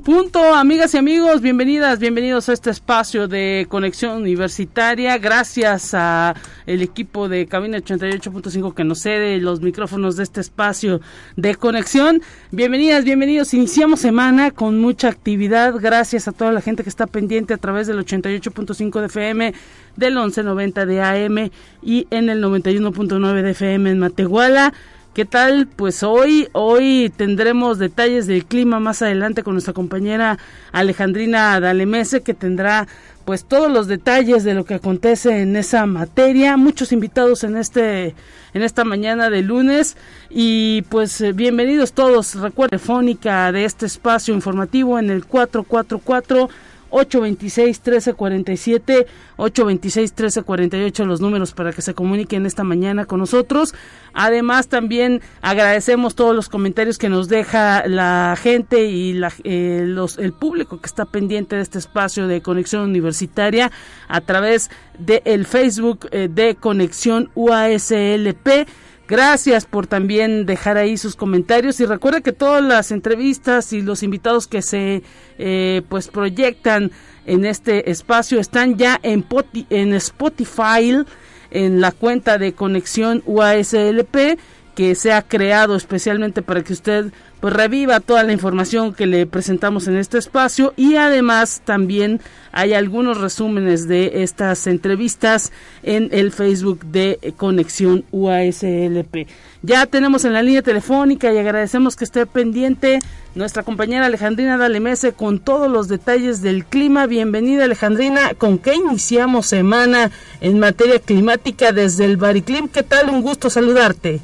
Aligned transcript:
Punto, 0.00 0.54
amigas 0.54 0.94
y 0.94 0.98
amigos, 0.98 1.42
bienvenidas, 1.42 1.98
bienvenidos 1.98 2.48
a 2.48 2.54
este 2.54 2.70
espacio 2.70 3.28
de 3.28 3.66
conexión 3.68 4.16
universitaria. 4.22 5.18
Gracias 5.18 5.92
a 5.94 6.34
el 6.66 6.80
equipo 6.82 7.28
de 7.28 7.46
Cabina 7.46 7.78
88.5 7.78 8.74
que 8.74 8.84
nos 8.84 9.00
cede 9.00 9.38
los 9.38 9.60
micrófonos 9.60 10.16
de 10.16 10.22
este 10.22 10.40
espacio 10.40 11.00
de 11.36 11.54
conexión. 11.54 12.22
Bienvenidas, 12.50 13.04
bienvenidos. 13.04 13.52
Iniciamos 13.52 14.00
semana 14.00 14.50
con 14.50 14.80
mucha 14.80 15.08
actividad. 15.08 15.74
Gracias 15.78 16.28
a 16.28 16.32
toda 16.32 16.52
la 16.52 16.62
gente 16.62 16.82
que 16.82 16.88
está 16.88 17.06
pendiente 17.06 17.52
a 17.52 17.58
través 17.58 17.86
del 17.86 17.98
88.5 17.98 19.00
de 19.00 19.06
FM, 19.06 19.54
del 19.96 20.14
1190 20.14 20.86
de 20.86 21.02
AM 21.02 21.50
y 21.82 22.06
en 22.10 22.30
el 22.30 22.42
91.9 22.42 23.42
de 23.42 23.50
FM 23.50 23.90
en 23.90 23.98
Matehuala. 23.98 24.72
¿Qué 25.20 25.26
tal? 25.26 25.66
Pues 25.66 26.02
hoy, 26.02 26.48
hoy 26.52 27.12
tendremos 27.14 27.78
detalles 27.78 28.26
del 28.26 28.46
clima 28.46 28.80
más 28.80 29.02
adelante 29.02 29.42
con 29.42 29.52
nuestra 29.52 29.74
compañera 29.74 30.38
Alejandrina 30.72 31.60
Dalemese, 31.60 32.22
que 32.22 32.32
tendrá 32.32 32.88
pues 33.26 33.44
todos 33.44 33.70
los 33.70 33.86
detalles 33.86 34.44
de 34.44 34.54
lo 34.54 34.64
que 34.64 34.72
acontece 34.72 35.42
en 35.42 35.56
esa 35.56 35.84
materia. 35.84 36.56
Muchos 36.56 36.90
invitados 36.90 37.44
en 37.44 37.58
este, 37.58 38.14
en 38.54 38.62
esta 38.62 38.84
mañana 38.84 39.28
de 39.28 39.42
lunes. 39.42 39.98
Y 40.30 40.86
pues 40.88 41.20
eh, 41.20 41.32
bienvenidos 41.34 41.92
todos. 41.92 42.36
Recuerda 42.36 42.70
telefónica 42.70 43.52
de 43.52 43.66
este 43.66 43.84
espacio 43.84 44.32
informativo 44.32 44.98
en 44.98 45.10
el 45.10 45.26
444 45.26 46.48
826-1347, 46.90 49.06
826-1348 49.36 51.04
los 51.04 51.20
números 51.20 51.52
para 51.52 51.72
que 51.72 51.82
se 51.82 51.94
comuniquen 51.94 52.46
esta 52.46 52.64
mañana 52.64 53.06
con 53.06 53.20
nosotros. 53.20 53.74
Además, 54.12 54.68
también 54.68 55.20
agradecemos 55.40 56.14
todos 56.14 56.34
los 56.34 56.48
comentarios 56.48 56.98
que 56.98 57.08
nos 57.08 57.28
deja 57.28 57.86
la 57.86 58.36
gente 58.40 58.86
y 58.86 59.12
la, 59.12 59.32
eh, 59.44 59.94
el 60.18 60.32
público 60.32 60.80
que 60.80 60.86
está 60.86 61.04
pendiente 61.04 61.56
de 61.56 61.62
este 61.62 61.78
espacio 61.78 62.26
de 62.26 62.42
conexión 62.42 62.82
universitaria 62.82 63.70
a 64.08 64.20
través 64.20 64.70
del 64.98 65.22
el 65.24 65.46
Facebook 65.46 66.08
eh, 66.10 66.28
de 66.30 66.56
Conexión 66.56 67.30
UASLP. 67.34 68.66
Gracias 69.10 69.66
por 69.66 69.88
también 69.88 70.46
dejar 70.46 70.76
ahí 70.76 70.96
sus 70.96 71.16
comentarios. 71.16 71.80
Y 71.80 71.84
recuerda 71.84 72.20
que 72.20 72.30
todas 72.30 72.62
las 72.62 72.92
entrevistas 72.92 73.72
y 73.72 73.82
los 73.82 74.04
invitados 74.04 74.46
que 74.46 74.62
se 74.62 75.02
eh, 75.36 75.82
pues 75.88 76.06
proyectan 76.06 76.92
en 77.26 77.44
este 77.44 77.90
espacio 77.90 78.38
están 78.38 78.76
ya 78.76 79.00
en, 79.02 79.26
en 79.68 79.94
Spotify 79.94 81.04
en 81.50 81.80
la 81.80 81.90
cuenta 81.90 82.38
de 82.38 82.52
conexión 82.52 83.24
UASLP 83.26 84.38
que 84.74 84.94
se 84.94 85.12
ha 85.12 85.22
creado 85.22 85.76
especialmente 85.76 86.42
para 86.42 86.62
que 86.62 86.72
usted 86.72 87.12
pues 87.40 87.54
reviva 87.54 88.00
toda 88.00 88.22
la 88.22 88.32
información 88.32 88.92
que 88.92 89.06
le 89.06 89.26
presentamos 89.26 89.88
en 89.88 89.96
este 89.96 90.18
espacio 90.18 90.74
y 90.76 90.96
además 90.96 91.62
también 91.64 92.20
hay 92.52 92.74
algunos 92.74 93.18
resúmenes 93.18 93.88
de 93.88 94.22
estas 94.22 94.66
entrevistas 94.66 95.50
en 95.82 96.10
el 96.12 96.32
Facebook 96.32 96.84
de 96.84 97.34
Conexión 97.36 98.04
UASLP. 98.12 99.26
Ya 99.62 99.86
tenemos 99.86 100.24
en 100.24 100.34
la 100.34 100.42
línea 100.42 100.62
telefónica 100.62 101.32
y 101.32 101.38
agradecemos 101.38 101.96
que 101.96 102.04
esté 102.04 102.26
pendiente 102.26 102.98
nuestra 103.34 103.62
compañera 103.62 104.06
Alejandrina 104.06 104.58
Dalemese 104.58 105.12
con 105.12 105.38
todos 105.38 105.70
los 105.70 105.88
detalles 105.88 106.42
del 106.42 106.64
clima. 106.66 107.06
Bienvenida 107.06 107.64
Alejandrina, 107.64 108.34
¿con 108.34 108.58
qué 108.58 108.74
iniciamos 108.74 109.46
semana 109.46 110.10
en 110.40 110.58
materia 110.58 110.98
climática 110.98 111.72
desde 111.72 112.04
el 112.04 112.16
Bariclim? 112.16 112.68
¿Qué 112.68 112.82
tal? 112.82 113.08
Un 113.08 113.22
gusto 113.22 113.48
saludarte. 113.48 114.20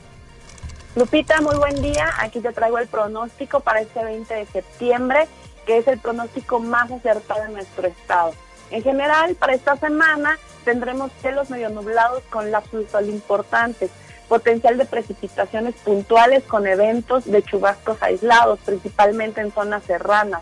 Lupita, 0.96 1.42
muy 1.42 1.56
buen 1.56 1.82
día. 1.82 2.08
Aquí 2.20 2.40
te 2.40 2.54
traigo 2.54 2.78
el 2.78 2.88
pronóstico 2.88 3.60
para 3.60 3.82
este 3.82 4.02
20 4.02 4.32
de 4.32 4.46
septiembre, 4.46 5.28
que 5.66 5.76
es 5.76 5.86
el 5.88 5.98
pronóstico 5.98 6.58
más 6.58 6.90
acertado 6.90 7.44
en 7.44 7.52
nuestro 7.52 7.86
estado. 7.86 8.32
En 8.70 8.82
general, 8.82 9.34
para 9.34 9.52
esta 9.52 9.76
semana 9.76 10.38
tendremos 10.64 11.12
cielos 11.20 11.50
medio 11.50 11.68
nublados 11.68 12.22
con 12.30 12.50
lapsos 12.50 12.86
sol 12.90 13.10
importantes, 13.10 13.90
potencial 14.26 14.78
de 14.78 14.86
precipitaciones 14.86 15.74
puntuales 15.74 16.44
con 16.44 16.66
eventos 16.66 17.26
de 17.26 17.42
chubascos 17.42 18.02
aislados, 18.02 18.58
principalmente 18.64 19.42
en 19.42 19.52
zonas 19.52 19.84
serranas. 19.84 20.40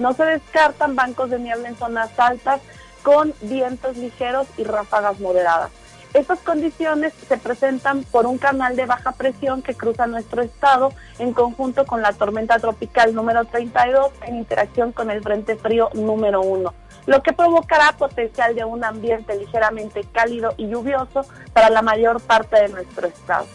No 0.00 0.14
se 0.14 0.24
descartan 0.24 0.96
bancos 0.96 1.30
de 1.30 1.38
niebla 1.38 1.68
en 1.68 1.76
zonas 1.76 2.10
altas 2.18 2.60
con 3.04 3.32
vientos 3.40 3.96
ligeros 3.96 4.48
y 4.56 4.64
ráfagas 4.64 5.20
moderadas. 5.20 5.70
Estas 6.14 6.40
condiciones 6.40 7.14
se 7.26 7.38
presentan 7.38 8.04
por 8.04 8.26
un 8.26 8.36
canal 8.36 8.76
de 8.76 8.84
baja 8.84 9.12
presión 9.12 9.62
que 9.62 9.74
cruza 9.74 10.06
nuestro 10.06 10.42
estado 10.42 10.92
en 11.18 11.32
conjunto 11.32 11.86
con 11.86 12.02
la 12.02 12.12
tormenta 12.12 12.58
tropical 12.58 13.14
número 13.14 13.46
32 13.46 14.10
en 14.26 14.36
interacción 14.36 14.92
con 14.92 15.10
el 15.10 15.22
frente 15.22 15.56
frío 15.56 15.88
número 15.94 16.42
1, 16.42 16.74
lo 17.06 17.22
que 17.22 17.32
provocará 17.32 17.92
potencial 17.96 18.54
de 18.54 18.62
un 18.62 18.84
ambiente 18.84 19.38
ligeramente 19.38 20.04
cálido 20.12 20.52
y 20.58 20.68
lluvioso 20.68 21.24
para 21.54 21.70
la 21.70 21.80
mayor 21.80 22.20
parte 22.20 22.60
de 22.60 22.68
nuestro 22.68 23.06
estado. 23.06 23.46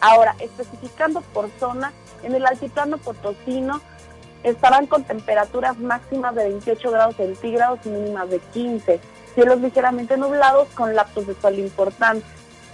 Ahora, 0.00 0.36
especificando 0.38 1.20
por 1.20 1.50
zona, 1.60 1.92
en 2.22 2.34
el 2.34 2.46
altiplano 2.46 2.96
potosino 2.96 3.82
estarán 4.42 4.86
con 4.86 5.04
temperaturas 5.04 5.78
máximas 5.78 6.34
de 6.34 6.44
28 6.44 6.90
grados 6.90 7.16
centígrados 7.16 7.80
y 7.84 7.90
mínimas 7.90 8.30
de 8.30 8.38
15 8.38 9.00
cielos 9.36 9.60
ligeramente 9.60 10.16
nublados 10.16 10.66
con 10.70 10.96
lapsos 10.96 11.26
de 11.26 11.34
sol 11.34 11.58
importantes, 11.58 12.24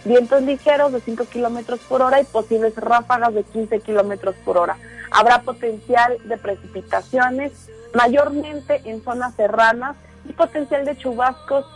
vientos 0.04 0.42
ligeros 0.42 0.92
de 0.92 1.00
5 1.00 1.24
kilómetros 1.24 1.80
por 1.80 2.02
hora 2.02 2.20
y 2.20 2.24
posibles 2.24 2.74
ráfagas 2.76 3.34
de 3.34 3.42
15 3.42 3.80
kilómetros 3.80 4.36
por 4.44 4.56
hora. 4.56 4.76
Habrá 5.10 5.42
potencial 5.42 6.16
de 6.24 6.38
precipitaciones, 6.38 7.68
mayormente 7.94 8.80
en 8.84 9.02
zonas 9.02 9.34
serranas 9.34 9.96
y 10.24 10.32
potencial 10.32 10.84
de 10.84 10.96
chubascos 10.96 11.66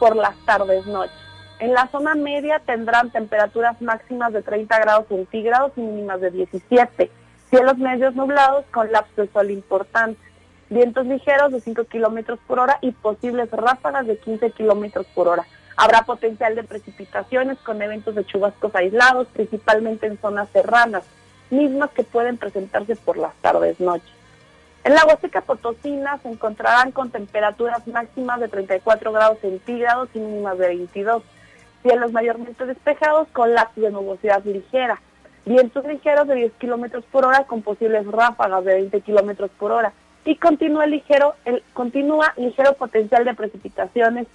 por 0.00 0.16
las 0.16 0.36
tardes 0.44 0.86
noches. 0.86 1.16
En 1.60 1.72
la 1.72 1.86
zona 1.92 2.16
media 2.16 2.58
tendrán 2.58 3.12
temperaturas 3.12 3.80
máximas 3.80 4.32
de 4.32 4.42
30 4.42 4.76
grados 4.80 5.06
centígrados 5.08 5.70
y 5.76 5.82
mínimas 5.82 6.20
de 6.20 6.32
17. 6.32 7.12
Cielos 7.48 7.78
medios 7.78 8.16
nublados 8.16 8.64
con 8.72 8.90
lapsos 8.90 9.16
de 9.16 9.32
sol 9.32 9.52
importantes 9.52 10.31
vientos 10.72 11.06
ligeros 11.06 11.52
de 11.52 11.60
5 11.60 11.84
kilómetros 11.84 12.38
por 12.46 12.58
hora 12.58 12.78
y 12.80 12.92
posibles 12.92 13.50
ráfagas 13.50 14.06
de 14.06 14.16
15 14.16 14.50
kilómetros 14.52 15.06
por 15.14 15.28
hora. 15.28 15.44
Habrá 15.76 16.02
potencial 16.02 16.54
de 16.54 16.64
precipitaciones 16.64 17.58
con 17.58 17.80
eventos 17.80 18.14
de 18.14 18.24
chubascos 18.24 18.74
aislados, 18.74 19.28
principalmente 19.28 20.06
en 20.06 20.18
zonas 20.18 20.48
serranas, 20.50 21.04
mismas 21.50 21.90
que 21.90 22.04
pueden 22.04 22.36
presentarse 22.36 22.96
por 22.96 23.16
las 23.16 23.34
tardes 23.36 23.80
noches. 23.80 24.10
En 24.84 24.94
la 24.94 25.04
Huasteca 25.04 25.42
Potosina 25.42 26.18
se 26.18 26.28
encontrarán 26.28 26.90
con 26.90 27.10
temperaturas 27.10 27.86
máximas 27.86 28.40
de 28.40 28.48
34 28.48 29.12
grados 29.12 29.38
centígrados 29.40 30.08
y 30.14 30.18
mínimas 30.18 30.58
de 30.58 30.68
22. 30.68 31.22
Cielos 31.82 32.12
mayormente 32.12 32.66
despejados 32.66 33.28
con 33.32 33.54
lapsos 33.54 33.84
de 33.84 33.90
nubosidad 33.90 34.44
ligera. 34.44 35.00
Vientos 35.44 35.84
ligeros 35.84 36.26
de 36.28 36.34
10 36.34 36.52
kilómetros 36.54 37.04
por 37.12 37.24
hora 37.24 37.44
con 37.44 37.62
posibles 37.62 38.06
ráfagas 38.06 38.64
de 38.64 38.74
20 38.74 39.00
kilómetros 39.02 39.50
por 39.58 39.72
hora 39.72 39.92
y 40.24 40.36
continúa 40.36 40.86
ligero, 40.86 41.34
el, 41.44 41.62
continúa 41.72 42.32
ligero 42.36 42.74
potencial 42.74 43.24
de 43.24 43.34
precipitaciones 43.34 44.26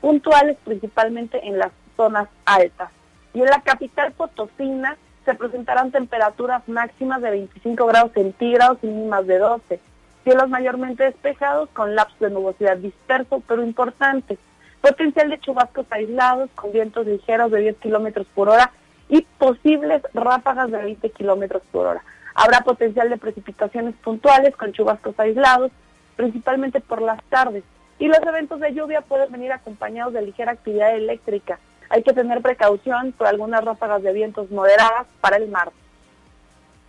puntuales 0.00 0.56
principalmente 0.64 1.46
en 1.46 1.58
las 1.58 1.72
zonas 1.96 2.28
altas. 2.44 2.90
Y 3.32 3.40
en 3.40 3.46
la 3.46 3.60
capital 3.62 4.12
potosina 4.12 4.96
se 5.24 5.34
presentarán 5.34 5.90
temperaturas 5.90 6.66
máximas 6.68 7.22
de 7.22 7.30
25 7.30 7.86
grados 7.86 8.12
centígrados 8.12 8.78
y 8.82 8.86
mínimas 8.86 9.26
de 9.26 9.38
12. 9.38 9.80
Cielos 10.22 10.48
mayormente 10.48 11.04
despejados 11.04 11.68
con 11.70 11.94
lapsos 11.94 12.18
de 12.20 12.30
nubosidad 12.30 12.76
disperso 12.76 13.42
pero 13.46 13.62
importantes. 13.62 14.38
Potencial 14.80 15.30
de 15.30 15.40
chubascos 15.40 15.86
aislados 15.90 16.50
con 16.54 16.72
vientos 16.72 17.06
ligeros 17.06 17.50
de 17.50 17.60
10 17.60 17.76
kilómetros 17.78 18.26
por 18.34 18.48
hora 18.48 18.70
y 19.08 19.22
posibles 19.38 20.02
ráfagas 20.12 20.70
de 20.70 20.78
20 20.78 21.10
kilómetros 21.10 21.62
por 21.70 21.86
hora. 21.86 22.02
Habrá 22.34 22.60
potencial 22.60 23.08
de 23.10 23.16
precipitaciones 23.16 23.94
puntuales 23.96 24.56
con 24.56 24.72
chubascos 24.72 25.18
aislados, 25.18 25.70
principalmente 26.16 26.80
por 26.80 27.00
las 27.00 27.22
tardes. 27.24 27.62
Y 27.98 28.08
los 28.08 28.18
eventos 28.18 28.58
de 28.60 28.74
lluvia 28.74 29.02
pueden 29.02 29.30
venir 29.30 29.52
acompañados 29.52 30.12
de 30.12 30.22
ligera 30.22 30.52
actividad 30.52 30.94
eléctrica. 30.94 31.60
Hay 31.90 32.02
que 32.02 32.12
tener 32.12 32.42
precaución 32.42 33.12
por 33.12 33.28
algunas 33.28 33.64
ráfagas 33.64 34.02
de 34.02 34.12
vientos 34.12 34.50
moderadas 34.50 35.06
para 35.20 35.36
el 35.36 35.48
mar. 35.48 35.70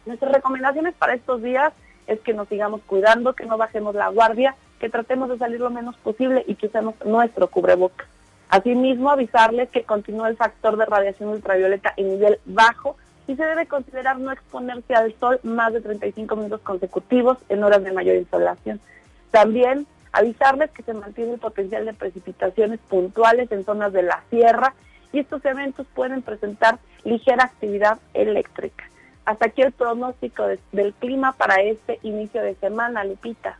Nuestras 0.05 0.31
recomendaciones 0.31 0.95
para 0.95 1.13
estos 1.13 1.43
días 1.43 1.73
es 2.07 2.19
que 2.21 2.33
nos 2.33 2.47
sigamos 2.47 2.81
cuidando, 2.85 3.33
que 3.33 3.45
no 3.45 3.57
bajemos 3.57 3.93
la 3.93 4.09
guardia, 4.09 4.55
que 4.79 4.89
tratemos 4.89 5.29
de 5.29 5.37
salir 5.37 5.59
lo 5.59 5.69
menos 5.69 5.95
posible 5.97 6.43
y 6.47 6.55
que 6.55 6.67
usemos 6.67 6.95
nuestro 7.05 7.47
cubreboca. 7.47 8.05
Asimismo, 8.49 9.09
avisarles 9.09 9.69
que 9.69 9.83
continúa 9.83 10.29
el 10.29 10.37
factor 10.37 10.77
de 10.77 10.85
radiación 10.85 11.29
ultravioleta 11.29 11.93
en 11.97 12.09
nivel 12.09 12.39
bajo 12.45 12.95
y 13.27 13.35
se 13.35 13.43
debe 13.43 13.65
considerar 13.65 14.19
no 14.19 14.31
exponerse 14.31 14.93
al 14.93 15.13
sol 15.19 15.39
más 15.43 15.73
de 15.73 15.81
35 15.81 16.35
minutos 16.35 16.61
consecutivos 16.61 17.37
en 17.49 17.63
horas 17.63 17.83
de 17.83 17.91
mayor 17.91 18.15
insolación. 18.15 18.79
También 19.31 19.87
avisarles 20.11 20.71
que 20.71 20.83
se 20.83 20.93
mantiene 20.93 21.33
el 21.33 21.39
potencial 21.39 21.85
de 21.85 21.93
precipitaciones 21.93 22.79
puntuales 22.87 23.51
en 23.51 23.65
zonas 23.65 23.91
de 23.93 24.03
la 24.03 24.23
sierra 24.29 24.73
y 25.11 25.19
estos 25.19 25.43
eventos 25.45 25.87
pueden 25.93 26.21
presentar 26.21 26.79
ligera 27.03 27.45
actividad 27.45 27.99
eléctrica. 28.13 28.85
Hasta 29.25 29.47
aquí 29.47 29.61
el 29.61 29.71
pronóstico 29.71 30.45
del 30.71 30.93
clima 30.93 31.33
para 31.33 31.55
este 31.61 31.99
inicio 32.03 32.41
de 32.41 32.55
semana, 32.55 33.03
Lupita. 33.03 33.57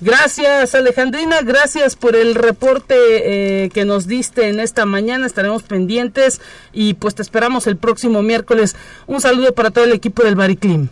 Gracias 0.00 0.76
Alejandrina, 0.76 1.40
gracias 1.42 1.96
por 1.96 2.14
el 2.14 2.36
reporte 2.36 3.64
eh, 3.64 3.68
que 3.70 3.84
nos 3.84 4.06
diste 4.06 4.48
en 4.48 4.60
esta 4.60 4.86
mañana, 4.86 5.26
estaremos 5.26 5.64
pendientes 5.64 6.40
y 6.72 6.94
pues 6.94 7.16
te 7.16 7.22
esperamos 7.22 7.66
el 7.66 7.76
próximo 7.76 8.22
miércoles. 8.22 8.76
Un 9.08 9.20
saludo 9.20 9.54
para 9.54 9.72
todo 9.72 9.84
el 9.84 9.92
equipo 9.92 10.22
del 10.22 10.36
Bariclim. 10.36 10.88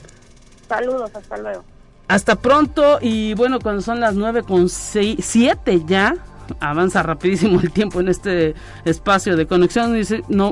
Saludos, 0.69 1.13
hasta 1.15 1.37
luego. 1.37 1.65
Hasta 2.09 2.35
pronto 2.35 2.99
y 3.01 3.35
bueno, 3.35 3.61
cuando 3.61 3.81
son 3.81 4.01
las 4.01 4.17
nueve 4.17 4.43
con 4.43 4.69
siete 4.69 5.83
ya, 5.87 6.17
avanza 6.59 7.05
rapidísimo 7.05 7.61
el 7.61 7.71
tiempo 7.71 8.01
en 8.01 8.09
este 8.09 8.57
espacio 8.85 9.37
de 9.37 9.47
conexión 9.47 9.95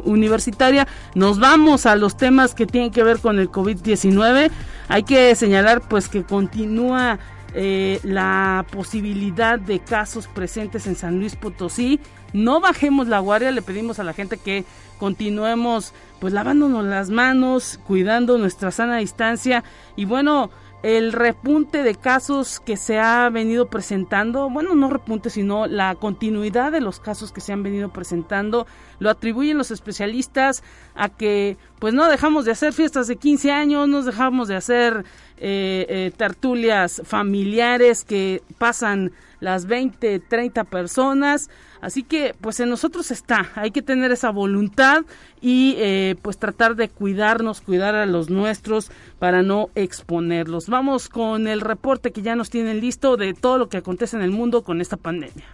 universitaria. 0.04 0.86
Nos 1.16 1.40
vamos 1.40 1.86
a 1.86 1.96
los 1.96 2.16
temas 2.16 2.54
que 2.54 2.66
tienen 2.66 2.92
que 2.92 3.02
ver 3.02 3.18
con 3.18 3.40
el 3.40 3.50
COVID-19. 3.50 4.50
Hay 4.86 5.02
que 5.02 5.34
señalar 5.34 5.80
pues 5.80 6.08
que 6.08 6.22
continúa 6.22 7.18
eh, 7.54 8.00
la 8.02 8.66
posibilidad 8.70 9.58
de 9.58 9.78
casos 9.78 10.26
presentes 10.26 10.86
en 10.86 10.96
San 10.96 11.18
Luis 11.18 11.36
Potosí. 11.36 12.00
No 12.32 12.60
bajemos 12.60 13.06
la 13.06 13.20
guardia, 13.20 13.52
le 13.52 13.62
pedimos 13.62 13.98
a 14.00 14.04
la 14.04 14.12
gente 14.12 14.38
que 14.38 14.64
continuemos 14.98 15.92
pues 16.18 16.32
lavándonos 16.32 16.84
las 16.84 17.10
manos, 17.10 17.78
cuidando 17.86 18.38
nuestra 18.38 18.70
sana 18.70 18.96
distancia 18.96 19.62
y 19.94 20.04
bueno, 20.04 20.50
el 20.84 21.12
repunte 21.14 21.82
de 21.82 21.94
casos 21.94 22.60
que 22.60 22.76
se 22.76 22.98
ha 22.98 23.30
venido 23.30 23.70
presentando, 23.70 24.50
bueno, 24.50 24.74
no 24.74 24.90
repunte, 24.90 25.30
sino 25.30 25.66
la 25.66 25.94
continuidad 25.94 26.72
de 26.72 26.82
los 26.82 27.00
casos 27.00 27.32
que 27.32 27.40
se 27.40 27.54
han 27.54 27.62
venido 27.62 27.88
presentando, 27.90 28.66
lo 28.98 29.08
atribuyen 29.08 29.56
los 29.56 29.70
especialistas 29.70 30.62
a 30.94 31.08
que 31.08 31.56
pues 31.78 31.94
no 31.94 32.06
dejamos 32.10 32.44
de 32.44 32.52
hacer 32.52 32.74
fiestas 32.74 33.06
de 33.06 33.16
15 33.16 33.50
años, 33.50 33.88
no 33.88 34.02
dejamos 34.02 34.46
de 34.46 34.56
hacer 34.56 35.06
eh, 35.38 35.86
eh, 35.88 36.12
tertulias 36.16 37.02
familiares 37.04 38.04
que 38.04 38.42
pasan 38.58 39.12
las 39.40 39.66
20, 39.66 40.20
30 40.20 40.64
personas. 40.64 41.50
Así 41.80 42.02
que 42.02 42.34
pues 42.40 42.60
en 42.60 42.70
nosotros 42.70 43.10
está, 43.10 43.50
hay 43.56 43.70
que 43.70 43.82
tener 43.82 44.10
esa 44.10 44.30
voluntad 44.30 45.02
y 45.40 45.74
eh, 45.76 46.16
pues 46.22 46.38
tratar 46.38 46.76
de 46.76 46.88
cuidarnos, 46.88 47.60
cuidar 47.60 47.94
a 47.94 48.06
los 48.06 48.30
nuestros 48.30 48.90
para 49.18 49.42
no 49.42 49.68
exponerlos. 49.74 50.68
Vamos 50.68 51.10
con 51.10 51.46
el 51.46 51.60
reporte 51.60 52.10
que 52.10 52.22
ya 52.22 52.36
nos 52.36 52.48
tienen 52.48 52.80
listo 52.80 53.18
de 53.18 53.34
todo 53.34 53.58
lo 53.58 53.68
que 53.68 53.76
acontece 53.76 54.16
en 54.16 54.22
el 54.22 54.30
mundo 54.30 54.62
con 54.62 54.80
esta 54.80 54.96
pandemia. 54.96 55.44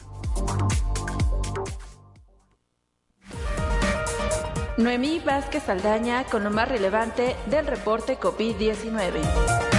Noemí 4.80 5.20
Vázquez 5.20 5.68
Aldaña 5.68 6.24
con 6.24 6.42
lo 6.42 6.50
más 6.50 6.68
relevante 6.68 7.36
del 7.50 7.66
reporte 7.66 8.18
COVID-19. 8.18 9.69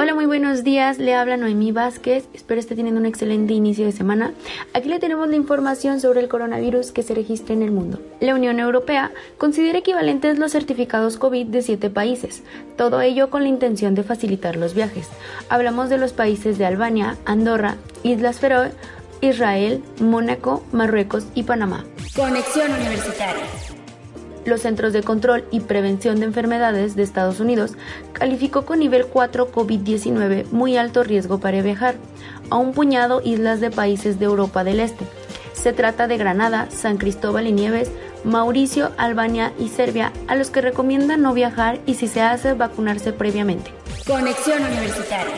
Hola, 0.00 0.14
muy 0.14 0.26
buenos 0.26 0.62
días. 0.62 0.98
Le 1.00 1.16
habla 1.16 1.36
Noemí 1.36 1.72
Vázquez. 1.72 2.28
Espero 2.32 2.60
esté 2.60 2.76
teniendo 2.76 3.00
un 3.00 3.06
excelente 3.06 3.52
inicio 3.52 3.84
de 3.84 3.90
semana. 3.90 4.32
Aquí 4.72 4.88
le 4.88 5.00
tenemos 5.00 5.28
la 5.28 5.34
información 5.34 6.00
sobre 6.00 6.20
el 6.20 6.28
coronavirus 6.28 6.92
que 6.92 7.02
se 7.02 7.16
registra 7.16 7.52
en 7.52 7.62
el 7.62 7.72
mundo. 7.72 7.98
La 8.20 8.36
Unión 8.36 8.60
Europea 8.60 9.10
considera 9.38 9.80
equivalentes 9.80 10.38
los 10.38 10.52
certificados 10.52 11.16
COVID 11.16 11.48
de 11.48 11.62
siete 11.62 11.90
países, 11.90 12.44
todo 12.76 13.00
ello 13.00 13.28
con 13.28 13.42
la 13.42 13.48
intención 13.48 13.96
de 13.96 14.04
facilitar 14.04 14.54
los 14.54 14.72
viajes. 14.72 15.08
Hablamos 15.48 15.90
de 15.90 15.98
los 15.98 16.12
países 16.12 16.58
de 16.58 16.66
Albania, 16.66 17.16
Andorra, 17.24 17.74
Islas 18.04 18.38
Feroe, 18.38 18.70
Israel, 19.20 19.82
Mónaco, 20.00 20.62
Marruecos 20.70 21.26
y 21.34 21.42
Panamá. 21.42 21.84
Conexión 22.14 22.70
Universitaria 22.70 23.42
los 24.44 24.62
Centros 24.62 24.92
de 24.92 25.02
Control 25.02 25.44
y 25.50 25.60
Prevención 25.60 26.20
de 26.20 26.26
Enfermedades 26.26 26.96
de 26.96 27.02
Estados 27.02 27.40
Unidos 27.40 27.72
calificó 28.12 28.64
con 28.64 28.78
nivel 28.78 29.06
4 29.06 29.52
COVID-19 29.52 30.46
muy 30.50 30.76
alto 30.76 31.02
riesgo 31.02 31.38
para 31.38 31.62
viajar 31.62 31.96
a 32.50 32.56
un 32.56 32.72
puñado 32.72 33.20
islas 33.24 33.60
de 33.60 33.70
países 33.70 34.18
de 34.18 34.26
Europa 34.26 34.64
del 34.64 34.80
Este. 34.80 35.04
Se 35.52 35.72
trata 35.72 36.06
de 36.06 36.16
Granada, 36.16 36.68
San 36.70 36.98
Cristóbal 36.98 37.46
y 37.46 37.52
Nieves, 37.52 37.90
Mauricio, 38.24 38.92
Albania 38.96 39.52
y 39.58 39.68
Serbia, 39.68 40.12
a 40.28 40.36
los 40.36 40.50
que 40.50 40.60
recomiendan 40.60 41.22
no 41.22 41.34
viajar 41.34 41.80
y 41.86 41.94
si 41.94 42.06
se 42.06 42.20
hace 42.20 42.54
vacunarse 42.54 43.12
previamente. 43.12 43.72
Conexión 44.06 44.62
Universitaria. 44.64 45.34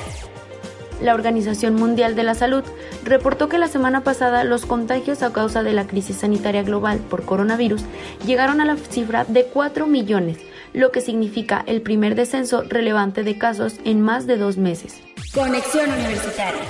La 1.01 1.15
Organización 1.15 1.77
Mundial 1.77 2.15
de 2.15 2.25
la 2.25 2.35
Salud 2.35 2.63
reportó 3.05 3.49
que 3.49 3.57
la 3.57 3.69
semana 3.69 4.03
pasada 4.03 4.45
los 4.45 4.67
contagios 4.67 5.23
a 5.23 5.33
causa 5.33 5.63
de 5.63 5.73
la 5.73 5.87
crisis 5.87 6.17
sanitaria 6.17 6.63
global 6.63 6.99
por 6.99 7.25
coronavirus 7.25 7.83
llegaron 8.27 8.61
a 8.61 8.67
la 8.67 8.77
cifra 8.77 9.25
de 9.25 9.45
4 9.45 9.87
millones, 9.87 10.39
lo 10.75 10.93
que 10.93 11.01
significa 11.01 11.65
el 11.67 11.81
primer 11.81 12.17
descenso 12.17 12.65
relevante 12.69 13.23
de 13.23 13.39
casos 13.39 13.77
en 13.85 14.03
más 14.03 14.27
de 14.27 14.37
dos 14.37 14.59
meses. 14.59 15.01
Conexión 15.35 15.91
Universitaria. 15.91 16.61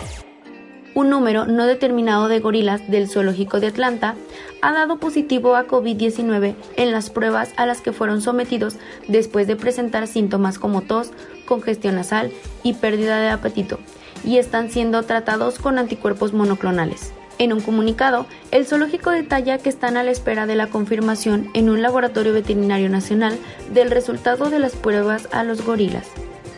Un 0.94 1.10
número 1.10 1.46
no 1.46 1.66
determinado 1.66 2.28
de 2.28 2.40
gorilas 2.40 2.88
del 2.88 3.08
zoológico 3.08 3.58
de 3.58 3.68
Atlanta 3.68 4.14
ha 4.62 4.72
dado 4.72 4.98
positivo 4.98 5.56
a 5.56 5.66
COVID-19 5.66 6.54
en 6.76 6.92
las 6.92 7.10
pruebas 7.10 7.52
a 7.56 7.66
las 7.66 7.80
que 7.80 7.92
fueron 7.92 8.22
sometidos 8.22 8.76
después 9.08 9.46
de 9.48 9.56
presentar 9.56 10.06
síntomas 10.06 10.58
como 10.58 10.82
tos, 10.82 11.10
congestión 11.46 11.96
nasal 11.96 12.32
y 12.62 12.74
pérdida 12.74 13.20
de 13.20 13.30
apetito 13.30 13.78
y 14.24 14.38
están 14.38 14.70
siendo 14.70 15.02
tratados 15.02 15.58
con 15.58 15.78
anticuerpos 15.78 16.32
monoclonales. 16.32 17.12
En 17.38 17.54
un 17.54 17.60
comunicado, 17.60 18.26
el 18.50 18.66
zoológico 18.66 19.10
detalla 19.10 19.56
que 19.58 19.70
están 19.70 19.96
a 19.96 20.02
la 20.02 20.10
espera 20.10 20.46
de 20.46 20.56
la 20.56 20.66
confirmación 20.66 21.48
en 21.54 21.70
un 21.70 21.80
laboratorio 21.80 22.34
veterinario 22.34 22.90
nacional 22.90 23.38
del 23.72 23.90
resultado 23.90 24.50
de 24.50 24.58
las 24.58 24.76
pruebas 24.76 25.26
a 25.32 25.42
los 25.42 25.64
gorilas. 25.64 26.06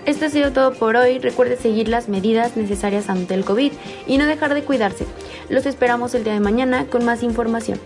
Esto 0.04 0.26
ha 0.26 0.30
sido 0.30 0.52
todo 0.52 0.74
por 0.74 0.96
hoy. 0.96 1.18
Recuerde 1.18 1.56
seguir 1.56 1.88
las 1.88 2.08
medidas 2.08 2.56
necesarias 2.56 3.08
ante 3.08 3.34
el 3.34 3.44
COVID 3.44 3.72
y 4.06 4.18
no 4.18 4.26
dejar 4.26 4.54
de 4.54 4.64
cuidarse. 4.64 5.06
Los 5.48 5.66
esperamos 5.66 6.14
el 6.14 6.24
día 6.24 6.32
de 6.32 6.40
mañana 6.40 6.86
con 6.86 7.04
más 7.04 7.22
información. 7.22 7.78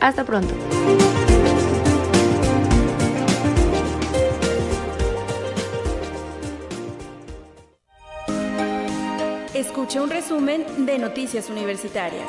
Hasta 0.00 0.24
pronto. 0.24 0.54
Escuche 9.82 10.00
un 10.00 10.10
resumen 10.10 10.86
de 10.86 10.96
Noticias 10.96 11.50
Universitarias. 11.50 12.22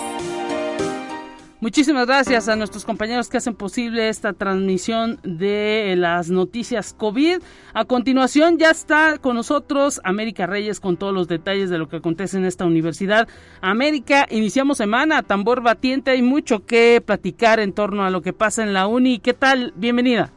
Muchísimas 1.60 2.08
gracias 2.08 2.50
a 2.50 2.56
nuestros 2.56 2.84
compañeros 2.84 3.30
que 3.30 3.38
hacen 3.38 3.54
posible 3.54 4.10
esta 4.10 4.34
transmisión 4.34 5.20
de 5.22 5.94
las 5.96 6.32
noticias 6.32 6.96
COVID. 6.98 7.44
A 7.76 7.86
continuación 7.86 8.58
ya 8.58 8.72
está 8.72 9.20
con 9.20 9.36
nosotros 9.36 10.02
América 10.04 10.48
Reyes 10.48 10.80
con 10.80 10.98
todos 10.98 11.14
los 11.14 11.28
detalles 11.28 11.70
de 11.70 11.78
lo 11.78 11.88
que 11.88 11.98
acontece 11.98 12.38
en 12.38 12.46
esta 12.46 12.66
universidad. 12.66 13.28
América, 13.62 14.26
iniciamos 14.32 14.80
semana, 14.80 15.22
tambor 15.22 15.62
batiente, 15.62 16.10
hay 16.10 16.24
mucho 16.24 16.66
que 16.66 17.04
platicar 17.06 17.60
en 17.60 17.72
torno 17.72 18.04
a 18.04 18.10
lo 18.10 18.24
que 18.24 18.34
pasa 18.34 18.64
en 18.64 18.74
la 18.74 18.88
uni. 18.88 19.20
¿Qué 19.20 19.36
tal? 19.36 19.74
Bienvenida. 19.76 20.32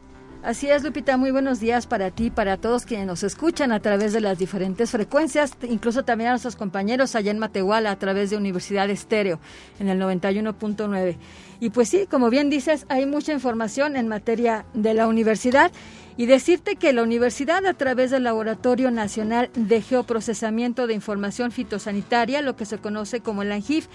Así 0.47 0.69
es, 0.69 0.81
Lupita, 0.81 1.17
muy 1.17 1.31
buenos 1.31 1.59
días 1.59 1.87
para 1.87 2.09
ti, 2.09 2.29
para 2.29 2.55
todos 2.55 2.85
quienes 2.85 3.05
nos 3.05 3.21
escuchan 3.21 3.73
a 3.73 3.81
través 3.81 4.13
de 4.13 4.21
las 4.21 4.37
diferentes 4.37 4.91
frecuencias, 4.91 5.51
incluso 5.69 6.05
también 6.05 6.29
a 6.29 6.31
nuestros 6.31 6.55
compañeros 6.55 7.15
allá 7.15 7.31
en 7.31 7.37
Matehuala 7.37 7.91
a 7.91 7.99
través 7.99 8.29
de 8.29 8.37
Universidad 8.37 8.89
Estéreo 8.89 9.41
en 9.77 9.89
el 9.89 9.99
91.9. 9.99 11.17
Y 11.59 11.69
pues 11.71 11.89
sí, 11.89 12.07
como 12.09 12.29
bien 12.29 12.49
dices, 12.49 12.85
hay 12.87 13.05
mucha 13.05 13.33
información 13.33 13.97
en 13.97 14.07
materia 14.07 14.63
de 14.73 14.93
la 14.93 15.07
universidad 15.07 15.69
y 16.15 16.27
decirte 16.27 16.77
que 16.77 16.93
la 16.93 17.03
universidad 17.03 17.65
a 17.65 17.73
través 17.73 18.11
del 18.11 18.23
Laboratorio 18.23 18.89
Nacional 18.89 19.49
de 19.53 19.81
Geoprocesamiento 19.81 20.87
de 20.87 20.93
Información 20.93 21.51
Fitosanitaria, 21.51 22.41
lo 22.41 22.55
que 22.55 22.65
se 22.65 22.77
conoce 22.77 23.19
como 23.19 23.41
el 23.41 23.51
ANGIF, 23.51 23.87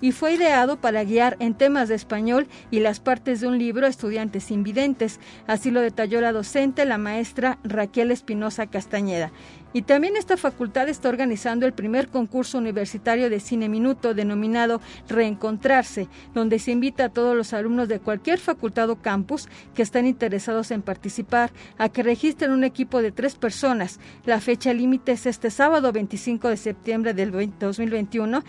y 0.00 0.12
fue 0.12 0.34
ideado 0.34 0.80
para 0.80 1.04
guiar 1.04 1.36
en 1.40 1.54
temas 1.54 1.88
de 1.88 1.94
español 1.94 2.48
y 2.70 2.80
las 2.80 3.00
partes 3.00 3.40
de 3.40 3.48
un 3.48 3.58
libro 3.58 3.86
estudiantes 3.86 4.50
invidentes. 4.50 5.20
Así 5.46 5.70
lo 5.70 5.80
detalló 5.80 6.20
la 6.20 6.32
docente, 6.32 6.84
la 6.84 6.98
maestra 6.98 7.58
Raquel 7.64 8.10
Espinosa 8.10 8.66
Castañeda. 8.66 9.32
Y 9.72 9.82
también 9.82 10.16
esta 10.16 10.36
facultad 10.36 10.88
está 10.88 11.08
organizando 11.08 11.66
el 11.66 11.74
primer 11.74 12.08
concurso 12.08 12.58
universitario 12.58 13.28
de 13.28 13.40
cine 13.40 13.68
minuto 13.68 14.14
denominado 14.14 14.80
Reencontrarse, 15.08 16.08
donde 16.34 16.58
se 16.58 16.70
invita 16.70 17.04
a 17.04 17.08
todos 17.10 17.36
los 17.36 17.52
alumnos 17.52 17.88
de 17.88 18.00
cualquier 18.00 18.38
facultad 18.38 18.88
o 18.90 18.96
campus 18.96 19.48
que 19.74 19.82
están 19.82 20.06
interesados 20.06 20.70
en 20.70 20.82
participar 20.82 21.50
a 21.76 21.88
que 21.88 22.02
registren 22.02 22.52
un 22.52 22.64
equipo 22.64 23.02
de 23.02 23.12
tres 23.12 23.34
personas. 23.34 24.00
La 24.24 24.40
fecha 24.40 24.72
límite 24.72 25.12
es 25.12 25.26
este 25.26 25.50
sábado 25.50 25.92
25 25.92 26.48
de 26.48 26.56
septiembre 26.56 27.12
del 27.12 27.30
2021 27.58 28.42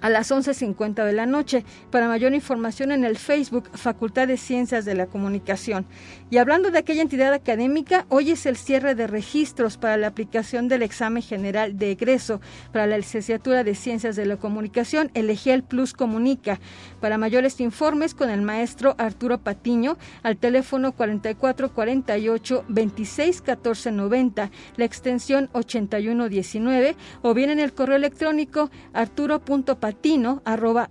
a 0.00 0.08
las 0.08 0.30
11.50 0.30 1.04
de 1.04 1.12
la 1.12 1.26
noche. 1.26 1.64
Para 1.90 2.08
mayor 2.08 2.34
información 2.34 2.92
en 2.92 3.04
el 3.04 3.16
Facebook 3.16 3.70
Facultad 3.74 4.28
de 4.28 4.36
Ciencias 4.36 4.84
de 4.84 4.94
la 4.94 5.06
Comunicación. 5.06 5.86
Y 6.30 6.38
hablando 6.38 6.70
de 6.70 6.78
aquella 6.78 7.02
entidad 7.02 7.32
académica, 7.32 8.06
hoy 8.08 8.30
es 8.30 8.46
el 8.46 8.56
cierre 8.56 8.94
de 8.94 9.06
registros 9.06 9.76
para 9.76 9.96
la 9.96 10.08
aplicación 10.08 10.68
del 10.68 10.82
examen 10.82 11.22
general 11.22 11.78
de 11.78 11.92
egreso 11.92 12.40
para 12.72 12.86
la 12.86 12.98
licenciatura 12.98 13.64
de 13.64 13.74
Ciencias 13.74 14.16
de 14.16 14.26
la 14.26 14.36
Comunicación, 14.36 15.10
el 15.14 15.28
Plus 15.62 15.92
Comunica. 15.92 16.60
Para 17.00 17.18
mayores 17.18 17.60
informes 17.60 18.14
con 18.14 18.30
el 18.30 18.42
maestro 18.42 18.94
Arturo 18.98 19.38
Patiño 19.38 19.96
al 20.22 20.36
teléfono 20.36 20.92
4448 20.92 22.64
26 22.68 23.42
14 23.42 23.92
90, 23.92 24.50
la 24.76 24.84
extensión 24.84 25.48
8119 25.52 26.96
o 27.22 27.34
bien 27.34 27.50
en 27.50 27.60
el 27.60 27.72
correo 27.72 27.96
electrónico 27.96 28.70
arturo.patiño 28.92 29.87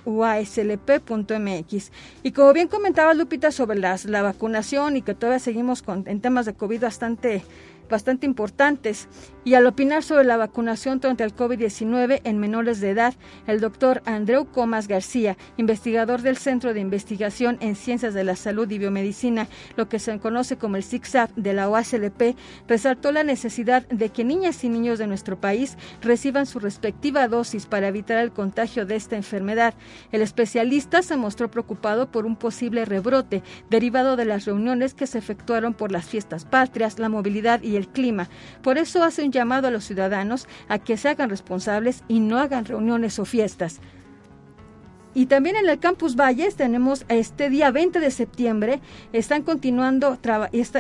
uaslp.mx. 0.05 1.91
Y 2.23 2.31
como 2.31 2.53
bien 2.53 2.67
comentaba 2.67 3.13
Lupita 3.13 3.51
sobre 3.51 3.79
las, 3.79 4.05
la 4.05 4.21
vacunación 4.21 4.97
y 4.97 5.01
que 5.01 5.13
todavía 5.13 5.39
seguimos 5.39 5.81
con, 5.81 6.03
en 6.07 6.21
temas 6.21 6.45
de 6.45 6.53
COVID 6.53 6.81
bastante 6.81 7.43
bastante 7.89 8.25
importantes. 8.25 9.07
Y 9.47 9.55
al 9.55 9.65
opinar 9.65 10.03
sobre 10.03 10.25
la 10.25 10.35
vacunación 10.35 10.99
contra 10.99 11.25
el 11.25 11.33
COVID-19 11.33 12.19
en 12.25 12.37
menores 12.37 12.81
de 12.81 12.89
edad, 12.89 13.13
el 13.47 13.61
doctor 13.61 14.01
Andreu 14.03 14.43
Comas 14.43 14.89
García, 14.89 15.37
investigador 15.55 16.21
del 16.21 16.35
Centro 16.35 16.73
de 16.73 16.81
Investigación 16.81 17.57
en 17.61 17.77
Ciencias 17.77 18.13
de 18.13 18.25
la 18.25 18.35
Salud 18.35 18.69
y 18.69 18.77
Biomedicina, 18.77 19.47
lo 19.77 19.87
que 19.87 19.99
se 19.99 20.19
conoce 20.19 20.57
como 20.57 20.75
el 20.75 20.83
CICSAP 20.83 21.31
de 21.37 21.53
la 21.53 21.69
OASLP, 21.69 22.35
resaltó 22.67 23.13
la 23.13 23.23
necesidad 23.23 23.87
de 23.87 24.09
que 24.09 24.25
niñas 24.25 24.65
y 24.65 24.67
niños 24.67 24.99
de 24.99 25.07
nuestro 25.07 25.39
país 25.39 25.77
reciban 26.01 26.45
su 26.45 26.59
respectiva 26.59 27.29
dosis 27.29 27.67
para 27.67 27.87
evitar 27.87 28.17
el 28.17 28.33
contagio 28.33 28.85
de 28.85 28.97
esta 28.97 29.15
enfermedad. 29.15 29.75
El 30.11 30.23
especialista 30.23 31.01
se 31.03 31.15
mostró 31.15 31.49
preocupado 31.49 32.11
por 32.11 32.25
un 32.25 32.35
posible 32.35 32.83
rebrote 32.83 33.43
derivado 33.69 34.17
de 34.17 34.25
las 34.25 34.43
reuniones 34.43 34.93
que 34.93 35.07
se 35.07 35.19
efectuaron 35.19 35.73
por 35.73 35.93
las 35.93 36.05
fiestas 36.05 36.43
patrias, 36.43 36.99
la 36.99 37.07
movilidad 37.07 37.61
y 37.61 37.77
el 37.77 37.87
clima. 37.87 38.27
Por 38.61 38.77
eso 38.77 39.05
hace 39.05 39.23
un 39.23 39.36
llamado 39.37 39.67
a 39.67 39.71
los 39.71 39.85
ciudadanos 39.85 40.47
a 40.67 40.79
que 40.79 40.97
se 40.97 41.09
hagan 41.09 41.29
responsables 41.29 42.03
y 42.07 42.19
no 42.19 42.39
hagan 42.39 42.65
reuniones 42.65 43.19
o 43.19 43.25
fiestas. 43.25 43.79
Y 45.17 45.25
también 45.25 45.55
en 45.55 45.67
el 45.67 45.79
Campus 45.79 46.15
Valles 46.15 46.57
tenemos 46.57 47.03
este 47.09 47.49
día 47.49 47.71
20 47.71 47.99
de 47.99 48.11
septiembre, 48.11 48.81
están 49.13 49.41
continuando, 49.41 50.19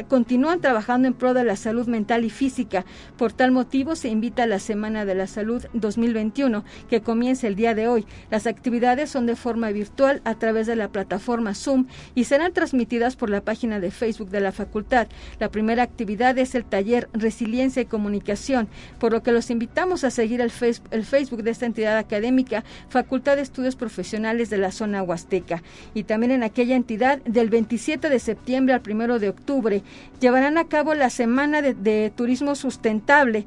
continúan 0.07 0.61
trabajando 0.61 1.07
en 1.07 1.15
pro 1.15 1.33
de 1.33 1.43
la 1.43 1.55
salud 1.55 1.87
mental 1.87 2.23
y 2.23 2.29
física. 2.29 2.85
Por 3.17 3.33
tal 3.33 3.49
motivo 3.49 3.95
se 3.95 4.09
invita 4.09 4.43
a 4.43 4.45
la 4.45 4.59
Semana 4.59 5.05
de 5.05 5.15
la 5.15 5.25
Salud 5.25 5.65
2021, 5.73 6.63
que 6.87 7.01
comienza 7.01 7.47
el 7.47 7.55
día 7.55 7.73
de 7.73 7.87
hoy. 7.87 8.05
Las 8.29 8.45
actividades 8.45 9.09
son 9.09 9.25
de 9.25 9.35
forma 9.35 9.71
virtual 9.71 10.21
a 10.23 10.35
través 10.35 10.67
de 10.67 10.75
la 10.75 10.89
plataforma 10.89 11.55
Zoom 11.55 11.87
y 12.13 12.25
serán 12.25 12.53
transmitidas 12.53 13.15
por 13.15 13.31
la 13.31 13.41
página 13.41 13.79
de 13.79 13.89
Facebook 13.89 14.29
de 14.29 14.41
la 14.41 14.51
facultad. 14.51 15.07
La 15.39 15.49
primera 15.49 15.81
actividad 15.81 16.37
es 16.37 16.53
el 16.53 16.63
taller 16.63 17.09
Resiliencia 17.11 17.81
y 17.81 17.85
Comunicación, 17.85 18.67
por 18.99 19.13
lo 19.13 19.23
que 19.23 19.31
los 19.31 19.49
invitamos 19.49 20.03
a 20.03 20.11
seguir 20.11 20.41
el, 20.41 20.51
el 20.91 21.05
Facebook 21.05 21.41
de 21.41 21.49
esta 21.49 21.65
entidad 21.65 21.97
académica, 21.97 22.63
Facultad 22.87 23.37
de 23.37 23.41
Estudios 23.41 23.75
Profesionales 23.75 24.26
de 24.33 24.57
la 24.57 24.71
zona 24.71 25.03
huasteca. 25.03 25.63
Y 25.93 26.03
también 26.03 26.31
en 26.31 26.43
aquella 26.43 26.75
entidad, 26.75 27.19
del 27.23 27.49
27 27.49 28.09
de 28.09 28.19
septiembre 28.19 28.75
al 28.75 28.81
1 28.85 29.19
de 29.19 29.29
octubre, 29.29 29.81
llevarán 30.19 30.57
a 30.57 30.67
cabo 30.67 30.93
la 30.93 31.09
Semana 31.09 31.61
de 31.61 32.11
Turismo 32.15 32.55
Sustentable 32.55 33.45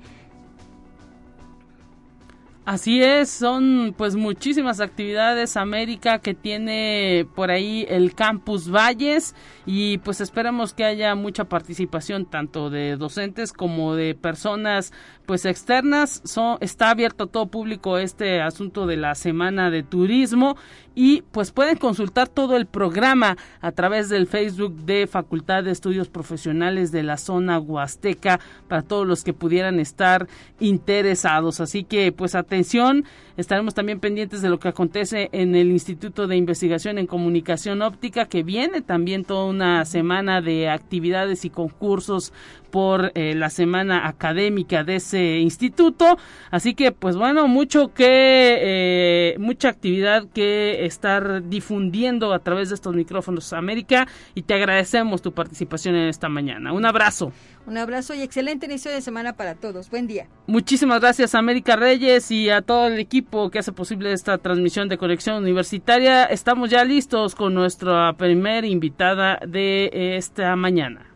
Así 2.70 3.02
es, 3.02 3.30
son 3.30 3.96
pues 3.98 4.14
muchísimas 4.14 4.78
actividades 4.78 5.56
América 5.56 6.20
que 6.20 6.34
tiene 6.34 7.26
por 7.34 7.50
ahí 7.50 7.84
el 7.88 8.14
Campus 8.14 8.70
Valles 8.70 9.34
y 9.66 9.98
pues 9.98 10.20
esperamos 10.20 10.72
que 10.72 10.84
haya 10.84 11.16
mucha 11.16 11.46
participación 11.46 12.26
tanto 12.26 12.70
de 12.70 12.96
docentes 12.96 13.52
como 13.52 13.96
de 13.96 14.14
personas 14.14 14.92
pues 15.26 15.46
externas. 15.46 16.22
Está 16.60 16.90
abierto 16.90 17.24
a 17.24 17.26
todo 17.26 17.46
público 17.46 17.98
este 17.98 18.40
asunto 18.40 18.86
de 18.86 18.98
la 18.98 19.16
Semana 19.16 19.68
de 19.70 19.82
Turismo 19.82 20.56
y 21.02 21.23
pues 21.33 21.50
pueden 21.50 21.78
consultar 21.78 22.28
todo 22.28 22.59
el 22.59 22.66
programa 22.66 23.38
a 23.62 23.73
través 23.73 24.11
del 24.11 24.26
Facebook 24.26 24.76
de 24.85 25.07
Facultad 25.07 25.64
de 25.64 25.71
Estudios 25.71 26.09
Profesionales 26.09 26.92
de 26.92 27.02
la 27.02 27.16
zona 27.16 27.59
Huasteca 27.59 28.38
para 28.69 28.83
todos 28.83 29.07
los 29.07 29.25
que 29.25 29.33
pudieran 29.33 29.80
estar 29.80 30.28
interesados. 30.59 31.61
Así 31.61 31.85
que 31.85 32.12
pues 32.12 32.35
atención, 32.35 33.07
estaremos 33.38 33.73
también 33.73 33.99
pendientes 33.99 34.42
de 34.42 34.50
lo 34.50 34.61
que 34.61 34.69
acontece 34.69 35.30
en 35.33 35.54
el 35.54 35.71
Instituto 35.71 36.26
de 36.26 36.37
Investigación 36.37 36.99
en 36.99 37.07
Comunicación 37.07 37.80
Óptica 37.80 38.26
que 38.26 38.42
viene 38.42 38.83
también 38.83 39.25
toda 39.25 39.47
una 39.47 39.87
semana 39.87 40.42
de 40.42 40.69
actividades 40.69 41.47
y 41.47 41.49
concursos 41.49 42.35
por 42.70 43.12
eh, 43.14 43.34
la 43.34 43.50
semana 43.50 44.06
académica 44.08 44.84
de 44.84 44.96
ese 44.96 45.38
instituto. 45.38 46.18
Así 46.50 46.74
que, 46.74 46.92
pues 46.92 47.16
bueno, 47.16 47.48
mucho 47.48 47.92
que, 47.92 48.58
eh, 48.60 49.36
mucha 49.38 49.68
actividad 49.68 50.28
que 50.32 50.84
estar 50.86 51.48
difundiendo 51.48 52.32
a 52.32 52.38
través 52.38 52.68
de 52.68 52.74
estos 52.74 52.94
micrófonos 52.94 53.52
América 53.52 54.06
y 54.34 54.42
te 54.42 54.54
agradecemos 54.54 55.22
tu 55.22 55.32
participación 55.32 55.94
en 55.96 56.08
esta 56.08 56.28
mañana. 56.28 56.72
Un 56.72 56.84
abrazo. 56.84 57.32
Un 57.66 57.76
abrazo 57.76 58.14
y 58.14 58.22
excelente 58.22 58.66
inicio 58.66 58.90
de 58.90 59.00
semana 59.00 59.34
para 59.34 59.54
todos. 59.54 59.90
Buen 59.90 60.06
día. 60.06 60.26
Muchísimas 60.46 61.00
gracias 61.00 61.34
América 61.34 61.76
Reyes 61.76 62.30
y 62.30 62.50
a 62.50 62.62
todo 62.62 62.86
el 62.86 62.98
equipo 62.98 63.50
que 63.50 63.58
hace 63.58 63.72
posible 63.72 64.12
esta 64.12 64.38
transmisión 64.38 64.88
de 64.88 64.98
Conexión 64.98 65.36
Universitaria. 65.36 66.24
Estamos 66.24 66.70
ya 66.70 66.84
listos 66.84 67.34
con 67.34 67.54
nuestra 67.54 68.14
primera 68.14 68.66
invitada 68.66 69.38
de 69.46 70.16
esta 70.16 70.56
mañana. 70.56 71.06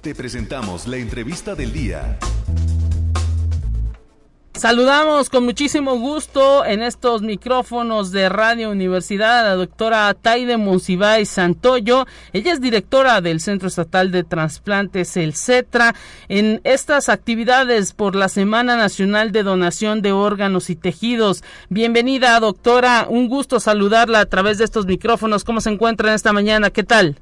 Te 0.00 0.14
presentamos 0.14 0.86
la 0.86 0.96
entrevista 0.96 1.54
del 1.54 1.74
día. 1.74 2.18
Saludamos 4.54 5.28
con 5.28 5.44
muchísimo 5.44 5.98
gusto 5.98 6.64
en 6.64 6.80
estos 6.80 7.20
micrófonos 7.20 8.10
de 8.10 8.30
Radio 8.30 8.70
Universidad 8.70 9.40
a 9.40 9.42
la 9.42 9.54
doctora 9.56 10.14
Taide 10.14 10.56
Monsiváis 10.56 11.28
Santoyo. 11.28 12.06
Ella 12.32 12.54
es 12.54 12.62
directora 12.62 13.20
del 13.20 13.40
Centro 13.40 13.68
Estatal 13.68 14.10
de 14.10 14.24
Transplantes, 14.24 15.18
el 15.18 15.34
CETRA, 15.34 15.94
en 16.28 16.62
estas 16.64 17.10
actividades 17.10 17.92
por 17.92 18.14
la 18.16 18.30
Semana 18.30 18.76
Nacional 18.76 19.32
de 19.32 19.42
Donación 19.42 20.00
de 20.00 20.12
Órganos 20.12 20.70
y 20.70 20.76
Tejidos. 20.76 21.44
Bienvenida, 21.68 22.40
doctora. 22.40 23.04
Un 23.06 23.28
gusto 23.28 23.60
saludarla 23.60 24.20
a 24.20 24.26
través 24.26 24.56
de 24.56 24.64
estos 24.64 24.86
micrófonos. 24.86 25.44
¿Cómo 25.44 25.60
se 25.60 25.68
encuentra 25.68 26.08
en 26.08 26.14
esta 26.14 26.32
mañana? 26.32 26.70
¿Qué 26.70 26.84
tal? 26.84 27.18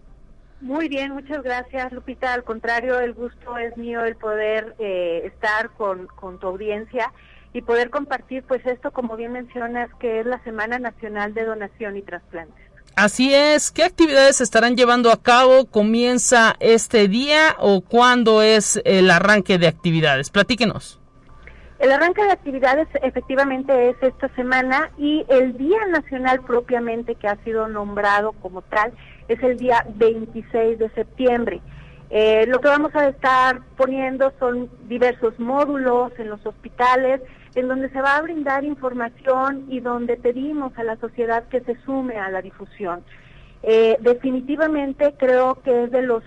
Muy 0.60 0.88
bien, 0.88 1.12
muchas 1.12 1.42
gracias, 1.42 1.92
Lupita. 1.92 2.34
Al 2.34 2.42
contrario, 2.42 2.98
el 2.98 3.14
gusto 3.14 3.56
es 3.58 3.76
mío 3.76 4.04
el 4.04 4.16
poder 4.16 4.74
eh, 4.78 5.22
estar 5.24 5.70
con, 5.70 6.06
con 6.08 6.38
tu 6.40 6.48
audiencia 6.48 7.12
y 7.52 7.62
poder 7.62 7.90
compartir, 7.90 8.42
pues 8.42 8.64
esto, 8.66 8.90
como 8.90 9.16
bien 9.16 9.32
mencionas, 9.32 9.88
que 10.00 10.20
es 10.20 10.26
la 10.26 10.42
Semana 10.42 10.78
Nacional 10.78 11.32
de 11.32 11.44
Donación 11.44 11.96
y 11.96 12.02
Trasplantes. 12.02 12.68
Así 12.96 13.32
es. 13.32 13.70
¿Qué 13.70 13.84
actividades 13.84 14.36
se 14.36 14.44
estarán 14.44 14.76
llevando 14.76 15.12
a 15.12 15.22
cabo? 15.22 15.66
¿Comienza 15.66 16.56
este 16.58 17.06
día 17.06 17.54
o 17.58 17.80
cuándo 17.80 18.42
es 18.42 18.80
el 18.84 19.08
arranque 19.12 19.56
de 19.58 19.68
actividades? 19.68 20.30
Platíquenos. 20.30 21.00
El 21.78 21.92
arranque 21.92 22.24
de 22.24 22.32
actividades 22.32 22.88
efectivamente 23.02 23.90
es 23.90 23.96
esta 24.02 24.28
semana 24.34 24.90
y 24.98 25.24
el 25.28 25.56
Día 25.56 25.78
Nacional 25.86 26.40
propiamente 26.40 27.14
que 27.14 27.28
ha 27.28 27.36
sido 27.44 27.68
nombrado 27.68 28.32
como 28.32 28.62
tal 28.62 28.92
es 29.28 29.42
el 29.42 29.58
día 29.58 29.84
26 29.94 30.78
de 30.78 30.88
septiembre. 30.90 31.60
Eh, 32.10 32.46
lo 32.48 32.60
que 32.60 32.68
vamos 32.68 32.94
a 32.94 33.06
estar 33.08 33.60
poniendo 33.76 34.32
son 34.38 34.70
diversos 34.88 35.38
módulos 35.38 36.12
en 36.18 36.30
los 36.30 36.44
hospitales 36.46 37.20
en 37.54 37.68
donde 37.68 37.90
se 37.90 38.00
va 38.00 38.16
a 38.16 38.22
brindar 38.22 38.64
información 38.64 39.66
y 39.68 39.80
donde 39.80 40.16
pedimos 40.16 40.76
a 40.78 40.84
la 40.84 40.96
sociedad 40.96 41.48
que 41.48 41.60
se 41.60 41.76
sume 41.84 42.16
a 42.16 42.30
la 42.30 42.40
difusión. 42.40 43.02
Eh, 43.62 43.96
definitivamente 44.00 45.14
creo 45.18 45.56
que 45.62 45.84
es 45.84 45.90
de 45.90 46.02
los 46.02 46.22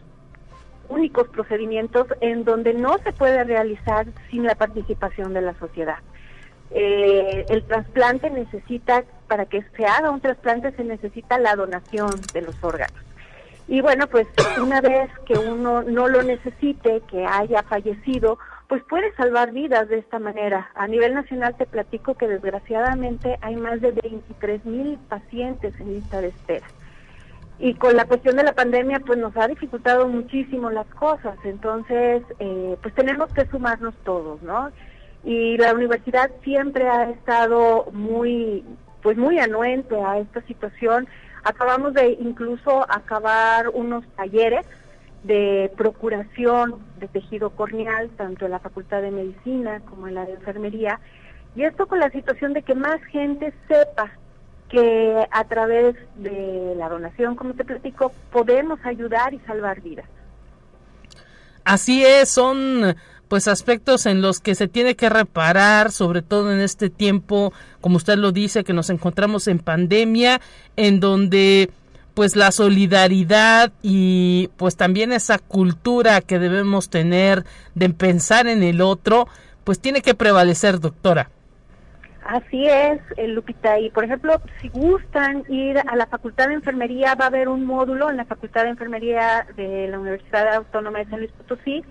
únicos 0.89 1.29
procedimientos 1.29 2.07
en 2.19 2.43
donde 2.43 2.73
no 2.73 2.97
se 2.99 3.13
puede 3.13 3.43
realizar 3.43 4.07
sin 4.29 4.43
la 4.43 4.55
participación 4.55 5.33
de 5.33 5.41
la 5.41 5.57
sociedad. 5.57 5.99
Eh, 6.73 7.45
el 7.49 7.63
trasplante 7.63 8.29
necesita, 8.29 9.03
para 9.27 9.45
que 9.45 9.63
se 9.75 9.85
haga 9.85 10.09
un 10.09 10.21
trasplante 10.21 10.71
se 10.71 10.83
necesita 10.83 11.37
la 11.37 11.55
donación 11.55 12.11
de 12.33 12.41
los 12.41 12.63
órganos. 12.63 12.97
Y 13.67 13.81
bueno, 13.81 14.07
pues 14.07 14.27
una 14.61 14.81
vez 14.81 15.09
que 15.25 15.33
uno 15.37 15.83
no 15.83 16.07
lo 16.07 16.23
necesite, 16.23 17.01
que 17.09 17.25
haya 17.25 17.63
fallecido, 17.63 18.37
pues 18.67 18.83
puede 18.83 19.13
salvar 19.15 19.51
vidas 19.51 19.89
de 19.89 19.99
esta 19.99 20.19
manera. 20.19 20.69
A 20.75 20.87
nivel 20.87 21.13
nacional 21.13 21.55
te 21.57 21.65
platico 21.65 22.15
que 22.15 22.27
desgraciadamente 22.27 23.37
hay 23.41 23.55
más 23.55 23.81
de 23.81 23.91
23 23.91 24.65
mil 24.65 24.97
pacientes 25.09 25.73
en 25.79 25.93
lista 25.93 26.21
de 26.21 26.29
espera. 26.29 26.67
Y 27.59 27.75
con 27.75 27.95
la 27.95 28.05
cuestión 28.05 28.37
de 28.37 28.43
la 28.43 28.53
pandemia, 28.53 29.01
pues 29.01 29.19
nos 29.19 29.35
ha 29.37 29.47
dificultado 29.47 30.07
muchísimo 30.07 30.71
las 30.71 30.87
cosas. 30.87 31.37
Entonces, 31.43 32.23
eh, 32.39 32.75
pues 32.81 32.95
tenemos 32.95 33.31
que 33.33 33.45
sumarnos 33.45 33.93
todos, 34.03 34.41
¿no? 34.41 34.71
Y 35.23 35.57
la 35.57 35.73
universidad 35.73 36.31
siempre 36.43 36.87
ha 36.87 37.09
estado 37.09 37.85
muy, 37.91 38.63
pues 39.01 39.17
muy 39.17 39.39
anuente 39.39 39.95
a 40.01 40.17
esta 40.19 40.41
situación. 40.43 41.07
Acabamos 41.43 41.93
de 41.93 42.17
incluso 42.19 42.85
acabar 42.89 43.69
unos 43.69 44.03
talleres 44.15 44.65
de 45.23 45.71
procuración 45.77 46.79
de 46.99 47.07
tejido 47.07 47.51
corneal, 47.51 48.09
tanto 48.17 48.45
en 48.45 48.51
la 48.51 48.59
Facultad 48.59 49.01
de 49.01 49.11
Medicina 49.11 49.81
como 49.89 50.07
en 50.07 50.15
la 50.15 50.25
de 50.25 50.33
Enfermería. 50.33 50.99
Y 51.55 51.63
esto 51.63 51.87
con 51.87 51.99
la 51.99 52.09
situación 52.09 52.53
de 52.53 52.63
que 52.63 52.73
más 52.73 53.03
gente 53.05 53.53
sepa 53.67 54.11
que 54.69 55.27
a 55.29 55.43
través 55.43 55.95
de 56.15 56.73
la 56.77 56.87
donación, 56.87 57.35
como 57.35 57.53
te 57.53 57.65
platico, 57.65 58.11
podemos 58.31 58.79
ayudar 58.85 59.33
y 59.33 59.39
salvar 59.39 59.81
vidas. 59.81 60.05
Así 61.65 62.03
es, 62.03 62.29
son 62.29 62.95
pues 63.31 63.47
aspectos 63.47 64.07
en 64.07 64.21
los 64.21 64.41
que 64.41 64.55
se 64.55 64.67
tiene 64.67 64.97
que 64.97 65.07
reparar, 65.07 65.93
sobre 65.93 66.21
todo 66.21 66.51
en 66.51 66.59
este 66.59 66.89
tiempo, 66.89 67.53
como 67.79 67.95
usted 67.95 68.17
lo 68.17 68.33
dice, 68.33 68.65
que 68.65 68.73
nos 68.73 68.89
encontramos 68.89 69.47
en 69.47 69.59
pandemia, 69.59 70.41
en 70.75 70.99
donde 70.99 71.69
pues 72.13 72.35
la 72.35 72.51
solidaridad 72.51 73.71
y 73.81 74.49
pues 74.57 74.75
también 74.75 75.13
esa 75.13 75.39
cultura 75.39 76.19
que 76.19 76.39
debemos 76.39 76.89
tener 76.89 77.45
de 77.73 77.89
pensar 77.91 78.47
en 78.47 78.63
el 78.63 78.81
otro, 78.81 79.29
pues 79.63 79.79
tiene 79.79 80.01
que 80.01 80.13
prevalecer, 80.13 80.81
doctora. 80.81 81.29
Así 82.25 82.67
es, 82.67 82.99
eh, 83.15 83.29
Lupita. 83.29 83.79
Y 83.79 83.91
por 83.91 84.03
ejemplo, 84.03 84.41
si 84.61 84.67
gustan 84.67 85.45
ir 85.47 85.77
a 85.77 85.95
la 85.95 86.07
Facultad 86.07 86.49
de 86.49 86.55
Enfermería, 86.55 87.15
va 87.15 87.23
a 87.23 87.27
haber 87.29 87.47
un 87.47 87.65
módulo 87.65 88.09
en 88.09 88.17
la 88.17 88.25
Facultad 88.25 88.63
de 88.63 88.71
Enfermería 88.71 89.47
de 89.55 89.87
la 89.87 89.99
Universidad 89.99 90.53
Autónoma 90.53 90.99
de 90.99 91.05
San 91.05 91.19
Luis 91.19 91.31
Potosí 91.31 91.81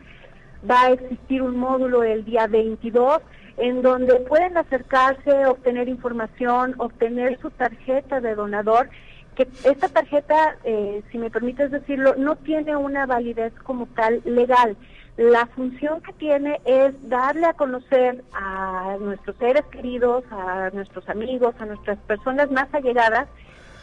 va 0.68 0.82
a 0.82 0.90
existir 0.92 1.42
un 1.42 1.56
módulo 1.56 2.02
el 2.02 2.24
día 2.24 2.46
22 2.46 3.20
en 3.56 3.82
donde 3.82 4.16
pueden 4.20 4.56
acercarse, 4.56 5.46
obtener 5.46 5.88
información, 5.88 6.74
obtener 6.78 7.38
su 7.40 7.50
tarjeta 7.50 8.20
de 8.20 8.34
donador, 8.34 8.88
que 9.34 9.46
esta 9.64 9.88
tarjeta, 9.88 10.56
eh, 10.64 11.02
si 11.12 11.18
me 11.18 11.30
permites 11.30 11.70
decirlo, 11.70 12.14
no 12.16 12.36
tiene 12.36 12.76
una 12.76 13.04
validez 13.06 13.52
como 13.62 13.86
tal 13.86 14.22
legal. 14.24 14.76
La 15.18 15.46
función 15.46 16.00
que 16.00 16.14
tiene 16.14 16.60
es 16.64 16.94
darle 17.10 17.46
a 17.46 17.52
conocer 17.52 18.24
a 18.32 18.96
nuestros 18.98 19.36
seres 19.36 19.64
queridos, 19.66 20.24
a 20.30 20.70
nuestros 20.72 21.06
amigos, 21.10 21.54
a 21.58 21.66
nuestras 21.66 21.98
personas 21.98 22.50
más 22.50 22.72
allegadas, 22.72 23.28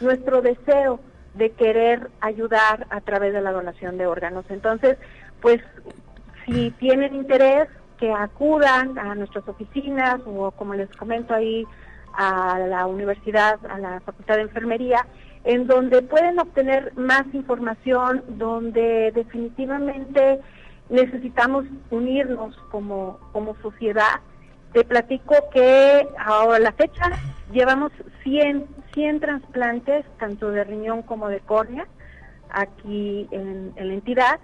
nuestro 0.00 0.42
deseo 0.42 0.98
de 1.34 1.50
querer 1.50 2.10
ayudar 2.20 2.88
a 2.90 3.00
través 3.00 3.32
de 3.32 3.40
la 3.40 3.52
donación 3.52 3.96
de 3.96 4.08
órganos. 4.08 4.44
Entonces, 4.48 4.98
pues 5.40 5.60
si 6.48 6.70
tienen 6.72 7.14
interés, 7.14 7.68
que 7.98 8.12
acudan 8.12 8.98
a 8.98 9.14
nuestras 9.14 9.46
oficinas 9.48 10.20
o 10.24 10.50
como 10.52 10.74
les 10.74 10.88
comento 10.96 11.34
ahí 11.34 11.64
a 12.14 12.58
la 12.58 12.86
universidad, 12.86 13.58
a 13.66 13.78
la 13.78 14.00
Facultad 14.00 14.36
de 14.36 14.42
Enfermería, 14.42 15.06
en 15.44 15.66
donde 15.66 16.02
pueden 16.02 16.38
obtener 16.38 16.96
más 16.96 17.24
información, 17.32 18.22
donde 18.28 19.12
definitivamente 19.14 20.40
necesitamos 20.88 21.64
unirnos 21.90 22.56
como, 22.70 23.18
como 23.32 23.56
sociedad. 23.62 24.20
Te 24.72 24.84
platico 24.84 25.34
que 25.52 26.08
ahora 26.18 26.58
la 26.58 26.72
fecha 26.72 27.10
llevamos 27.52 27.92
100, 28.22 28.64
100 28.94 29.20
trasplantes, 29.20 30.06
tanto 30.18 30.50
de 30.50 30.64
riñón 30.64 31.02
como 31.02 31.28
de 31.28 31.40
córnea, 31.40 31.86
aquí 32.50 33.26
en, 33.32 33.72
en 33.76 33.88
la 33.88 33.94
entidad 33.94 34.40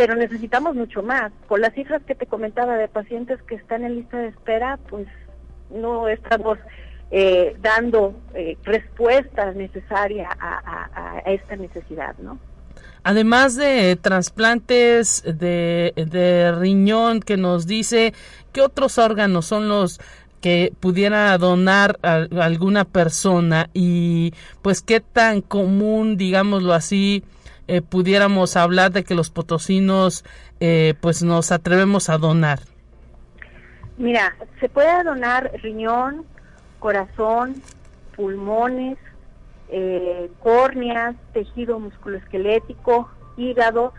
pero 0.00 0.16
necesitamos 0.16 0.74
mucho 0.74 1.02
más. 1.02 1.30
Con 1.46 1.60
las 1.60 1.74
cifras 1.74 2.00
que 2.06 2.14
te 2.14 2.24
comentaba 2.24 2.74
de 2.76 2.88
pacientes 2.88 3.38
que 3.42 3.56
están 3.56 3.84
en 3.84 3.96
lista 3.96 4.16
de 4.16 4.28
espera, 4.28 4.78
pues 4.88 5.06
no 5.68 6.08
estamos 6.08 6.56
eh, 7.10 7.54
dando 7.60 8.14
eh, 8.32 8.56
respuesta 8.64 9.52
necesaria 9.52 10.30
a, 10.40 11.20
esta 11.26 11.54
necesidad, 11.56 12.16
¿no? 12.16 12.38
Además 13.02 13.56
de 13.56 13.94
trasplantes 13.96 15.22
de, 15.22 16.54
riñón 16.58 17.20
que 17.20 17.36
nos 17.36 17.66
dice, 17.66 18.14
¿qué 18.54 18.62
otros 18.62 18.96
órganos 18.96 19.44
son 19.44 19.68
los 19.68 20.00
que 20.40 20.72
pudiera 20.80 21.36
donar 21.36 21.98
alguna 22.00 22.86
persona 22.86 23.68
y 23.74 24.32
pues 24.62 24.80
qué 24.80 25.00
tan 25.00 25.42
común, 25.42 26.16
digámoslo 26.16 26.72
así, 26.72 27.22
eh, 27.70 27.82
pudiéramos 27.82 28.56
hablar 28.56 28.90
de 28.90 29.04
que 29.04 29.14
los 29.14 29.30
potosinos 29.30 30.24
eh, 30.58 30.94
pues 31.00 31.22
nos 31.22 31.52
atrevemos 31.52 32.10
a 32.10 32.18
donar? 32.18 32.58
Mira, 33.96 34.34
se 34.58 34.68
puede 34.68 35.04
donar 35.04 35.52
riñón, 35.62 36.24
corazón, 36.80 37.62
pulmones, 38.16 38.98
eh, 39.68 40.28
córneas, 40.40 41.14
tejido 41.32 41.78
musculoesquelético, 41.78 43.08
hígado 43.36 43.92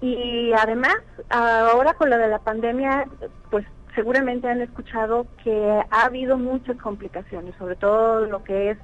y 0.00 0.52
además 0.54 0.96
ahora 1.30 1.94
con 1.94 2.10
la 2.10 2.18
de 2.18 2.26
la 2.26 2.40
pandemia, 2.40 3.06
pues 3.52 3.64
seguramente 3.94 4.48
han 4.48 4.62
escuchado 4.62 5.28
que 5.44 5.80
ha 5.90 6.06
habido 6.06 6.36
muchas 6.38 6.76
complicaciones, 6.78 7.54
sobre 7.56 7.76
todo 7.76 8.26
lo 8.26 8.42
que 8.42 8.70
es 8.70 8.78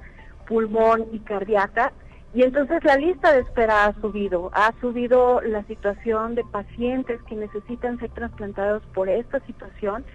pulmón 0.47 1.07
y 1.11 1.19
cardíaca. 1.19 1.91
Y 2.33 2.43
entonces 2.43 2.83
la 2.83 2.95
lista 2.95 3.33
de 3.33 3.39
espera 3.39 3.85
ha 3.85 4.01
subido, 4.01 4.51
ha 4.53 4.73
subido 4.81 5.41
la 5.41 5.63
situación 5.63 6.35
de 6.35 6.43
pacientes 6.43 7.19
que 7.23 7.35
necesitan 7.35 7.97
ser 7.99 8.11
trasplantados 8.11 8.83
por 8.93 9.09
esta 9.09 9.39
situación 9.41 10.05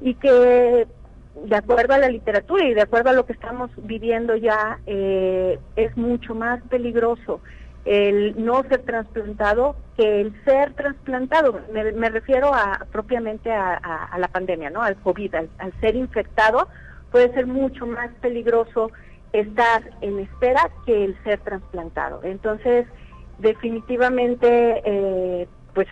y 0.00 0.14
que 0.14 0.86
de 1.44 1.56
acuerdo 1.56 1.94
a 1.94 1.98
la 1.98 2.08
literatura 2.08 2.64
y 2.64 2.74
de 2.74 2.82
acuerdo 2.82 3.10
a 3.10 3.12
lo 3.12 3.26
que 3.26 3.32
estamos 3.32 3.70
viviendo 3.76 4.36
ya, 4.36 4.78
eh, 4.86 5.58
es 5.76 5.96
mucho 5.96 6.34
más 6.34 6.60
peligroso 6.68 7.40
el 7.84 8.34
no 8.44 8.62
ser 8.64 8.82
trasplantado 8.82 9.76
que 9.96 10.20
el 10.20 10.44
ser 10.44 10.74
trasplantado. 10.74 11.60
Me, 11.72 12.10
refiero 12.10 12.52
a 12.54 12.86
propiamente 12.92 13.50
a, 13.50 14.14
la 14.18 14.28
pandemia, 14.28 14.70
¿no? 14.70 14.82
Al 14.82 14.96
COVID, 14.96 15.34
al, 15.34 15.72
ser 15.80 15.96
infectado, 15.96 16.68
puede 17.10 17.32
ser 17.32 17.46
mucho 17.46 17.86
más 17.86 18.10
peligroso 18.20 18.90
estar 19.32 19.82
en 20.00 20.18
espera 20.20 20.70
que 20.86 21.04
el 21.04 21.22
ser 21.24 21.40
trasplantado. 21.40 22.20
Entonces, 22.22 22.86
definitivamente, 23.38 24.82
eh, 24.84 25.48
pues 25.74 25.86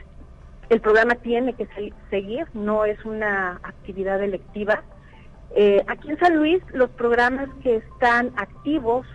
el 0.68 0.80
programa 0.80 1.14
tiene 1.16 1.54
que 1.54 1.68
seguir, 2.10 2.46
no 2.54 2.84
es 2.84 3.02
una 3.04 3.60
actividad 3.62 4.22
electiva. 4.22 4.82
Eh, 5.54 5.84
aquí 5.86 6.10
en 6.10 6.18
San 6.18 6.36
Luis 6.36 6.62
los 6.72 6.90
programas 6.90 7.48
que 7.62 7.76
están 7.76 8.32
activos 8.36 9.06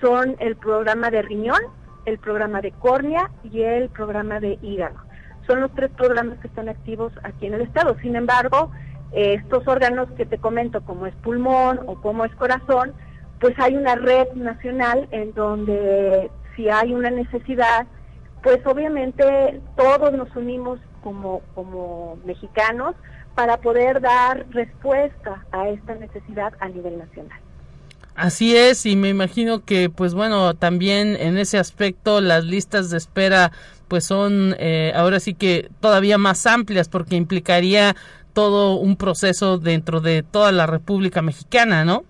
son 0.00 0.36
el 0.40 0.56
programa 0.56 1.10
de 1.10 1.22
riñón, 1.22 1.60
el 2.04 2.18
programa 2.18 2.60
de 2.60 2.72
córnea 2.72 3.30
y 3.44 3.62
el 3.62 3.88
programa 3.90 4.40
de 4.40 4.58
hígado. 4.62 4.96
Son 5.46 5.60
los 5.60 5.72
tres 5.74 5.90
programas 5.96 6.38
que 6.40 6.48
están 6.48 6.68
activos 6.68 7.12
aquí 7.22 7.46
en 7.46 7.54
el 7.54 7.62
estado. 7.62 7.96
Sin 8.02 8.16
embargo, 8.16 8.70
eh, 9.12 9.34
estos 9.34 9.66
órganos 9.66 10.10
que 10.12 10.26
te 10.26 10.38
comento, 10.38 10.82
como 10.82 11.06
es 11.06 11.14
pulmón 11.16 11.80
o 11.86 12.00
como 12.00 12.24
es 12.24 12.34
corazón, 12.34 12.92
pues 13.40 13.54
hay 13.58 13.76
una 13.76 13.94
red 13.94 14.32
nacional 14.34 15.08
en 15.10 15.32
donde 15.34 16.30
si 16.56 16.68
hay 16.68 16.92
una 16.92 17.10
necesidad, 17.10 17.86
pues 18.42 18.58
obviamente 18.66 19.60
todos 19.76 20.12
nos 20.12 20.34
unimos 20.34 20.80
como, 21.02 21.42
como 21.54 22.18
mexicanos 22.24 22.94
para 23.34 23.58
poder 23.58 24.00
dar 24.00 24.46
respuesta 24.50 25.44
a 25.52 25.68
esta 25.68 25.94
necesidad 25.94 26.52
a 26.60 26.68
nivel 26.68 26.98
nacional. 26.98 27.38
Así 28.16 28.56
es, 28.56 28.84
y 28.84 28.96
me 28.96 29.10
imagino 29.10 29.64
que, 29.64 29.90
pues 29.90 30.12
bueno, 30.12 30.54
también 30.54 31.16
en 31.20 31.38
ese 31.38 31.56
aspecto 31.56 32.20
las 32.20 32.44
listas 32.44 32.90
de 32.90 32.96
espera, 32.96 33.52
pues 33.86 34.04
son 34.06 34.56
eh, 34.58 34.92
ahora 34.96 35.20
sí 35.20 35.34
que 35.34 35.70
todavía 35.78 36.18
más 36.18 36.44
amplias 36.46 36.88
porque 36.88 37.14
implicaría 37.14 37.94
todo 38.32 38.74
un 38.74 38.96
proceso 38.96 39.58
dentro 39.58 40.00
de 40.00 40.24
toda 40.24 40.50
la 40.50 40.66
República 40.66 41.22
Mexicana, 41.22 41.84
¿no? 41.84 42.04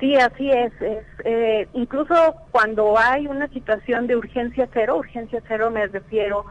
Sí, 0.00 0.14
así 0.16 0.50
es. 0.50 0.72
es 0.80 1.04
eh, 1.24 1.68
incluso 1.72 2.14
cuando 2.50 2.96
hay 2.98 3.26
una 3.26 3.48
situación 3.48 4.06
de 4.06 4.16
urgencia 4.16 4.68
cero, 4.72 4.98
urgencia 4.98 5.42
cero 5.48 5.70
me 5.70 5.86
refiero 5.86 6.44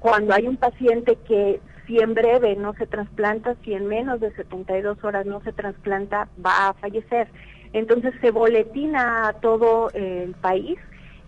cuando 0.00 0.34
hay 0.34 0.46
un 0.46 0.58
paciente 0.58 1.16
que 1.26 1.60
si 1.86 1.98
en 1.98 2.14
breve 2.14 2.56
no 2.56 2.74
se 2.74 2.86
trasplanta, 2.86 3.56
si 3.64 3.74
en 3.74 3.86
menos 3.86 4.20
de 4.20 4.32
72 4.34 5.02
horas 5.02 5.24
no 5.26 5.40
se 5.42 5.52
trasplanta, 5.52 6.28
va 6.44 6.68
a 6.68 6.74
fallecer. 6.74 7.28
Entonces 7.72 8.14
se 8.20 8.30
boletina 8.30 9.28
a 9.28 9.32
todo 9.34 9.90
el 9.94 10.34
país 10.34 10.78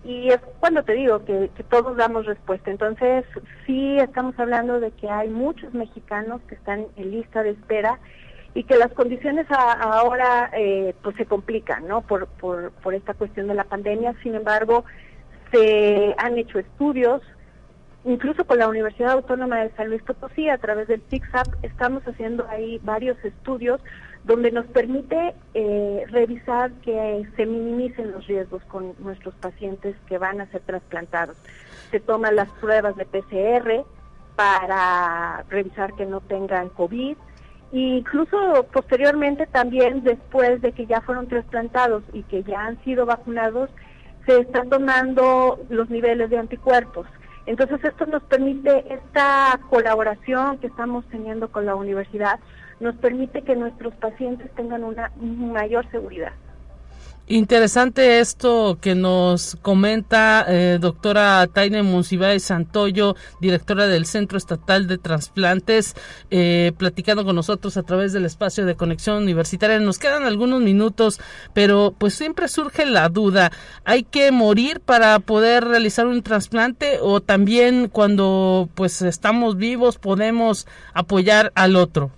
y 0.04 0.28
es 0.28 0.38
cuando 0.60 0.84
te 0.84 0.92
digo 0.92 1.24
que, 1.24 1.50
todos 1.68 1.96
damos 1.96 2.26
respuesta. 2.26 2.70
Entonces 2.70 3.24
sí 3.66 3.98
estamos 3.98 4.38
hablando 4.38 4.78
de 4.78 4.92
que 4.92 5.10
hay 5.10 5.28
muchos 5.28 5.74
mexicanos 5.74 6.40
que 6.48 6.54
están 6.54 6.86
en 6.96 7.10
lista 7.10 7.42
de 7.42 7.50
espera 7.50 7.98
y 8.56 8.64
que 8.64 8.76
las 8.76 8.90
condiciones 8.92 9.46
ahora 9.50 10.50
eh, 10.54 10.94
pues 11.02 11.14
se 11.16 11.26
complican, 11.26 11.86
¿no? 11.86 12.00
Por, 12.00 12.26
por, 12.26 12.94
esta 12.94 13.12
cuestión 13.12 13.48
de 13.48 13.54
la 13.54 13.64
pandemia. 13.64 14.14
Sin 14.22 14.34
embargo, 14.34 14.86
se 15.52 16.14
han 16.16 16.38
hecho 16.38 16.58
estudios, 16.58 17.20
incluso 18.06 18.46
con 18.46 18.58
la 18.58 18.66
Universidad 18.66 19.12
Autónoma 19.12 19.58
de 19.58 19.72
San 19.72 19.88
Luis 19.88 20.02
Potosí, 20.02 20.48
a 20.48 20.56
través 20.56 20.88
del 20.88 21.02
TICSAP, 21.02 21.48
estamos 21.62 22.02
haciendo 22.08 22.48
ahí 22.48 22.80
varios 22.82 23.22
estudios 23.26 23.78
donde 24.24 24.50
nos 24.50 24.64
permite 24.68 25.34
eh, 25.52 26.04
revisar 26.08 26.70
que 26.80 27.28
se 27.36 27.44
minimicen 27.44 28.10
los 28.12 28.26
riesgos 28.26 28.62
con 28.68 28.94
nuestros 29.00 29.34
pacientes 29.34 29.96
que 30.08 30.16
van 30.16 30.40
a 30.40 30.46
ser 30.46 30.62
trasplantados. 30.62 31.36
Se 31.90 32.00
toman 32.00 32.34
las 32.34 32.48
pruebas 32.52 32.96
de 32.96 33.04
PCR 33.04 33.84
para 34.34 35.44
revisar 35.50 35.92
que 35.92 36.06
no 36.06 36.22
tengan 36.22 36.70
COVID 36.70 37.18
incluso 37.72 38.66
posteriormente 38.72 39.46
también 39.46 40.02
después 40.02 40.60
de 40.62 40.72
que 40.72 40.86
ya 40.86 41.00
fueron 41.00 41.26
trasplantados 41.26 42.02
y 42.12 42.22
que 42.24 42.42
ya 42.42 42.66
han 42.66 42.82
sido 42.84 43.06
vacunados, 43.06 43.70
se 44.26 44.40
están 44.40 44.68
tomando 44.68 45.58
los 45.68 45.88
niveles 45.90 46.30
de 46.30 46.38
anticuerpos. 46.38 47.06
Entonces 47.46 47.82
esto 47.84 48.06
nos 48.06 48.22
permite 48.24 48.92
esta 48.92 49.58
colaboración 49.70 50.58
que 50.58 50.66
estamos 50.66 51.04
teniendo 51.06 51.48
con 51.50 51.64
la 51.64 51.76
universidad 51.76 52.40
nos 52.80 52.94
permite 52.96 53.42
que 53.42 53.56
nuestros 53.56 53.94
pacientes 53.94 54.50
tengan 54.54 54.84
una 54.84 55.10
mayor 55.16 55.90
seguridad. 55.90 56.32
Interesante 57.28 58.20
esto 58.20 58.78
que 58.80 58.94
nos 58.94 59.56
comenta 59.60 60.44
eh, 60.46 60.78
doctora 60.80 61.44
Taine 61.48 61.82
Monsiváis 61.82 62.44
Santoyo, 62.44 63.16
directora 63.40 63.88
del 63.88 64.06
Centro 64.06 64.38
Estatal 64.38 64.86
de 64.86 64.96
Transplantes, 64.96 65.96
eh, 66.30 66.70
platicando 66.78 67.24
con 67.24 67.34
nosotros 67.34 67.76
a 67.76 67.82
través 67.82 68.12
del 68.12 68.26
espacio 68.26 68.64
de 68.64 68.76
conexión 68.76 69.16
universitaria. 69.16 69.80
Nos 69.80 69.98
quedan 69.98 70.22
algunos 70.22 70.62
minutos, 70.62 71.20
pero 71.52 71.92
pues 71.98 72.14
siempre 72.14 72.46
surge 72.46 72.86
la 72.86 73.08
duda, 73.08 73.50
¿hay 73.84 74.04
que 74.04 74.30
morir 74.30 74.78
para 74.78 75.18
poder 75.18 75.64
realizar 75.64 76.06
un 76.06 76.22
trasplante 76.22 76.98
o 77.02 77.20
también 77.20 77.88
cuando 77.88 78.68
pues 78.76 79.02
estamos 79.02 79.56
vivos 79.56 79.98
podemos 79.98 80.68
apoyar 80.94 81.50
al 81.56 81.74
otro? 81.74 82.12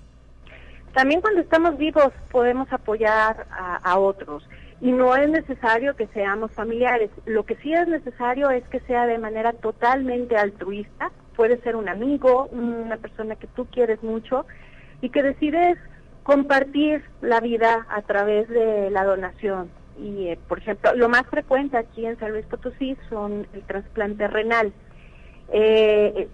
También 0.93 1.21
cuando 1.21 1.41
estamos 1.41 1.79
vivos 1.79 2.13
podemos 2.31 2.73
apoyar 2.73 3.47
a, 3.85 3.99
otros 3.99 4.43
y 4.81 4.93
no 4.93 5.17
es 5.17 5.29
necesario 5.29 5.97
que 5.97 6.07
seamos 6.09 6.53
familiares. 6.53 7.11
Lo 7.27 7.45
que 7.45 7.57
sí 7.57 7.73
es 7.73 7.89
necesario 7.89 8.51
es 8.51 8.63
que 8.69 8.81
sea 8.81 9.07
de 9.07 9.19
manera 9.19 9.53
totalmente 9.53 10.37
altruista. 10.37 11.11
Puede 11.37 11.61
ser 11.63 11.77
un 11.77 11.89
amigo, 11.89 12.47
una 12.53 12.97
persona 12.97 13.37
que 13.37 13.49
tú 13.49 13.67
quieres 13.67 14.03
mucho 14.03 14.47
y 15.01 15.11
que 15.11 15.23
decides 15.23 15.79
compartir 16.23 17.03
la 17.21 17.41
vida 17.41 17.87
a 17.91 18.03
través 18.03 18.49
de 18.49 18.91
la 18.91 19.05
donación. 19.05 19.71
Y, 19.99 20.29
eh, 20.29 20.39
por 20.47 20.59
ejemplo, 20.59 20.95
lo 20.95 21.09
más 21.09 21.27
frecuente 21.27 21.77
aquí 21.77 22.07
en 22.07 22.19
San 22.19 22.31
Luis 22.31 22.47
Potosí 22.47 22.97
son 23.09 23.49
el 23.53 23.63
trasplante 23.63 24.29
renal. 24.29 24.73
Eh, 25.53 26.29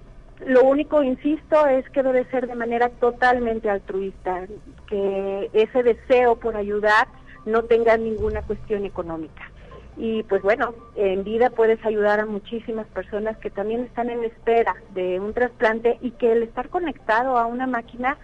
lo 0.44 0.64
único, 0.64 1.02
insisto, 1.02 1.66
es 1.66 1.88
que 1.90 2.02
debe 2.02 2.24
ser 2.26 2.46
de 2.46 2.56
manera 2.56 2.90
totalmente 2.90 3.70
altruista, 3.70 4.46
que 4.86 5.48
ese 5.54 5.82
deseo 5.82 6.36
por 6.36 6.56
ayudar 6.56 7.06
no 7.46 7.64
tenga 7.64 7.96
ninguna 7.96 8.42
cuestión 8.42 8.84
económica. 8.84 9.50
Y 9.96 10.24
pues 10.24 10.42
bueno, 10.42 10.74
en 10.96 11.22
vida 11.22 11.50
puedes 11.50 11.84
ayudar 11.84 12.18
a 12.20 12.26
muchísimas 12.26 12.86
personas 12.88 13.36
que 13.38 13.50
también 13.50 13.84
están 13.84 14.10
en 14.10 14.24
espera 14.24 14.74
de 14.92 15.20
un 15.20 15.32
trasplante 15.32 15.98
y 16.00 16.10
que 16.12 16.32
el 16.32 16.42
estar 16.42 16.68
conectado 16.68 17.38
a 17.38 17.46
una 17.46 17.66
máquina 17.66 18.18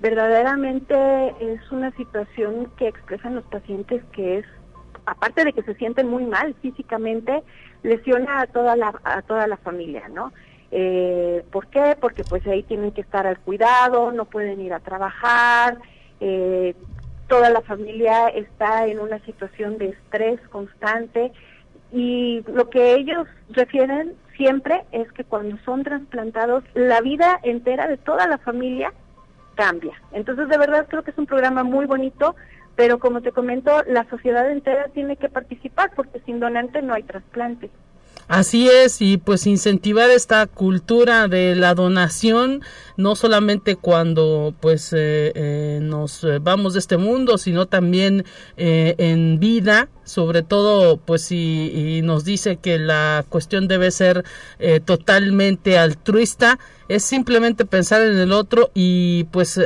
verdaderamente 0.00 0.94
es 1.40 1.72
una 1.72 1.90
situación 1.92 2.70
que 2.76 2.86
expresan 2.88 3.34
los 3.34 3.44
pacientes 3.44 4.02
que 4.12 4.38
es, 4.38 4.46
aparte 5.04 5.44
de 5.44 5.52
que 5.52 5.62
se 5.62 5.74
sienten 5.74 6.08
muy 6.08 6.24
mal 6.24 6.54
físicamente, 6.62 7.42
lesiona 7.82 8.42
a 8.42 8.46
toda 8.46 8.76
la, 8.76 8.94
a 9.02 9.22
toda 9.22 9.46
la 9.48 9.56
familia, 9.56 10.08
¿no? 10.08 10.32
Eh, 10.70 11.44
¿Por 11.50 11.68
qué? 11.68 11.96
Porque 12.00 12.24
pues 12.24 12.46
ahí 12.46 12.62
tienen 12.62 12.92
que 12.92 13.00
estar 13.00 13.26
al 13.26 13.38
cuidado, 13.38 14.12
no 14.12 14.26
pueden 14.26 14.60
ir 14.60 14.72
a 14.72 14.80
trabajar, 14.80 15.78
eh, 16.20 16.74
toda 17.28 17.50
la 17.50 17.60
familia 17.62 18.28
está 18.28 18.86
en 18.86 19.00
una 19.00 19.18
situación 19.20 19.78
de 19.78 19.88
estrés 19.88 20.40
constante 20.48 21.32
y 21.92 22.42
lo 22.52 22.68
que 22.70 22.94
ellos 22.94 23.26
refieren 23.50 24.14
siempre 24.36 24.84
es 24.92 25.10
que 25.12 25.24
cuando 25.24 25.56
son 25.64 25.82
trasplantados 25.82 26.64
la 26.74 27.00
vida 27.00 27.38
entera 27.42 27.88
de 27.88 27.96
toda 27.96 28.26
la 28.26 28.38
familia 28.38 28.92
cambia. 29.54 29.94
Entonces 30.12 30.48
de 30.48 30.58
verdad 30.58 30.86
creo 30.88 31.02
que 31.02 31.10
es 31.10 31.18
un 31.18 31.26
programa 31.26 31.64
muy 31.64 31.86
bonito, 31.86 32.36
pero 32.74 32.98
como 32.98 33.22
te 33.22 33.32
comento, 33.32 33.82
la 33.86 34.08
sociedad 34.10 34.50
entera 34.50 34.88
tiene 34.88 35.16
que 35.16 35.28
participar 35.28 35.92
porque 35.96 36.20
sin 36.20 36.40
donante 36.40 36.82
no 36.82 36.94
hay 36.94 37.02
trasplante. 37.02 37.70
Así 38.28 38.68
es, 38.68 39.00
y 39.02 39.18
pues 39.18 39.46
incentivar 39.46 40.10
esta 40.10 40.48
cultura 40.48 41.28
de 41.28 41.54
la 41.54 41.74
donación, 41.74 42.60
no 42.96 43.14
solamente 43.14 43.76
cuando 43.76 44.52
pues 44.58 44.92
eh, 44.92 45.30
eh, 45.36 45.78
nos 45.80 46.24
eh, 46.24 46.40
vamos 46.40 46.72
de 46.72 46.80
este 46.80 46.96
mundo, 46.96 47.38
sino 47.38 47.66
también 47.66 48.24
en 48.56 49.38
vida, 49.38 49.90
sobre 50.02 50.42
todo 50.42 50.96
pues 50.96 51.22
si 51.22 52.00
nos 52.02 52.24
dice 52.24 52.56
que 52.56 52.80
la 52.80 53.24
cuestión 53.28 53.68
debe 53.68 53.92
ser 53.92 54.24
totalmente 54.84 55.78
altruista, 55.78 56.58
es 56.88 57.04
simplemente 57.04 57.64
pensar 57.64 58.02
en 58.02 58.18
el 58.18 58.32
otro 58.32 58.70
y 58.74 59.24
pues 59.30 59.60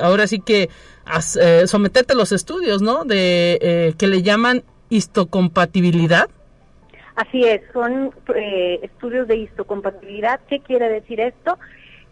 ahora 0.00 0.28
sí 0.28 0.38
que 0.40 0.68
someterte 1.66 2.12
a 2.12 2.16
los 2.16 2.30
estudios, 2.30 2.80
¿no? 2.80 3.04
De 3.04 3.94
que 3.98 4.06
le 4.06 4.22
llaman 4.22 4.62
histocompatibilidad 4.88 6.28
Así 7.18 7.42
es, 7.42 7.62
son 7.72 8.14
eh, 8.36 8.78
estudios 8.80 9.26
de 9.26 9.38
histocompatibilidad. 9.38 10.38
¿Qué 10.48 10.60
quiere 10.60 10.88
decir 10.88 11.18
esto? 11.18 11.58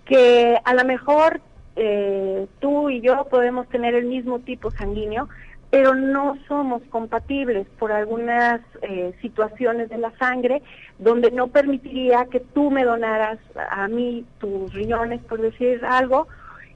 Que 0.04 0.58
a 0.64 0.74
lo 0.74 0.84
mejor 0.84 1.40
eh, 1.76 2.48
tú 2.58 2.90
y 2.90 3.00
yo 3.02 3.24
podemos 3.30 3.68
tener 3.68 3.94
el 3.94 4.06
mismo 4.06 4.40
tipo 4.40 4.72
sanguíneo, 4.72 5.28
pero 5.70 5.94
no 5.94 6.36
somos 6.48 6.82
compatibles 6.90 7.68
por 7.78 7.92
algunas 7.92 8.60
eh, 8.82 9.14
situaciones 9.22 9.90
de 9.90 9.98
la 9.98 10.10
sangre 10.18 10.60
donde 10.98 11.30
no 11.30 11.46
permitiría 11.46 12.24
que 12.24 12.40
tú 12.40 12.72
me 12.72 12.84
donaras 12.84 13.38
a 13.70 13.86
mí 13.86 14.24
tus 14.40 14.74
riñones, 14.74 15.22
por 15.22 15.40
decir 15.40 15.84
algo, 15.84 16.26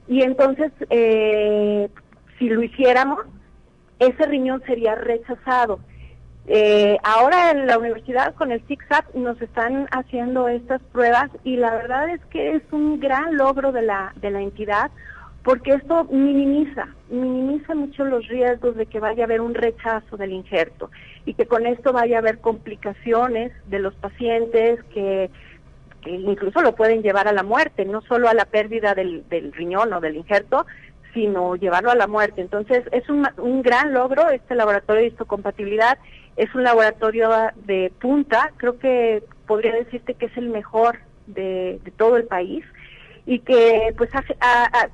y 0.07 0.21
entonces 0.21 0.71
si 2.39 2.47
lo 2.47 2.63
hiciéramos, 2.63 3.25
ese 3.99 4.25
riñón 4.25 4.63
sería 4.65 4.95
rechazado. 4.95 5.81
Eh, 6.47 6.97
ahora 7.03 7.51
en 7.51 7.67
la 7.67 7.77
universidad 7.77 8.33
con 8.33 8.51
el 8.51 8.61
ZigZag 8.61 9.15
nos 9.15 9.39
están 9.41 9.87
haciendo 9.91 10.47
estas 10.47 10.81
pruebas 10.91 11.29
y 11.43 11.57
la 11.57 11.71
verdad 11.71 12.09
es 12.09 12.19
que 12.25 12.55
es 12.55 12.63
un 12.71 12.99
gran 12.99 13.37
logro 13.37 13.71
de 13.71 13.83
la, 13.83 14.13
de 14.15 14.31
la 14.31 14.41
entidad 14.41 14.89
porque 15.43 15.71
esto 15.71 16.05
minimiza, 16.05 16.87
minimiza 17.09 17.73
mucho 17.73 18.05
los 18.05 18.27
riesgos 18.27 18.75
de 18.75 18.85
que 18.85 18.99
vaya 18.99 19.23
a 19.23 19.25
haber 19.25 19.41
un 19.41 19.55
rechazo 19.55 20.17
del 20.17 20.33
injerto 20.33 20.91
y 21.25 21.33
que 21.33 21.47
con 21.47 21.65
esto 21.65 21.93
vaya 21.93 22.17
a 22.17 22.19
haber 22.19 22.39
complicaciones 22.39 23.51
de 23.67 23.79
los 23.79 23.93
pacientes 23.95 24.83
que, 24.93 25.29
incluso 26.05 26.61
lo 26.61 26.75
pueden 26.75 27.01
llevar 27.01 27.27
a 27.27 27.33
la 27.33 27.43
muerte, 27.43 27.85
no 27.85 28.01
solo 28.01 28.29
a 28.29 28.33
la 28.33 28.45
pérdida 28.45 28.93
del, 28.93 29.27
del 29.29 29.51
riñón 29.53 29.93
o 29.93 30.01
del 30.01 30.15
injerto, 30.15 30.65
sino 31.13 31.55
llevarlo 31.55 31.91
a 31.91 31.95
la 31.95 32.07
muerte. 32.07 32.41
Entonces, 32.41 32.83
es 32.91 33.09
un, 33.09 33.27
un 33.37 33.61
gran 33.61 33.93
logro 33.93 34.29
este 34.29 34.55
laboratorio 34.55 35.01
de 35.01 35.07
histocompatibilidad 35.09 35.97
es 36.41 36.55
un 36.55 36.63
laboratorio 36.63 37.29
de 37.67 37.93
punta, 38.01 38.51
creo 38.57 38.79
que 38.79 39.23
podría 39.45 39.73
decirte 39.73 40.15
que 40.15 40.25
es 40.25 40.35
el 40.37 40.49
mejor 40.49 40.97
de, 41.27 41.79
todo 41.97 42.17
el 42.17 42.25
país 42.25 42.65
y 43.27 43.39
que 43.41 43.93
pues 43.95 44.09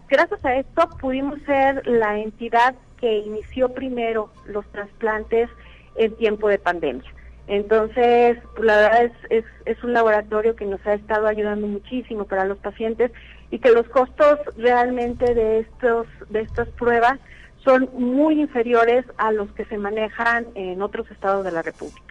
gracias 0.09 0.45
a 0.45 0.55
esto 0.57 0.89
pudimos 0.99 1.39
ser 1.43 1.87
la 1.87 2.19
entidad 2.19 2.75
que 2.99 3.19
inició 3.19 3.69
primero 3.69 4.29
los 4.45 4.65
trasplantes 4.73 5.49
en 5.95 6.13
tiempo 6.17 6.49
de 6.49 6.59
pandemia. 6.59 7.09
Entonces, 7.47 8.39
pues, 8.53 8.65
la 8.65 8.75
verdad 8.75 9.03
es, 9.05 9.11
es, 9.29 9.45
es, 9.63 9.81
un 9.85 9.93
laboratorio 9.93 10.53
que 10.53 10.65
nos 10.65 10.85
ha 10.85 10.95
estado 10.95 11.27
ayudando 11.27 11.65
muchísimo 11.65 12.25
para 12.25 12.43
los 12.43 12.57
pacientes 12.57 13.09
y 13.51 13.59
que 13.59 13.71
los 13.71 13.87
costos 13.87 14.37
realmente 14.57 15.33
de 15.33 15.59
estos 15.59 16.07
de 16.29 16.41
estas 16.41 16.67
pruebas 16.71 17.19
son 17.67 17.89
muy 17.97 18.39
inferiores 18.39 19.05
a 19.17 19.33
los 19.33 19.51
que 19.51 19.65
se 19.65 19.77
manejan 19.77 20.47
en 20.55 20.81
otros 20.81 21.11
estados 21.11 21.43
de 21.43 21.51
la 21.51 21.61
República. 21.61 22.01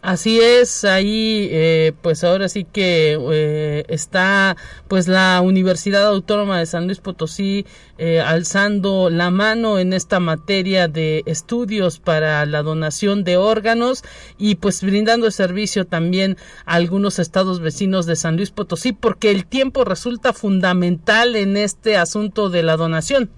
Así 0.00 0.40
es, 0.40 0.84
ahí 0.84 1.48
eh, 1.52 1.92
pues 2.00 2.24
ahora 2.24 2.48
sí 2.48 2.64
que 2.64 3.18
eh, 3.30 3.84
está 3.88 4.56
pues 4.88 5.06
la 5.06 5.40
Universidad 5.42 6.06
Autónoma 6.06 6.58
de 6.58 6.66
San 6.66 6.86
Luis 6.86 6.98
Potosí 6.98 7.66
eh, 7.98 8.20
alzando 8.20 9.10
la 9.10 9.30
mano 9.30 9.78
en 9.78 9.92
esta 9.92 10.18
materia 10.18 10.88
de 10.88 11.22
estudios 11.26 12.00
para 12.00 12.44
la 12.46 12.62
donación 12.62 13.22
de 13.22 13.36
órganos 13.36 14.02
y 14.38 14.54
pues 14.56 14.82
brindando 14.82 15.30
servicio 15.30 15.86
también 15.86 16.38
a 16.64 16.76
algunos 16.76 17.18
estados 17.18 17.60
vecinos 17.60 18.06
de 18.06 18.16
San 18.16 18.36
Luis 18.36 18.50
Potosí 18.50 18.92
porque 18.92 19.30
el 19.30 19.44
tiempo 19.44 19.84
resulta 19.84 20.32
fundamental 20.32 21.36
en 21.36 21.58
este 21.58 21.98
asunto 21.98 22.48
de 22.48 22.62
la 22.62 22.78
donación. 22.78 23.30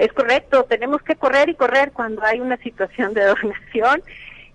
Es 0.00 0.10
correcto, 0.14 0.64
tenemos 0.64 1.02
que 1.02 1.14
correr 1.14 1.50
y 1.50 1.54
correr 1.54 1.92
cuando 1.92 2.24
hay 2.24 2.40
una 2.40 2.56
situación 2.56 3.12
de 3.12 3.22
donación. 3.26 4.02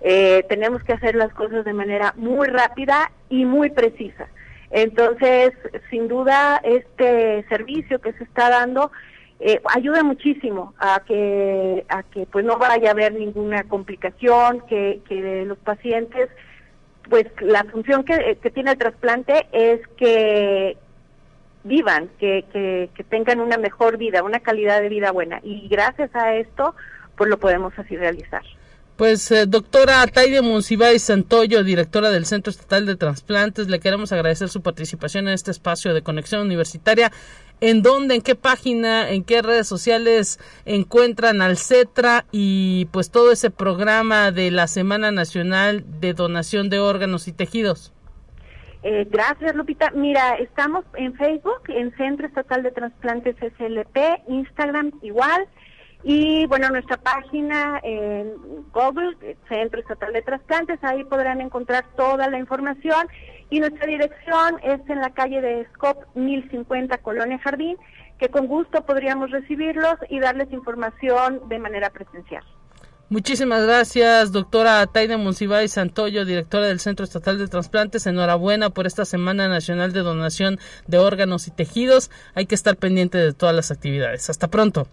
Eh, 0.01 0.43
tenemos 0.49 0.83
que 0.83 0.93
hacer 0.93 1.13
las 1.13 1.31
cosas 1.35 1.63
de 1.63 1.71
manera 1.71 2.15
muy 2.17 2.47
rápida 2.47 3.11
y 3.29 3.45
muy 3.45 3.69
precisa. 3.69 4.27
Entonces, 4.71 5.51
sin 5.91 6.07
duda, 6.07 6.59
este 6.63 7.45
servicio 7.47 8.01
que 8.01 8.13
se 8.13 8.23
está 8.23 8.49
dando 8.49 8.91
eh, 9.39 9.61
ayuda 9.75 10.01
muchísimo 10.01 10.73
a 10.79 11.03
que 11.05 11.85
a 11.89 12.01
que 12.01 12.25
pues 12.25 12.43
no 12.43 12.57
vaya 12.57 12.89
a 12.89 12.93
haber 12.93 13.13
ninguna 13.13 13.65
complicación, 13.65 14.61
que, 14.61 15.01
que 15.07 15.45
los 15.45 15.59
pacientes, 15.59 16.27
pues 17.07 17.27
la 17.41 17.65
función 17.65 18.03
que, 18.03 18.39
que 18.41 18.49
tiene 18.49 18.71
el 18.71 18.79
trasplante 18.79 19.45
es 19.51 19.79
que 19.97 20.75
vivan, 21.65 22.09
que, 22.19 22.45
que, 22.53 23.03
tengan 23.03 23.39
una 23.39 23.57
mejor 23.57 23.97
vida, 23.97 24.23
una 24.23 24.39
calidad 24.39 24.81
de 24.81 24.89
vida 24.89 25.11
buena. 25.11 25.39
Y 25.43 25.67
gracias 25.67 26.15
a 26.15 26.35
esto, 26.35 26.75
pues 27.17 27.29
lo 27.29 27.37
podemos 27.37 27.77
así 27.77 27.97
realizar. 27.97 28.43
Pues 28.95 29.29
eh, 29.31 29.45
doctora 29.45 30.07
Taide 30.07 30.41
Monsiváis 30.41 31.03
Santoyo, 31.03 31.65
directora 31.65 32.11
del 32.11 32.25
Centro 32.25 32.51
Estatal 32.51 32.85
de 32.85 32.95
Transplantes, 32.95 33.67
le 33.67 33.81
queremos 33.81 34.13
agradecer 34.13 34.47
su 34.47 34.61
participación 34.61 35.27
en 35.27 35.33
este 35.33 35.51
espacio 35.51 35.93
de 35.93 36.01
conexión 36.01 36.41
universitaria. 36.41 37.11
¿En 37.61 37.81
dónde, 37.81 38.15
en 38.15 38.21
qué 38.21 38.35
página, 38.35 39.09
en 39.09 39.23
qué 39.23 39.41
redes 39.41 39.67
sociales 39.67 40.39
encuentran 40.65 41.41
al 41.41 41.57
CETRA 41.57 42.25
y 42.31 42.85
pues 42.91 43.09
todo 43.09 43.31
ese 43.31 43.49
programa 43.49 44.31
de 44.31 44.51
la 44.51 44.67
Semana 44.67 45.11
Nacional 45.11 45.83
de 45.99 46.13
Donación 46.13 46.69
de 46.69 46.79
Órganos 46.79 47.27
y 47.27 47.33
Tejidos? 47.33 47.94
Eh, 48.87 49.07
gracias, 49.09 49.55
Lupita. 49.55 49.89
Mira, 49.95 50.35
estamos 50.35 50.85
en 50.93 51.15
Facebook, 51.15 51.63
en 51.69 51.91
Centro 51.97 52.27
Estatal 52.27 52.61
de 52.61 52.69
Transplantes 52.69 53.35
SLP, 53.39 53.97
Instagram 54.27 54.91
igual. 55.01 55.47
Y 56.03 56.45
bueno, 56.45 56.69
nuestra 56.69 56.97
página 56.97 57.79
en 57.81 58.31
Google, 58.71 59.17
Centro 59.49 59.79
Estatal 59.79 60.13
de 60.13 60.21
Transplantes, 60.21 60.77
ahí 60.83 61.03
podrán 61.03 61.41
encontrar 61.41 61.83
toda 61.97 62.29
la 62.29 62.37
información. 62.37 63.07
Y 63.49 63.59
nuestra 63.59 63.87
dirección 63.87 64.59
es 64.61 64.79
en 64.87 64.99
la 64.99 65.09
calle 65.09 65.41
de 65.41 65.65
Scop 65.73 66.05
1050, 66.13 66.99
Colonia 66.99 67.39
Jardín, 67.39 67.77
que 68.19 68.29
con 68.29 68.45
gusto 68.45 68.85
podríamos 68.85 69.31
recibirlos 69.31 69.95
y 70.09 70.19
darles 70.19 70.53
información 70.53 71.49
de 71.49 71.57
manera 71.57 71.89
presencial. 71.89 72.43
Muchísimas 73.07 73.63
gracias, 73.63 74.31
doctora 74.31 74.85
Taide 74.87 75.17
Monsiváis 75.17 75.73
Santoyo, 75.73 76.25
directora 76.25 76.65
del 76.65 76.79
Centro 76.79 77.03
Estatal 77.03 77.37
de 77.37 77.47
Transplantes. 77.47 78.07
Enhorabuena 78.07 78.71
por 78.71 78.87
esta 78.87 79.05
Semana 79.05 79.47
Nacional 79.47 79.93
de 79.93 79.99
Donación 79.99 80.57
de 80.87 80.97
Órganos 80.97 81.47
y 81.47 81.51
Tejidos. 81.51 82.09
Hay 82.33 82.47
que 82.47 82.55
estar 82.55 82.77
pendiente 82.77 83.19
de 83.19 83.31
todas 83.33 83.55
las 83.55 83.69
actividades. 83.69 84.31
Hasta 84.31 84.47
pronto. 84.47 84.87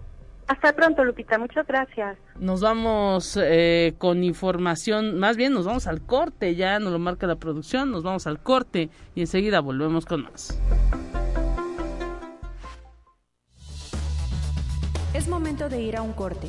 Hasta 0.46 0.74
pronto, 0.74 1.02
Lupita. 1.04 1.38
Muchas 1.38 1.66
gracias. 1.66 2.18
Nos 2.38 2.60
vamos 2.60 3.38
eh, 3.40 3.94
con 3.96 4.22
información, 4.24 5.18
más 5.18 5.38
bien 5.38 5.54
nos 5.54 5.64
vamos 5.64 5.86
al 5.86 6.02
corte, 6.02 6.54
ya 6.54 6.78
nos 6.80 6.92
lo 6.92 6.98
marca 6.98 7.26
la 7.26 7.36
producción, 7.36 7.90
nos 7.90 8.02
vamos 8.02 8.26
al 8.26 8.42
corte 8.42 8.90
y 9.14 9.22
enseguida 9.22 9.60
volvemos 9.60 10.04
con 10.04 10.24
más. 10.24 10.60
Es 15.14 15.28
momento 15.28 15.70
de 15.70 15.80
ir 15.80 15.96
a 15.96 16.02
un 16.02 16.12
corte. 16.12 16.48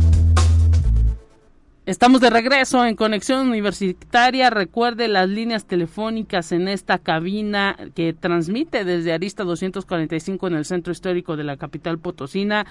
Estamos 1.91 2.21
de 2.21 2.29
regreso 2.29 2.85
en 2.85 2.95
Conexión 2.95 3.49
Universitaria. 3.49 4.49
Recuerde 4.49 5.09
las 5.09 5.27
líneas 5.27 5.65
telefónicas 5.65 6.53
en 6.53 6.69
esta 6.69 6.99
cabina 6.99 7.75
que 7.93 8.13
transmite 8.13 8.85
desde 8.85 9.11
Arista 9.11 9.43
245 9.43 10.47
en 10.47 10.53
el 10.53 10.63
centro 10.63 10.93
histórico 10.93 11.35
de 11.35 11.43
la 11.43 11.57
capital 11.57 11.99
potosina 11.99 12.65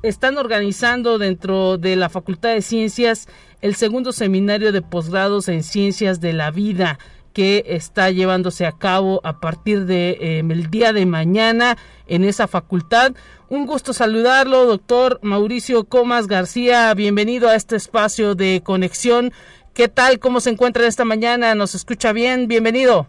Están 0.02 0.38
organizando 0.38 1.18
dentro 1.18 1.78
de 1.78 1.96
la 1.96 2.08
Facultad 2.08 2.54
de 2.54 2.62
Ciencias 2.62 3.28
el 3.60 3.74
segundo 3.74 4.12
seminario 4.12 4.72
de 4.72 4.82
posgrados 4.82 5.48
en 5.48 5.62
Ciencias 5.62 6.20
de 6.20 6.32
la 6.32 6.50
Vida 6.50 6.98
que 7.32 7.64
está 7.66 8.10
llevándose 8.10 8.66
a 8.66 8.72
cabo 8.72 9.20
a 9.24 9.40
partir 9.40 9.86
de 9.86 10.18
em, 10.20 10.50
el 10.50 10.70
día 10.70 10.92
de 10.92 11.06
mañana 11.06 11.76
en 12.06 12.24
esa 12.24 12.46
facultad. 12.46 13.12
Un 13.48 13.66
gusto 13.66 13.92
saludarlo, 13.92 14.66
doctor 14.66 15.18
Mauricio 15.22 15.84
Comas 15.84 16.26
García. 16.26 16.92
Bienvenido 16.94 17.48
a 17.48 17.54
este 17.54 17.76
espacio 17.76 18.34
de 18.34 18.62
conexión. 18.64 19.32
¿Qué 19.74 19.88
tal? 19.88 20.18
¿Cómo 20.18 20.40
se 20.40 20.50
encuentra 20.50 20.86
esta 20.86 21.06
mañana? 21.06 21.54
¿Nos 21.54 21.74
escucha 21.74 22.12
bien? 22.12 22.46
Bienvenido. 22.46 23.06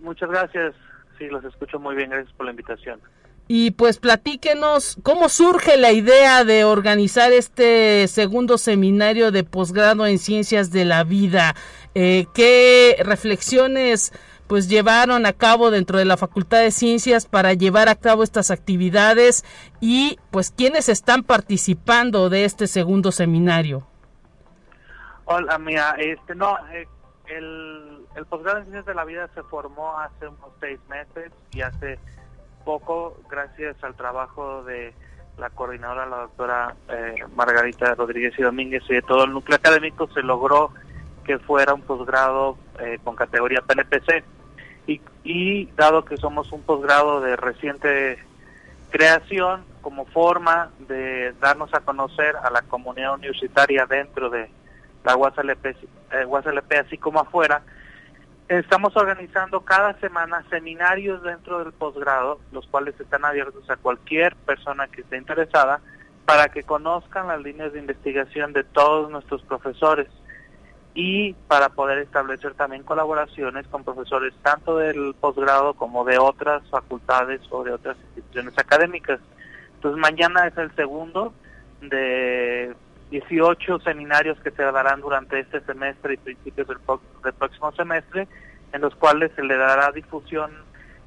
Muchas 0.00 0.28
gracias. 0.28 0.74
Sí, 1.18 1.26
los 1.28 1.42
escucho 1.44 1.78
muy 1.78 1.96
bien. 1.96 2.10
Gracias 2.10 2.34
por 2.34 2.44
la 2.44 2.52
invitación. 2.52 3.00
Y 3.48 3.70
pues 3.70 3.98
platíquenos 3.98 4.98
cómo 5.02 5.30
surge 5.30 5.78
la 5.78 5.92
idea 5.92 6.44
de 6.44 6.64
organizar 6.64 7.32
este 7.32 8.06
segundo 8.08 8.58
seminario 8.58 9.30
de 9.30 9.44
posgrado 9.44 10.06
en 10.06 10.18
ciencias 10.18 10.70
de 10.70 10.84
la 10.84 11.02
vida. 11.02 11.54
Eh, 11.94 12.26
¿Qué 12.34 12.96
reflexiones 13.02 14.12
pues 14.46 14.68
llevaron 14.68 15.24
a 15.24 15.32
cabo 15.32 15.70
dentro 15.70 15.98
de 15.98 16.04
la 16.04 16.18
Facultad 16.18 16.60
de 16.60 16.70
Ciencias 16.70 17.24
para 17.24 17.54
llevar 17.54 17.88
a 17.88 17.94
cabo 17.94 18.22
estas 18.22 18.50
actividades 18.50 19.44
y 19.80 20.18
pues 20.30 20.50
quiénes 20.50 20.90
están 20.90 21.22
participando 21.22 22.28
de 22.28 22.44
este 22.44 22.66
segundo 22.66 23.12
seminario? 23.12 23.86
Hola, 25.26 25.58
mía, 25.58 25.94
este 25.98 26.34
no, 26.34 26.58
eh, 26.70 26.86
el, 27.28 28.06
el 28.14 28.26
posgrado 28.26 28.58
en 28.58 28.64
ciencias 28.64 28.84
de 28.84 28.94
la 28.94 29.06
vida 29.06 29.26
se 29.34 29.42
formó 29.44 29.98
hace 29.98 30.28
unos 30.28 30.50
seis 30.60 30.78
meses 30.90 31.32
y 31.50 31.62
hace 31.62 31.98
poco, 32.62 33.16
gracias 33.30 33.82
al 33.82 33.94
trabajo 33.94 34.62
de 34.64 34.92
la 35.38 35.48
coordinadora, 35.48 36.04
la 36.04 36.18
doctora 36.18 36.76
eh, 36.90 37.24
Margarita 37.34 37.94
Rodríguez 37.94 38.34
y 38.38 38.42
Domínguez 38.42 38.82
y 38.90 38.94
de 38.94 39.02
todo 39.02 39.24
el 39.24 39.32
núcleo 39.32 39.56
académico, 39.56 40.08
se 40.08 40.22
logró 40.22 40.72
que 41.24 41.38
fuera 41.38 41.72
un 41.72 41.80
posgrado 41.80 42.58
eh, 42.80 42.98
con 43.02 43.16
categoría 43.16 43.62
PNPC. 43.62 44.22
Y, 44.86 45.00
y 45.24 45.66
dado 45.72 46.04
que 46.04 46.18
somos 46.18 46.52
un 46.52 46.60
posgrado 46.60 47.22
de 47.22 47.36
reciente 47.36 48.18
creación, 48.90 49.64
como 49.80 50.04
forma 50.04 50.70
de 50.80 51.32
darnos 51.40 51.72
a 51.72 51.80
conocer 51.80 52.36
a 52.36 52.50
la 52.50 52.60
comunidad 52.60 53.14
universitaria 53.14 53.86
dentro 53.86 54.28
de 54.28 54.50
la 55.04 55.16
UASLP, 55.16 55.66
eh, 56.72 56.78
así 56.78 56.98
como 56.98 57.20
afuera, 57.20 57.62
Estamos 58.48 58.94
organizando 58.94 59.62
cada 59.62 59.98
semana 60.00 60.44
seminarios 60.50 61.22
dentro 61.22 61.60
del 61.60 61.72
posgrado, 61.72 62.38
los 62.52 62.66
cuales 62.66 62.94
están 63.00 63.24
abiertos 63.24 63.68
a 63.70 63.76
cualquier 63.76 64.36
persona 64.36 64.86
que 64.86 65.00
esté 65.00 65.16
interesada 65.16 65.80
para 66.26 66.48
que 66.48 66.62
conozcan 66.62 67.28
las 67.28 67.40
líneas 67.40 67.72
de 67.72 67.78
investigación 67.78 68.52
de 68.52 68.62
todos 68.62 69.10
nuestros 69.10 69.40
profesores 69.44 70.08
y 70.94 71.32
para 71.48 71.70
poder 71.70 71.98
establecer 71.98 72.52
también 72.52 72.82
colaboraciones 72.82 73.66
con 73.68 73.82
profesores 73.82 74.34
tanto 74.42 74.76
del 74.76 75.14
posgrado 75.18 75.72
como 75.72 76.04
de 76.04 76.18
otras 76.18 76.62
facultades 76.68 77.40
o 77.48 77.64
de 77.64 77.72
otras 77.72 77.96
instituciones 78.08 78.58
académicas. 78.58 79.20
Entonces 79.76 79.98
mañana 79.98 80.46
es 80.46 80.56
el 80.58 80.70
segundo 80.76 81.32
de 81.80 82.74
18 83.20 83.78
seminarios 83.80 84.36
que 84.40 84.50
se 84.50 84.62
darán 84.62 85.00
durante 85.00 85.38
este 85.38 85.60
semestre 85.60 86.14
y 86.14 86.16
principios 86.16 86.66
del, 86.66 86.78
próximo 87.32 87.70
semestre, 87.72 88.26
en 88.72 88.80
los 88.80 88.94
cuales 88.96 89.30
se 89.36 89.44
le 89.44 89.56
dará 89.56 89.92
difusión 89.92 90.50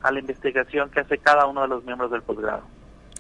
a 0.02 0.12
la 0.12 0.20
investigación 0.20 0.90
que 0.90 1.02
hace 1.02 1.18
cada 1.18 1.46
uno 1.48 1.64
de 1.64 1.68
los 1.68 1.84
miembros 1.84 2.10
del 2.10 2.22
posgrado. 2.22 2.62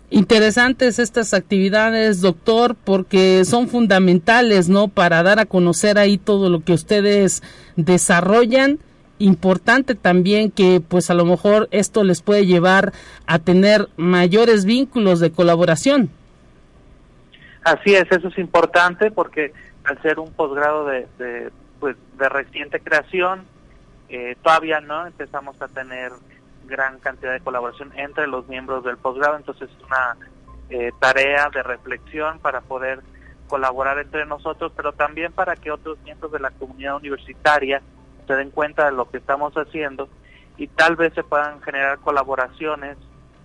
Interesantes 0.10 1.00
estas 1.00 1.34
actividades, 1.34 2.22
doctor, 2.22 2.78
porque 2.82 3.44
son 3.44 3.68
fundamentales, 3.68 4.70
¿no? 4.70 4.88
Para 4.88 5.22
dar 5.22 5.40
a 5.40 5.46
conocer 5.46 5.98
ahí 5.98 6.18
todo 6.18 6.50
lo 6.50 6.62
que 6.62 6.72
ustedes 6.72 7.44
desarrollan. 7.76 8.80
Importante 9.20 9.96
también 9.96 10.50
que, 10.50 10.80
pues 10.80 11.10
a 11.10 11.14
lo 11.14 11.26
mejor 11.26 11.68
esto 11.72 12.06
les 12.06 12.22
puede 12.22 12.46
llevar 12.46 12.94
a 13.26 13.40
tener 13.40 13.90
mayores 13.98 14.64
vínculos 14.64 15.20
de 15.20 15.32
colaboración. 15.32 16.10
Así 17.68 17.94
es, 17.94 18.06
eso 18.10 18.30
es 18.30 18.38
importante 18.38 19.12
porque 19.12 19.52
al 19.84 20.02
ser 20.02 20.22
un 20.22 20.32
posgrado 20.32 20.86
de, 20.86 21.52
pues, 21.82 21.98
de 22.18 22.30
reciente 22.30 22.80
creación, 22.80 23.44
eh, 24.08 24.38
todavía 24.42 24.80
no 24.80 25.06
empezamos 25.06 25.62
a 25.62 25.68
tener 25.68 26.14
gran 26.66 26.98
cantidad 27.00 27.34
de 27.34 27.42
colaboración 27.42 27.92
entre 27.98 28.26
los 28.26 28.48
miembros 28.48 28.86
del 28.86 28.96
posgrado, 28.96 29.36
entonces 29.36 29.70
es 29.70 29.84
una 29.84 30.16
eh, 30.70 30.94
tarea 31.02 31.50
de 31.54 31.62
reflexión 31.62 32.40
para 32.40 32.62
poder 32.62 33.02
colaborar 33.50 34.00
entre 34.00 34.26
nosotros, 34.26 34.72
pero 34.74 34.94
también 34.94 35.34
para 35.34 35.58
que 35.58 35.70
otros 35.70 36.00
miembros 36.06 36.32
de 36.32 36.40
la 36.40 36.52
comunidad 36.52 36.96
universitaria 36.96 37.82
se 38.28 38.34
den 38.34 38.50
cuenta 38.50 38.86
de 38.86 38.94
lo 38.94 39.10
que 39.10 39.18
estamos 39.18 39.54
haciendo 39.56 40.08
y 40.56 40.68
tal 40.68 40.96
vez 40.96 41.14
se 41.16 41.24
puedan 41.24 41.62
generar 41.64 42.00
colaboraciones 42.00 42.96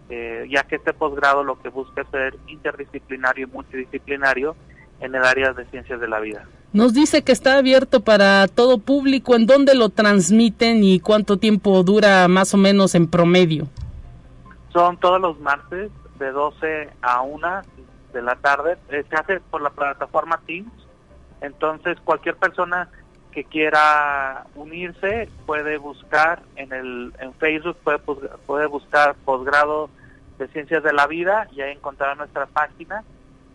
eh, 0.08 0.46
ya 0.50 0.64
que 0.64 0.76
este 0.76 0.92
posgrado 0.92 1.44
lo 1.44 1.60
que 1.60 1.68
busca 1.68 2.02
es 2.02 2.08
ser 2.08 2.36
interdisciplinario 2.46 3.46
y 3.46 3.50
multidisciplinario 3.50 4.56
en 5.00 5.14
el 5.14 5.24
área 5.24 5.52
de 5.52 5.64
ciencias 5.66 6.00
de 6.00 6.08
la 6.08 6.20
vida. 6.20 6.46
Nos 6.72 6.94
dice 6.94 7.22
que 7.22 7.32
está 7.32 7.58
abierto 7.58 8.00
para 8.00 8.48
todo 8.48 8.78
público. 8.78 9.34
¿En 9.34 9.46
dónde 9.46 9.74
lo 9.74 9.90
transmiten 9.90 10.82
y 10.82 11.00
cuánto 11.00 11.36
tiempo 11.36 11.82
dura 11.82 12.28
más 12.28 12.54
o 12.54 12.56
menos 12.56 12.94
en 12.94 13.08
promedio? 13.08 13.68
Son 14.72 14.96
todos 14.96 15.20
los 15.20 15.38
martes 15.40 15.90
de 16.18 16.30
12 16.30 16.88
a 17.02 17.20
1 17.20 17.62
de 18.14 18.22
la 18.22 18.36
tarde. 18.36 18.78
Eh, 18.88 19.04
se 19.08 19.16
hace 19.16 19.40
por 19.50 19.60
la 19.60 19.70
plataforma 19.70 20.40
Teams. 20.46 20.72
Entonces 21.42 21.98
cualquier 22.04 22.36
persona 22.36 22.88
que 23.32 23.44
quiera 23.44 24.46
unirse 24.54 25.28
puede 25.46 25.78
buscar 25.78 26.42
en 26.56 26.72
el 26.72 27.12
en 27.18 27.32
Facebook 27.34 27.76
puede, 27.82 27.98
puede 28.46 28.66
buscar 28.66 29.14
posgrado 29.24 29.90
de 30.38 30.48
ciencias 30.48 30.82
de 30.82 30.92
la 30.92 31.06
vida 31.06 31.48
y 31.52 31.62
ahí 31.62 31.72
encontrará 31.72 32.14
nuestra 32.14 32.46
página 32.46 33.02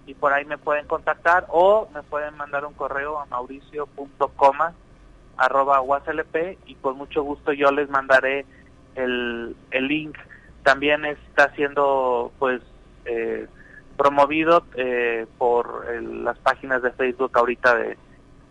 y 0.05 0.13
por 0.13 0.33
ahí 0.33 0.45
me 0.45 0.57
pueden 0.57 0.87
contactar 0.87 1.45
o 1.49 1.89
me 1.93 2.01
pueden 2.01 2.35
mandar 2.37 2.65
un 2.65 2.73
correo 2.73 3.19
a 3.19 3.25
mauricio.coma 3.25 4.73
arroba 5.37 5.81
y 6.65 6.75
con 6.75 6.97
mucho 6.97 7.23
gusto 7.23 7.53
yo 7.53 7.71
les 7.71 7.89
mandaré 7.89 8.45
el, 8.95 9.55
el 9.71 9.87
link. 9.87 10.17
También 10.63 11.05
está 11.05 11.53
siendo 11.55 12.31
pues 12.39 12.61
eh, 13.05 13.47
promovido 13.95 14.65
eh, 14.75 15.27
por 15.37 15.85
las 16.01 16.37
páginas 16.39 16.81
de 16.81 16.91
Facebook 16.91 17.31
ahorita 17.33 17.75
de 17.75 17.97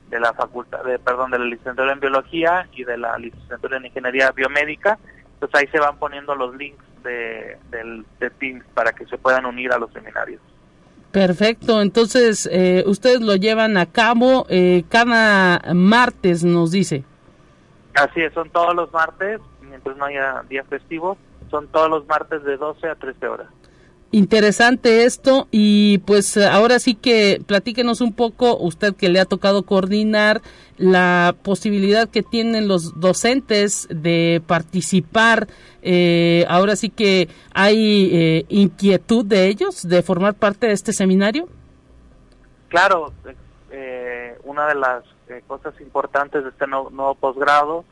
de 0.08 0.20
la 0.20 0.32
facultad, 0.32 0.84
de, 0.84 0.98
perdón, 0.98 1.30
de 1.30 1.38
la 1.38 1.44
licenciatura 1.46 1.92
en 1.92 2.00
biología 2.00 2.68
y 2.72 2.84
de 2.84 2.96
la 2.96 3.18
licenciatura 3.18 3.76
en 3.76 3.86
ingeniería 3.86 4.30
biomédica. 4.30 4.98
Entonces 5.34 5.60
ahí 5.60 5.66
se 5.68 5.80
van 5.80 5.98
poniendo 5.98 6.34
los 6.34 6.54
links 6.56 6.84
de, 7.02 7.58
del, 7.70 8.04
de 8.20 8.30
Teams 8.30 8.64
para 8.74 8.92
que 8.92 9.06
se 9.06 9.18
puedan 9.18 9.46
unir 9.46 9.72
a 9.72 9.78
los 9.78 9.92
seminarios. 9.92 10.40
Perfecto, 11.12 11.80
entonces 11.80 12.48
eh, 12.52 12.84
ustedes 12.86 13.22
lo 13.22 13.36
llevan 13.36 13.78
a 13.78 13.86
cabo 13.86 14.46
eh, 14.50 14.84
cada 14.88 15.62
martes, 15.72 16.44
nos 16.44 16.72
dice. 16.72 17.04
Así 17.94 18.20
es, 18.20 18.34
son 18.34 18.50
todos 18.50 18.74
los 18.74 18.92
martes, 18.92 19.40
mientras 19.62 19.96
no 19.96 20.04
haya 20.04 20.42
día 20.48 20.62
festivo, 20.64 21.16
son 21.50 21.68
todos 21.68 21.88
los 21.88 22.06
martes 22.06 22.44
de 22.44 22.56
12 22.58 22.88
a 22.88 22.94
13 22.96 23.28
horas. 23.28 23.48
Interesante 24.12 25.04
esto 25.04 25.48
y 25.50 25.98
pues 25.98 26.36
ahora 26.36 26.78
sí 26.78 26.94
que 26.94 27.42
platíquenos 27.44 28.00
un 28.00 28.12
poco, 28.12 28.56
usted 28.56 28.94
que 28.94 29.08
le 29.08 29.18
ha 29.18 29.24
tocado 29.24 29.64
coordinar 29.64 30.42
la 30.78 31.34
posibilidad 31.42 32.08
que 32.08 32.22
tienen 32.22 32.68
los 32.68 32.98
docentes 33.00 33.88
de 33.90 34.40
participar. 34.46 35.48
Eh, 35.82 36.44
ahora 36.48 36.76
sí 36.76 36.88
que 36.88 37.28
hay 37.52 38.10
eh, 38.12 38.44
inquietud 38.48 39.24
de 39.24 39.48
ellos 39.48 39.86
de 39.86 40.02
formar 40.02 40.34
parte 40.34 40.68
de 40.68 40.72
este 40.72 40.92
seminario. 40.92 41.48
Claro, 42.68 43.12
eh, 43.70 44.38
una 44.44 44.66
de 44.68 44.74
las 44.76 45.04
cosas 45.48 45.74
importantes 45.80 46.44
de 46.44 46.50
este 46.50 46.66
nuevo 46.68 47.16
posgrado 47.16 47.84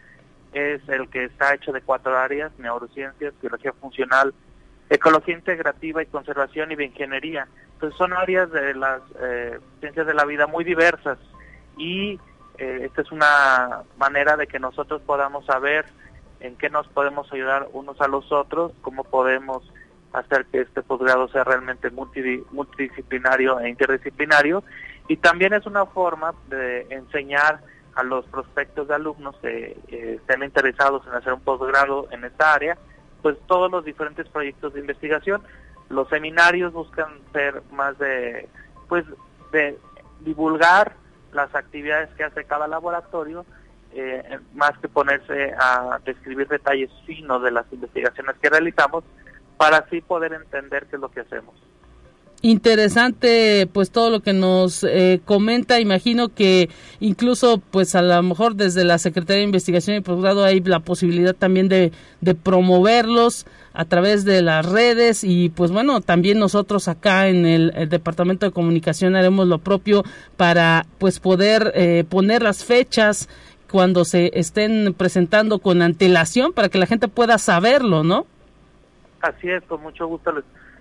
es 0.52 0.80
el 0.88 1.08
que 1.08 1.24
está 1.24 1.52
hecho 1.54 1.72
de 1.72 1.80
cuatro 1.80 2.16
áreas, 2.16 2.52
neurociencias, 2.58 3.34
biología 3.40 3.72
funcional, 3.72 4.32
ecología 4.90 5.34
integrativa 5.34 6.02
y 6.02 6.06
conservación 6.06 6.72
y 6.72 6.76
bioingeniería. 6.76 7.48
Entonces 7.74 7.96
son 7.98 8.12
áreas 8.12 8.50
de 8.50 8.74
las 8.74 9.00
eh, 9.20 9.58
ciencias 9.80 10.06
de 10.06 10.14
la 10.14 10.24
vida 10.24 10.46
muy 10.46 10.64
diversas 10.64 11.18
y 11.76 12.18
eh, 12.58 12.82
esta 12.84 13.02
es 13.02 13.10
una 13.10 13.82
manera 13.98 14.36
de 14.36 14.46
que 14.46 14.58
nosotros 14.58 15.02
podamos 15.02 15.44
saber 15.46 15.86
en 16.40 16.56
qué 16.56 16.70
nos 16.70 16.86
podemos 16.88 17.32
ayudar 17.32 17.68
unos 17.72 18.00
a 18.00 18.08
los 18.08 18.30
otros, 18.30 18.72
cómo 18.82 19.04
podemos 19.04 19.62
hacer 20.12 20.46
que 20.46 20.60
este 20.60 20.82
posgrado 20.82 21.26
sea 21.28 21.42
realmente 21.42 21.90
multidisciplinario 21.90 23.58
e 23.60 23.68
interdisciplinario 23.68 24.62
y 25.08 25.16
también 25.16 25.52
es 25.52 25.66
una 25.66 25.86
forma 25.86 26.34
de 26.48 26.86
enseñar 26.90 27.60
a 27.94 28.02
los 28.02 28.24
prospectos 28.26 28.88
de 28.88 28.94
alumnos 28.94 29.36
que 29.42 29.76
eh, 29.88 30.18
estén 30.20 30.42
interesados 30.42 31.06
en 31.06 31.14
hacer 31.14 31.32
un 31.32 31.40
posgrado 31.40 32.08
en 32.10 32.24
esta 32.24 32.54
área, 32.54 32.78
pues 33.24 33.38
todos 33.46 33.70
los 33.70 33.86
diferentes 33.86 34.28
proyectos 34.28 34.74
de 34.74 34.80
investigación. 34.80 35.40
Los 35.88 36.10
seminarios 36.10 36.74
buscan 36.74 37.08
ser 37.32 37.62
más 37.72 37.96
de, 37.96 38.50
pues, 38.86 39.06
de 39.50 39.78
divulgar 40.20 40.92
las 41.32 41.54
actividades 41.54 42.10
que 42.16 42.24
hace 42.24 42.44
cada 42.44 42.68
laboratorio, 42.68 43.46
eh, 43.94 44.40
más 44.52 44.76
que 44.76 44.88
ponerse 44.88 45.54
a 45.58 45.98
describir 46.04 46.48
detalles 46.48 46.90
finos 47.06 47.42
de 47.42 47.50
las 47.50 47.64
investigaciones 47.72 48.36
que 48.42 48.50
realizamos, 48.50 49.04
para 49.56 49.78
así 49.78 50.02
poder 50.02 50.34
entender 50.34 50.84
qué 50.88 50.96
es 50.96 51.00
lo 51.00 51.10
que 51.10 51.20
hacemos 51.20 51.54
interesante 52.44 53.66
pues 53.72 53.90
todo 53.90 54.10
lo 54.10 54.20
que 54.20 54.34
nos 54.34 54.84
eh, 54.84 55.22
comenta. 55.24 55.80
Imagino 55.80 56.28
que 56.28 56.68
incluso 57.00 57.58
pues 57.70 57.94
a 57.94 58.02
lo 58.02 58.22
mejor 58.22 58.54
desde 58.54 58.84
la 58.84 58.98
Secretaría 58.98 59.38
de 59.38 59.44
Investigación 59.44 59.96
y 59.96 60.02
Posgrado 60.02 60.44
hay 60.44 60.60
la 60.60 60.80
posibilidad 60.80 61.34
también 61.34 61.68
de, 61.68 61.90
promoverlos 62.42 63.46
a 63.72 63.86
través 63.86 64.26
de 64.26 64.42
las 64.42 64.66
redes. 64.66 65.24
Y 65.24 65.48
pues 65.48 65.70
bueno 65.70 66.02
también 66.02 66.38
nosotros 66.38 66.86
acá 66.86 67.28
en 67.28 67.46
el, 67.46 67.88
Departamento 67.88 68.44
de 68.44 68.52
Comunicación 68.52 69.16
haremos 69.16 69.48
lo 69.48 69.58
propio 69.58 70.04
para 70.36 70.84
pues 70.98 71.20
poder 71.20 71.72
eh, 71.74 72.04
poner 72.06 72.42
las 72.42 72.62
fechas 72.62 73.26
cuando 73.70 74.04
se 74.04 74.30
estén 74.38 74.94
presentando 74.94 75.60
con 75.60 75.80
antelación 75.80 76.52
para 76.52 76.68
que 76.68 76.76
la 76.76 76.84
gente 76.84 77.08
pueda 77.08 77.38
saberlo, 77.38 78.04
¿no? 78.04 78.26
Así 79.22 79.48
es, 79.48 79.62
con 79.64 79.80
mucho 79.80 80.06
gusto 80.06 80.30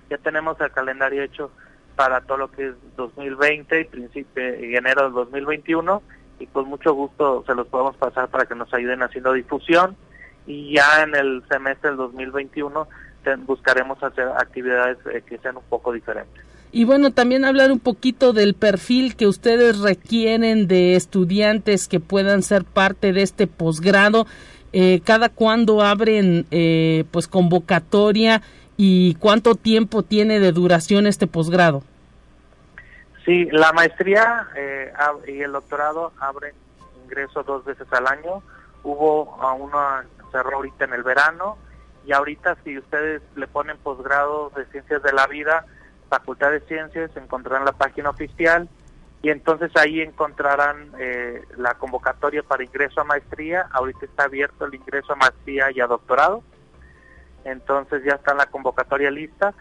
ya 0.10 0.18
tenemos 0.18 0.60
el 0.62 0.72
calendario 0.72 1.24
hecho 1.24 1.52
para 1.96 2.22
todo 2.22 2.38
lo 2.38 2.52
que 2.52 2.70
es 2.70 2.76
2020 2.98 3.82
y 3.82 3.86
principio 3.86 4.66
y 4.66 4.76
enero 4.76 5.04
del 5.04 5.14
2021 5.14 6.02
y 6.40 6.48
con 6.48 6.68
mucho 6.68 6.94
gusto 6.94 7.44
se 7.46 7.54
los 7.54 7.68
podemos 7.68 7.96
pasar 7.98 8.28
para 8.30 8.46
que 8.46 8.56
nos 8.56 8.74
ayuden 8.74 9.04
haciendo 9.04 9.34
difusión 9.34 9.96
y 10.46 10.74
ya 10.76 11.04
en 11.04 11.16
el 11.16 11.44
semestre 11.50 11.90
del 11.90 11.98
2021 11.98 12.88
buscaremos 13.46 14.02
hacer 14.04 14.28
actividades 14.28 14.98
eh, 15.14 15.24
que 15.26 15.38
sean 15.38 15.58
un 15.58 15.64
poco 15.70 15.94
diferentes. 15.94 16.44
Y 16.72 16.86
bueno, 16.86 17.12
también 17.12 17.46
hablar 17.46 17.72
un 17.72 17.80
poquito 17.80 18.34
del 18.34 18.56
perfil 18.56 19.16
que 19.16 19.28
ustedes 19.28 19.80
requieren 19.80 20.68
de 20.68 20.96
estudiantes 20.96 21.88
que 21.88 22.00
puedan 22.00 22.42
ser 22.42 22.64
parte 22.66 23.14
de 23.14 23.22
este 23.22 23.46
posgrado. 23.46 24.26
Eh, 24.74 25.02
cada 25.06 25.30
cuándo 25.30 25.84
abren 25.84 26.48
eh, 26.50 27.06
pues 27.12 27.28
convocatoria 27.28 28.42
y 28.86 29.16
cuánto 29.16 29.56
tiempo 29.56 30.04
tiene 30.04 30.42
de 30.42 30.52
duración 30.52 31.08
este 31.08 31.26
posgrado. 31.26 31.84
Sí, 33.24 33.46
la 33.50 33.72
maestría 33.72 34.50
eh, 34.58 34.92
y 35.26 35.40
el 35.40 35.54
doctorado 35.54 36.12
abren 36.20 36.54
ingreso 37.06 37.44
dos 37.44 37.64
veces 37.64 37.88
al 37.92 38.08
año. 38.08 38.44
Hubo 38.84 39.42
a 39.42 39.54
una 39.54 40.04
cerró 40.34 40.58
ahorita 40.58 40.84
en 40.84 40.94
el 40.96 41.04
verano 41.04 41.58
y 42.06 42.12
ahorita 42.12 42.58
si 42.66 42.78
ustedes 42.78 43.22
le 43.38 43.48
ponen 43.48 43.78
posgrado 43.78 44.52
de 44.54 44.66
ciencias 44.66 45.02
de 45.02 45.14
la 45.14 45.28
vida, 45.28 45.66
Facultad 46.10 46.52
de 46.52 46.60
Ciencias, 46.60 47.10
encontrarán 47.16 47.64
la 47.64 47.72
página 47.72 48.10
oficial 48.10 48.68
y 49.22 49.30
entonces 49.30 49.72
ahí 49.78 50.02
encontrarán 50.02 50.92
eh, 51.00 51.42
la 51.56 51.76
convocatoria 51.76 52.44
para 52.44 52.66
ingreso 52.66 53.00
a 53.00 53.06
maestría. 53.06 53.66
Ahorita 53.72 54.06
está 54.06 54.26
abierto 54.26 54.66
el 54.66 54.76
ingreso 54.76 55.14
a 55.14 55.16
maestría 55.16 55.72
y 55.72 55.80
a 55.80 55.88
doctorado 55.88 56.44
entonces 57.46 58.04
ya 58.04 58.14
está 58.14 58.34
la 58.34 58.48
convocatoria 58.48 59.12
lista. 59.12 59.54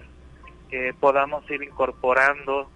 eh, 0.72 0.94
podamos 1.00 1.50
ir 1.52 1.62
incorporando 1.64 2.70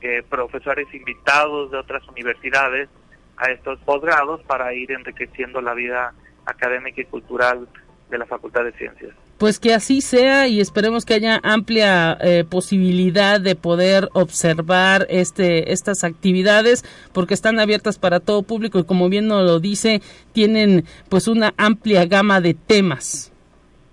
eh, 0.00 0.22
profesores 0.28 0.92
invitados 0.94 1.70
de 1.70 1.78
otras 1.78 2.06
universidades 2.08 2.88
a 3.36 3.50
estos 3.50 3.78
posgrados 3.80 4.42
para 4.44 4.72
ir 4.74 4.92
enriqueciendo 4.92 5.60
la 5.60 5.74
vida 5.74 6.14
académica 6.44 7.00
y 7.00 7.06
cultural 7.06 7.68
de 8.08 8.18
la 8.18 8.26
Facultad 8.26 8.64
de 8.64 8.72
Ciencias. 8.72 9.14
Pues 9.38 9.58
que 9.58 9.74
así 9.74 10.00
sea 10.00 10.48
y 10.48 10.60
esperemos 10.60 11.04
que 11.04 11.12
haya 11.12 11.40
amplia 11.42 12.16
eh, 12.22 12.44
posibilidad 12.48 13.38
de 13.38 13.54
poder 13.54 14.08
observar 14.14 15.06
este 15.10 15.72
estas 15.72 16.04
actividades 16.04 16.84
porque 17.12 17.34
están 17.34 17.60
abiertas 17.60 17.98
para 17.98 18.20
todo 18.20 18.42
público 18.42 18.78
y 18.78 18.84
como 18.84 19.10
bien 19.10 19.26
nos 19.26 19.44
lo 19.44 19.60
dice 19.60 20.00
tienen 20.32 20.84
pues 21.10 21.28
una 21.28 21.52
amplia 21.58 22.06
gama 22.06 22.40
de 22.40 22.54
temas. 22.54 23.30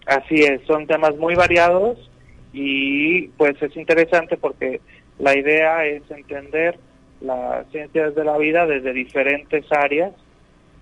Así 0.05 0.35
es, 0.43 0.61
son 0.65 0.87
temas 0.87 1.17
muy 1.17 1.35
variados 1.35 1.97
y 2.53 3.27
pues 3.29 3.61
es 3.61 3.75
interesante 3.75 4.37
porque 4.37 4.79
la 5.19 5.37
idea 5.37 5.85
es 5.85 6.09
entender 6.09 6.77
las 7.19 7.67
ciencias 7.71 8.15
de 8.15 8.23
la 8.23 8.37
vida 8.37 8.65
desde 8.65 8.93
diferentes 8.93 9.65
áreas 9.71 10.13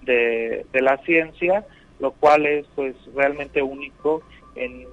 de, 0.04 0.66
de 0.72 0.82
la 0.82 0.98
ciencia, 0.98 1.66
lo 2.00 2.12
cual 2.12 2.46
es 2.46 2.66
pues 2.76 2.96
realmente 3.16 3.62
único 3.62 4.22
en, 4.56 4.88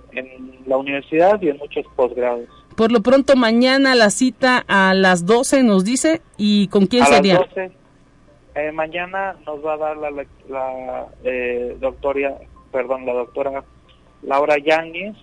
la 0.67 0.77
universidad 0.77 1.41
y 1.41 1.49
en 1.49 1.59
muchos 1.59 1.87
posgrados. 1.97 2.49
Por 2.77 2.93
lo 2.93 3.01
pronto, 3.01 3.37
mañana 3.37 3.95
la 3.95 4.11
cita 4.11 4.65
a 4.69 4.95
las 4.95 5.27
12 5.27 5.63
nos 5.63 5.85
dice, 5.85 6.23
¿y 6.37 6.69
con 6.69 6.87
quién 6.87 7.05
sería? 7.07 7.35
Las 7.41 7.49
12. 7.49 7.73
Eh, 8.55 8.73
mañana 8.73 9.37
nos 9.47 9.65
va 9.65 9.75
a 9.75 9.77
dar 9.77 9.97
la, 9.97 10.11
la 10.49 11.07
eh, 11.25 11.77
doctora, 11.81 12.39
perdón, 12.73 13.07
la 13.07 13.15
doctora 13.15 13.65
Laura 14.23 14.57
Yáñez, 14.59 15.15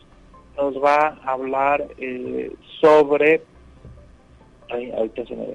nos 0.58 0.76
va 0.82 1.18
a 1.24 1.32
hablar 1.32 1.86
eh, 1.98 2.54
sobre, 2.80 3.42
ahorita 4.70 5.26
se 5.26 5.36
me, 5.36 5.48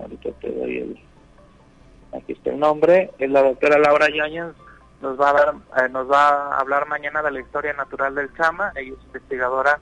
ahorita 0.00 0.30
te 0.40 0.50
doy 0.50 0.76
el, 0.76 0.98
aquí 2.12 2.32
está 2.32 2.50
el 2.50 2.58
nombre, 2.58 3.10
es 3.18 3.30
la 3.30 3.42
doctora 3.42 3.78
Laura 3.78 4.08
Yáñez 4.14 4.54
nos 5.00 5.20
va 5.20 5.30
a 5.30 5.32
dar, 5.32 5.54
eh, 5.76 5.88
nos 5.88 6.10
va 6.10 6.54
a 6.54 6.58
hablar 6.58 6.86
mañana 6.88 7.22
de 7.22 7.30
la 7.30 7.40
historia 7.40 7.72
natural 7.72 8.14
del 8.14 8.34
Chama. 8.34 8.72
Ella 8.74 8.94
es 8.98 9.04
investigadora 9.06 9.78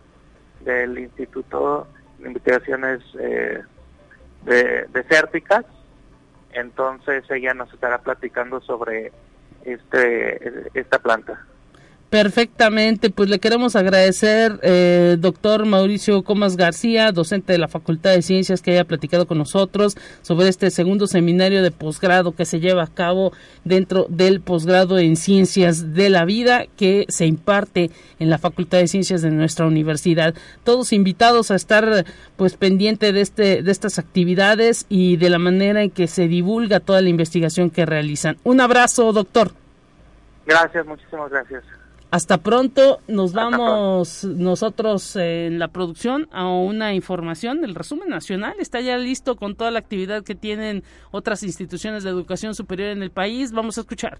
del 0.60 0.98
Instituto 0.98 1.86
de 2.18 2.28
Investigaciones 2.28 3.00
eh, 3.18 3.62
de, 4.42 4.86
Desérticas. 4.92 5.64
Entonces 6.52 7.24
ella 7.30 7.54
nos 7.54 7.72
estará 7.72 7.98
platicando 7.98 8.60
sobre 8.60 9.12
este 9.64 10.70
esta 10.78 10.98
planta. 10.98 11.44
Perfectamente, 12.10 13.10
pues 13.10 13.28
le 13.28 13.40
queremos 13.40 13.74
agradecer, 13.74 14.60
eh, 14.62 15.16
doctor 15.18 15.66
Mauricio 15.66 16.22
Comas 16.22 16.56
García, 16.56 17.10
docente 17.10 17.52
de 17.52 17.58
la 17.58 17.66
Facultad 17.66 18.12
de 18.12 18.22
Ciencias, 18.22 18.62
que 18.62 18.70
haya 18.70 18.84
platicado 18.84 19.26
con 19.26 19.38
nosotros 19.38 19.96
sobre 20.22 20.48
este 20.48 20.70
segundo 20.70 21.08
seminario 21.08 21.64
de 21.64 21.72
posgrado 21.72 22.30
que 22.30 22.44
se 22.44 22.60
lleva 22.60 22.84
a 22.84 22.86
cabo 22.86 23.32
dentro 23.64 24.06
del 24.08 24.40
posgrado 24.40 25.00
en 25.00 25.16
Ciencias 25.16 25.94
de 25.94 26.08
la 26.08 26.24
Vida 26.24 26.66
que 26.76 27.06
se 27.08 27.26
imparte 27.26 27.90
en 28.20 28.30
la 28.30 28.38
Facultad 28.38 28.78
de 28.78 28.86
Ciencias 28.86 29.20
de 29.20 29.32
nuestra 29.32 29.66
universidad. 29.66 30.34
Todos 30.62 30.92
invitados 30.92 31.50
a 31.50 31.56
estar 31.56 32.04
pues 32.36 32.56
pendiente 32.56 33.12
de 33.12 33.20
este 33.20 33.64
de 33.64 33.72
estas 33.72 33.98
actividades 33.98 34.86
y 34.88 35.16
de 35.16 35.28
la 35.28 35.38
manera 35.38 35.82
en 35.82 35.90
que 35.90 36.06
se 36.06 36.28
divulga 36.28 36.78
toda 36.78 37.02
la 37.02 37.08
investigación 37.08 37.68
que 37.68 37.84
realizan. 37.84 38.36
Un 38.44 38.60
abrazo, 38.60 39.12
doctor. 39.12 39.50
Gracias, 40.46 40.86
muchísimas 40.86 41.30
gracias. 41.30 41.64
Hasta 42.16 42.38
pronto, 42.38 43.00
nos 43.08 43.34
vamos 43.34 44.24
nosotros 44.24 45.16
en 45.16 45.58
la 45.58 45.68
producción 45.68 46.30
a 46.32 46.48
una 46.48 46.94
información. 46.94 47.62
El 47.62 47.74
resumen 47.74 48.08
nacional 48.08 48.54
está 48.58 48.80
ya 48.80 48.96
listo 48.96 49.36
con 49.36 49.54
toda 49.54 49.70
la 49.70 49.80
actividad 49.80 50.24
que 50.24 50.34
tienen 50.34 50.82
otras 51.10 51.42
instituciones 51.42 52.04
de 52.04 52.08
educación 52.08 52.54
superior 52.54 52.88
en 52.88 53.02
el 53.02 53.10
país. 53.10 53.52
Vamos 53.52 53.76
a 53.76 53.82
escuchar. 53.82 54.18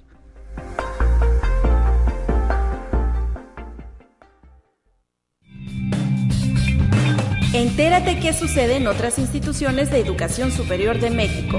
Entérate 7.55 8.20
qué 8.20 8.34
sucede 8.34 8.76
en 8.76 8.88
otras 8.88 9.18
instituciones 9.18 9.90
de 9.90 10.01
educación 10.01 10.53
superior 10.53 11.01
de 11.01 11.09
México. 11.09 11.57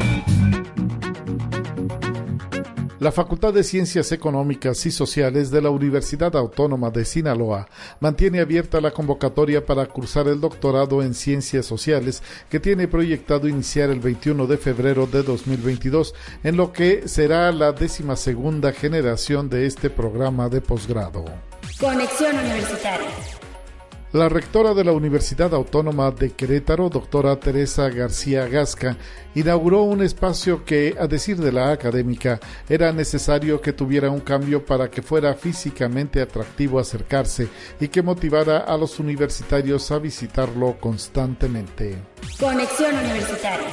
La 3.00 3.12
Facultad 3.12 3.54
de 3.54 3.64
Ciencias 3.64 4.12
Económicas 4.12 4.84
y 4.88 4.92
Sociales 4.92 5.52
de 5.52 5.62
la 5.62 5.70
Universidad 5.70 6.36
Autónoma 6.36 6.90
de 6.90 7.06
Sinaloa 7.06 7.68
mantiene 8.00 8.40
abierta 8.40 8.82
la 8.82 8.90
convocatoria 8.90 9.64
para 9.64 9.86
cursar 9.86 10.28
el 10.28 10.42
doctorado 10.42 11.04
en 11.04 11.14
Ciencias 11.14 11.68
Sociales 11.68 12.24
que 12.50 12.60
tiene 12.60 12.88
proyectado 12.88 13.48
iniciar 13.48 13.92
el 13.92 14.00
21 14.00 14.48
de 14.48 14.58
febrero 14.58 15.06
de 15.06 15.22
2022, 15.22 16.16
en 16.44 16.58
lo 16.58 16.74
que 16.74 17.08
será 17.08 17.52
la 17.52 17.72
décima 17.72 18.16
segunda 18.16 18.74
generación 18.74 19.48
de 19.48 19.68
este 19.68 19.92
programa 19.92 20.50
de 20.50 20.62
posgrado. 20.62 21.24
Conexión 21.80 22.36
Universitaria. 22.36 23.37
La 24.14 24.30
rectora 24.30 24.74
de 24.74 24.86
la 24.86 24.94
Universidad 24.94 25.54
Autónoma 25.54 26.12
de 26.12 26.32
Querétaro, 26.32 26.88
doctora 26.88 27.36
Teresa 27.42 27.90
García 27.90 28.48
Gasca, 28.48 28.96
inauguró 29.36 29.82
un 29.82 30.02
espacio 30.02 30.64
que, 30.64 30.96
a 30.98 31.08
decir 31.08 31.36
de 31.36 31.52
la 31.52 31.72
académica, 31.72 32.40
era 32.70 32.94
necesario 32.94 33.60
que 33.60 33.74
tuviera 33.74 34.10
un 34.10 34.22
cambio 34.22 34.66
para 34.66 34.90
que 34.90 35.02
fuera 35.02 35.34
físicamente 35.34 36.22
atractivo 36.22 36.80
acercarse 36.80 37.50
y 37.82 37.90
que 37.90 38.02
motivara 38.02 38.60
a 38.60 38.78
los 38.78 38.98
universitarios 39.00 39.92
a 39.92 40.00
visitarlo 40.00 40.78
constantemente. 40.80 41.98
Conexión 42.40 42.96
Universitaria. 42.96 43.68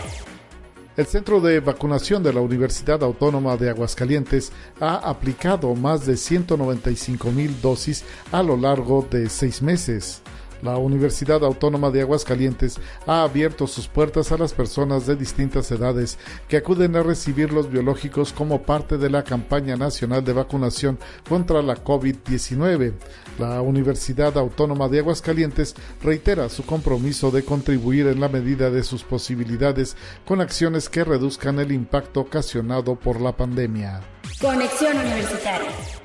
El 0.97 1.07
Centro 1.07 1.41
de 1.41 1.59
Vacunación 1.59 2.23
de 2.23 2.33
la 2.33 2.41
Universidad 2.41 3.03
Autónoma 3.03 3.57
de 3.57 3.69
Aguascalientes 3.69 4.53
ha 4.79 4.95
aplicado 4.95 5.75
más 5.75 6.07
de 6.07 6.17
195 6.17 7.33
mil 7.33 7.61
dosis 7.61 8.05
a 8.31 8.45
lo 8.45 8.57
largo 8.57 9.05
de 9.11 9.29
seis 9.29 9.61
meses. 9.61 10.23
La 10.63 10.77
Universidad 10.77 11.45
Autónoma 11.45 11.91
de 11.91 12.01
Aguascalientes 12.01 12.81
ha 13.07 13.23
abierto 13.23 13.67
sus 13.67 13.89
puertas 13.89 14.33
a 14.33 14.39
las 14.39 14.53
personas 14.53 15.07
de 15.07 15.17
distintas 15.17 15.71
edades 15.71 16.19
que 16.49 16.57
acuden 16.57 16.97
a 16.97 17.03
recibir 17.03 17.53
los 17.53 17.71
biológicos 17.71 18.33
como 18.33 18.63
parte 18.63 18.99
de 18.99 19.11
la 19.11 19.25
campaña 19.25 19.77
nacional 19.77 20.25
de 20.25 20.33
vacunación 20.33 20.99
contra 21.29 21.63
la 21.63 21.83
COVID-19. 21.83 22.95
La 23.39 23.61
Universidad 23.61 24.37
Autónoma 24.39 24.89
de 24.89 25.01
Aguascalientes 25.01 25.75
reitera 26.03 26.49
su 26.49 26.65
compromiso 26.65 27.31
de 27.31 27.45
contribuir 27.45 28.07
en 28.07 28.21
la 28.21 28.29
medida 28.29 28.71
de 28.71 28.83
sus 28.83 29.03
posibilidades 29.03 29.97
con 30.25 30.41
acciones 30.41 30.89
que 30.89 31.05
reduzcan 31.05 31.59
el 31.59 31.73
impacto 31.73 32.21
ocasionado 32.21 32.97
por 32.97 33.21
la 33.21 33.37
pandemia. 33.37 34.01
Conexión 34.41 34.97
Universitaria 34.97 36.04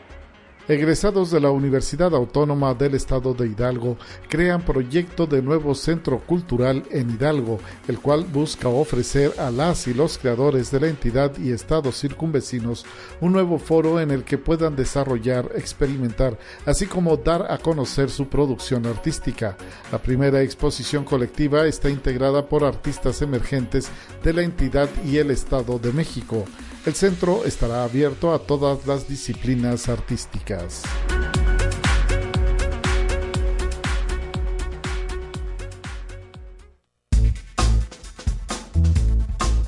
egresados 0.70 1.32
de 1.32 1.40
la 1.40 1.50
Universidad 1.50 2.14
Autónoma 2.14 2.76
del 2.76 2.94
Estado 2.94 3.34
de 3.34 3.48
Hidalgo 3.48 3.98
crean 4.28 4.62
proyecto 4.62 5.26
de 5.26 5.42
nuevo 5.42 5.74
centro 5.74 6.20
cultural 6.20 6.84
en 6.92 7.10
Hidalgo, 7.10 7.60
el 7.88 7.98
cual 7.98 8.24
busca 8.24 8.70
ofrecer 8.70 9.34
a 9.40 9.50
las 9.50 9.88
y 9.88 9.96
los 9.96 10.20
creadores 10.20 10.70
de 10.70 10.80
la 10.80 10.88
entidad 10.88 11.36
y 11.40 11.52
estados 11.52 12.00
circunvecinos 12.00 12.86
un 13.20 13.32
nuevo 13.34 13.58
foro 13.58 14.00
en 14.00 14.12
el 14.12 14.24
que 14.24 14.38
puedan 14.38 14.76
desarrollar, 14.76 15.50
experimentar, 15.56 16.38
así 16.68 16.86
como 16.86 17.18
dar 17.18 17.52
a 17.52 17.58
conocer 17.58 18.12
su 18.12 18.28
producción 18.28 18.86
artística. 18.86 19.58
La 19.92 19.98
primera 19.98 20.44
exposición 20.44 21.04
colectiva 21.04 21.66
está 21.66 21.90
integrada 21.90 22.48
por 22.48 22.64
artistas 22.64 23.24
emergentes 23.24 23.90
de 24.24 24.34
la 24.34 24.44
entidad 24.44 24.88
y 25.04 25.18
el 25.18 25.32
Estado 25.32 25.80
de 25.80 25.92
México. 25.94 26.46
El 26.86 26.96
centro 26.96 27.44
estará 27.44 27.84
abierto 27.84 28.34
a 28.34 28.40
todas 28.40 28.88
las 28.88 29.08
disciplinas 29.08 29.90
artísticas. 29.90 30.84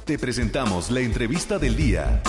Te 0.06 0.18
presentamos 0.18 0.90
la 0.90 1.02
entrevista 1.02 1.60
del 1.60 1.76
día. 1.76 2.24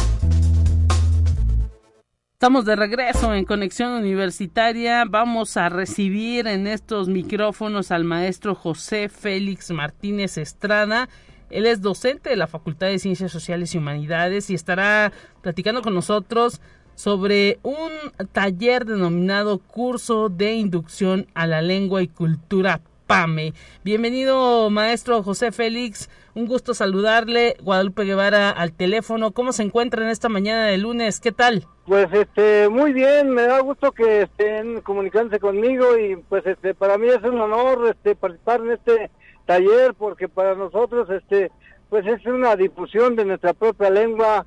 Estamos 2.32 2.64
de 2.64 2.74
regreso 2.74 3.32
en 3.34 3.44
Conexión 3.44 3.92
Universitaria. 3.92 5.04
Vamos 5.08 5.56
a 5.56 5.68
recibir 5.68 6.48
en 6.48 6.66
estos 6.66 7.08
micrófonos 7.08 7.92
al 7.92 8.02
maestro 8.02 8.56
José 8.56 9.08
Félix 9.08 9.70
Martínez 9.70 10.38
Estrada. 10.38 11.08
Él 11.52 11.66
es 11.66 11.82
docente 11.82 12.30
de 12.30 12.36
la 12.36 12.46
Facultad 12.46 12.88
de 12.88 12.98
Ciencias 12.98 13.30
Sociales 13.30 13.74
y 13.74 13.78
Humanidades 13.78 14.48
y 14.48 14.54
estará 14.54 15.12
platicando 15.42 15.82
con 15.82 15.94
nosotros 15.94 16.60
sobre 16.94 17.58
un 17.62 17.90
taller 18.32 18.86
denominado 18.86 19.58
Curso 19.58 20.30
de 20.30 20.54
Inducción 20.54 21.26
a 21.34 21.46
la 21.46 21.60
Lengua 21.60 22.02
y 22.02 22.08
Cultura 22.08 22.80
PAME. 23.06 23.52
Bienvenido, 23.84 24.70
maestro 24.70 25.22
José 25.22 25.52
Félix. 25.52 26.08
Un 26.34 26.46
gusto 26.46 26.72
saludarle. 26.72 27.56
Guadalupe 27.62 28.04
Guevara 28.04 28.48
al 28.48 28.72
teléfono. 28.72 29.32
¿Cómo 29.32 29.52
se 29.52 29.62
encuentra 29.62 30.02
en 30.02 30.08
esta 30.08 30.30
mañana 30.30 30.66
de 30.66 30.78
lunes? 30.78 31.20
¿Qué 31.20 31.32
tal? 31.32 31.66
Pues 31.86 32.06
este, 32.12 32.70
muy 32.70 32.94
bien. 32.94 33.28
Me 33.30 33.42
da 33.42 33.60
gusto 33.60 33.92
que 33.92 34.22
estén 34.22 34.80
comunicándose 34.80 35.38
conmigo 35.40 35.98
y 35.98 36.16
pues 36.16 36.46
este, 36.46 36.74
para 36.74 36.96
mí 36.96 37.08
es 37.08 37.22
un 37.22 37.38
honor 37.38 37.90
este, 37.90 38.14
participar 38.14 38.62
en 38.62 38.70
este 38.72 39.10
taller 39.46 39.94
porque 39.94 40.28
para 40.28 40.54
nosotros 40.54 41.08
este 41.10 41.50
pues 41.88 42.06
es 42.06 42.24
una 42.26 42.56
difusión 42.56 43.16
de 43.16 43.24
nuestra 43.24 43.52
propia 43.52 43.90
lengua 43.90 44.46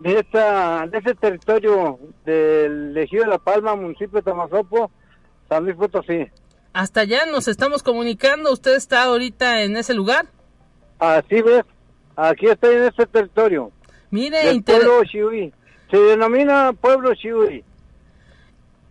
de 0.00 0.20
esta 0.20 0.86
de 0.86 0.98
ese 0.98 1.14
territorio 1.14 1.98
del 2.24 2.96
ejido 2.96 3.24
de 3.24 3.30
La 3.30 3.38
Palma, 3.38 3.74
municipio 3.74 4.18
de 4.18 4.22
Tamazopo, 4.22 4.90
San 5.48 5.64
Luis 5.64 5.76
Potosí. 5.76 6.26
Hasta 6.72 7.00
allá 7.00 7.26
nos 7.26 7.48
estamos 7.48 7.82
comunicando, 7.82 8.52
¿usted 8.52 8.76
está 8.76 9.04
ahorita 9.04 9.62
en 9.62 9.76
ese 9.76 9.94
lugar? 9.94 10.26
Así 10.98 11.42
ves, 11.42 11.64
aquí 12.16 12.46
estoy 12.46 12.76
en 12.76 12.84
este 12.84 13.06
territorio. 13.06 13.72
Mire, 14.10 14.48
el 14.50 14.62
pueblo 14.62 15.04
Chihui. 15.04 15.52
Se 15.90 15.96
denomina 15.98 16.72
pueblo 16.72 17.14
Chihui. 17.14 17.64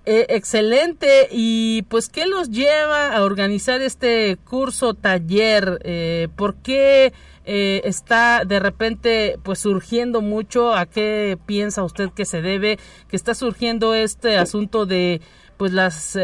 Eh, 0.10 0.26
excelente. 0.30 1.28
Y 1.32 1.82
pues, 1.90 2.08
¿qué 2.08 2.28
los 2.28 2.50
lleva 2.50 3.14
a 3.14 3.26
organizar 3.26 3.82
este 3.82 4.38
curso 4.38 4.94
taller? 4.94 5.82
Eh, 5.84 6.30
¿Por 6.38 6.56
qué 6.56 7.12
eh, 7.44 7.82
está 7.84 8.46
de 8.46 8.62
repente 8.62 9.38
pues 9.44 9.60
surgiendo 9.60 10.22
mucho? 10.22 10.74
¿A 10.74 10.86
qué 10.86 11.38
piensa 11.46 11.84
usted 11.84 12.12
que 12.12 12.24
se 12.24 12.42
debe? 12.42 12.80
Que 13.10 13.18
está 13.18 13.34
surgiendo 13.34 13.94
este 13.94 14.38
asunto 14.38 14.86
de 14.86 15.20
pues 15.58 15.74
las 15.74 16.18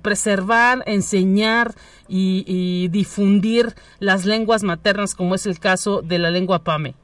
preservar, 0.00 0.82
enseñar 0.86 1.74
y, 2.08 2.42
y, 2.46 2.88
difundir 2.88 3.74
las 4.00 4.24
lenguas 4.24 4.64
maternas, 4.64 5.14
como 5.14 5.34
es 5.34 5.46
el 5.46 5.60
caso 5.60 6.00
de 6.00 6.18
la 6.18 6.30
lengua 6.30 6.64
PAME. 6.64 6.94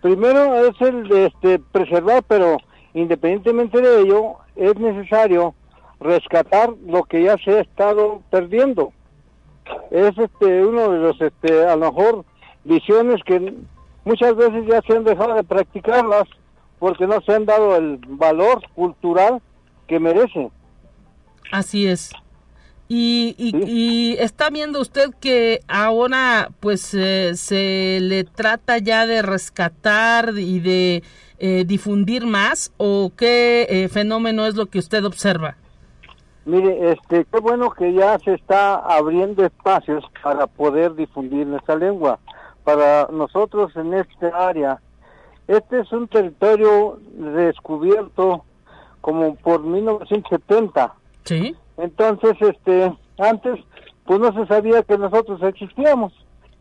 Primero 0.00 0.66
es 0.66 0.80
el 0.80 1.06
de 1.08 1.26
este, 1.26 1.58
preservar, 1.58 2.24
pero 2.26 2.56
independientemente 2.94 3.80
de 3.80 4.02
ello, 4.02 4.36
es 4.56 4.74
necesario 4.76 5.54
rescatar 6.00 6.70
lo 6.86 7.04
que 7.04 7.22
ya 7.22 7.36
se 7.38 7.52
ha 7.52 7.60
estado 7.60 8.22
perdiendo. 8.30 8.92
Es 9.90 10.16
este 10.18 10.64
uno 10.64 10.90
de 10.90 10.98
los 10.98 11.20
este 11.20 11.66
a 11.66 11.76
lo 11.76 11.92
mejor 11.92 12.24
visiones 12.64 13.22
que 13.24 13.54
muchas 14.04 14.36
veces 14.36 14.66
ya 14.66 14.82
se 14.82 14.96
han 14.96 15.04
dejado 15.04 15.34
de 15.34 15.44
practicarlas 15.44 16.24
porque 16.78 17.06
no 17.06 17.20
se 17.20 17.32
han 17.32 17.46
dado 17.46 17.76
el 17.76 17.98
valor 18.08 18.60
cultural 18.74 19.40
que 19.86 20.00
merece. 20.00 20.50
Así 21.52 21.86
es. 21.86 22.12
Y, 22.88 23.34
y, 23.38 24.16
está 24.18 24.50
viendo 24.50 24.78
usted 24.78 25.14
que 25.18 25.60
ahora 25.66 26.50
pues 26.60 26.92
eh, 26.92 27.32
se 27.36 28.00
le 28.02 28.24
trata 28.24 28.78
ya 28.78 29.06
de 29.06 29.22
rescatar 29.22 30.34
y 30.36 30.60
de 30.60 31.02
eh, 31.44 31.64
difundir 31.64 32.24
más 32.24 32.72
o 32.76 33.10
qué 33.16 33.66
eh, 33.68 33.88
fenómeno 33.88 34.46
es 34.46 34.54
lo 34.54 34.66
que 34.66 34.78
usted 34.78 35.04
observa? 35.04 35.56
Mire, 36.44 36.92
este, 36.92 37.24
qué 37.24 37.40
bueno 37.40 37.70
que 37.70 37.92
ya 37.92 38.16
se 38.20 38.34
está 38.34 38.76
abriendo 38.76 39.44
espacios 39.44 40.04
para 40.22 40.46
poder 40.46 40.94
difundir 40.94 41.48
nuestra 41.48 41.74
lengua. 41.74 42.20
Para 42.62 43.08
nosotros 43.10 43.74
en 43.74 43.92
este 43.92 44.30
área, 44.32 44.80
este 45.48 45.80
es 45.80 45.90
un 45.90 46.06
territorio 46.06 47.00
descubierto 47.12 48.44
como 49.00 49.34
por 49.34 49.64
1970. 49.64 50.94
Sí. 51.24 51.56
Entonces, 51.76 52.36
este, 52.40 52.96
antes, 53.18 53.58
pues 54.04 54.20
no 54.20 54.32
se 54.32 54.46
sabía 54.46 54.84
que 54.84 54.96
nosotros 54.96 55.42
existíamos. 55.42 56.12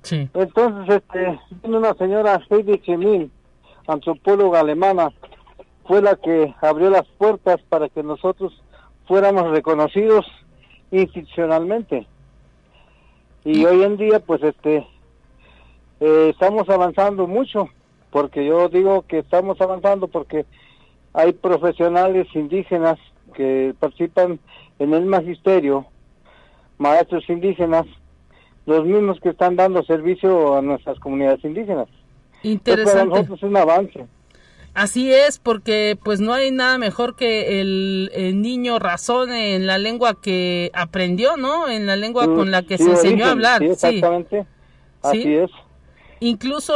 Sí. 0.02 0.28
Entonces, 0.34 0.96
este, 0.96 1.40
vino 1.62 1.78
una 1.78 1.94
señora 1.94 2.42
Heidi 2.50 2.80
Chemil 2.80 3.30
antropóloga 3.88 4.60
alemana, 4.60 5.12
fue 5.86 6.02
la 6.02 6.16
que 6.16 6.54
abrió 6.62 6.90
las 6.90 7.08
puertas 7.18 7.62
para 7.70 7.90
que 7.90 8.04
nosotros 8.04 8.54
fuéramos 9.08 9.50
reconocidos 9.52 10.26
institucionalmente. 10.92 12.08
Y 13.44 13.66
hoy 13.66 13.84
en 13.84 13.98
día, 13.98 14.20
pues, 14.20 14.44
este, 14.44 14.88
eh, 16.00 16.30
estamos 16.30 16.70
avanzando 16.70 17.28
mucho, 17.28 17.70
porque 18.12 18.46
yo 18.46 18.70
digo 18.70 19.04
que 19.08 19.20
estamos 19.20 19.60
avanzando 19.62 20.08
porque 20.08 20.46
hay 21.14 21.34
profesionales 21.34 22.28
indígenas 22.36 22.98
que 23.34 23.74
participan 23.80 24.40
en 24.80 24.94
el 24.94 25.06
magisterio, 25.06 25.86
maestros 26.78 27.30
indígenas, 27.30 27.86
los 28.66 28.86
mismos 28.86 29.20
que 29.20 29.30
están 29.30 29.56
dando 29.56 29.84
servicio 29.84 30.56
a 30.56 30.62
nuestras 30.62 31.00
comunidades 31.00 31.44
indígenas. 31.44 31.88
Interesante. 32.44 33.02
Entonces, 33.02 33.38
es 33.38 33.44
un 33.44 33.58
avance. 33.58 34.08
Así 34.74 35.12
es, 35.12 35.38
porque 35.38 35.98
pues 36.02 36.22
no 36.22 36.34
hay 36.34 36.50
nada 36.50 36.78
mejor 36.78 37.18
que 37.18 37.60
el, 37.60 38.10
niño 38.42 38.80
razone 38.80 39.56
en 39.56 39.68
la 39.68 39.78
lengua 39.78 40.22
que 40.22 40.72
aprendió, 40.74 41.36
¿no? 41.36 41.68
En 41.68 41.86
la 41.86 41.98
lengua 41.98 42.26
con 42.26 42.52
la 42.52 42.62
que 42.62 42.78
sí, 42.78 42.86
se 42.86 42.92
enseñó 42.92 43.10
origen, 43.12 43.28
a 43.28 43.32
hablar. 43.32 43.60
sí, 43.60 43.66
exactamente. 43.66 44.46
Así 45.02 45.24
Sí. 45.24 45.36
es. 45.36 45.52
Incluso, 46.22 46.74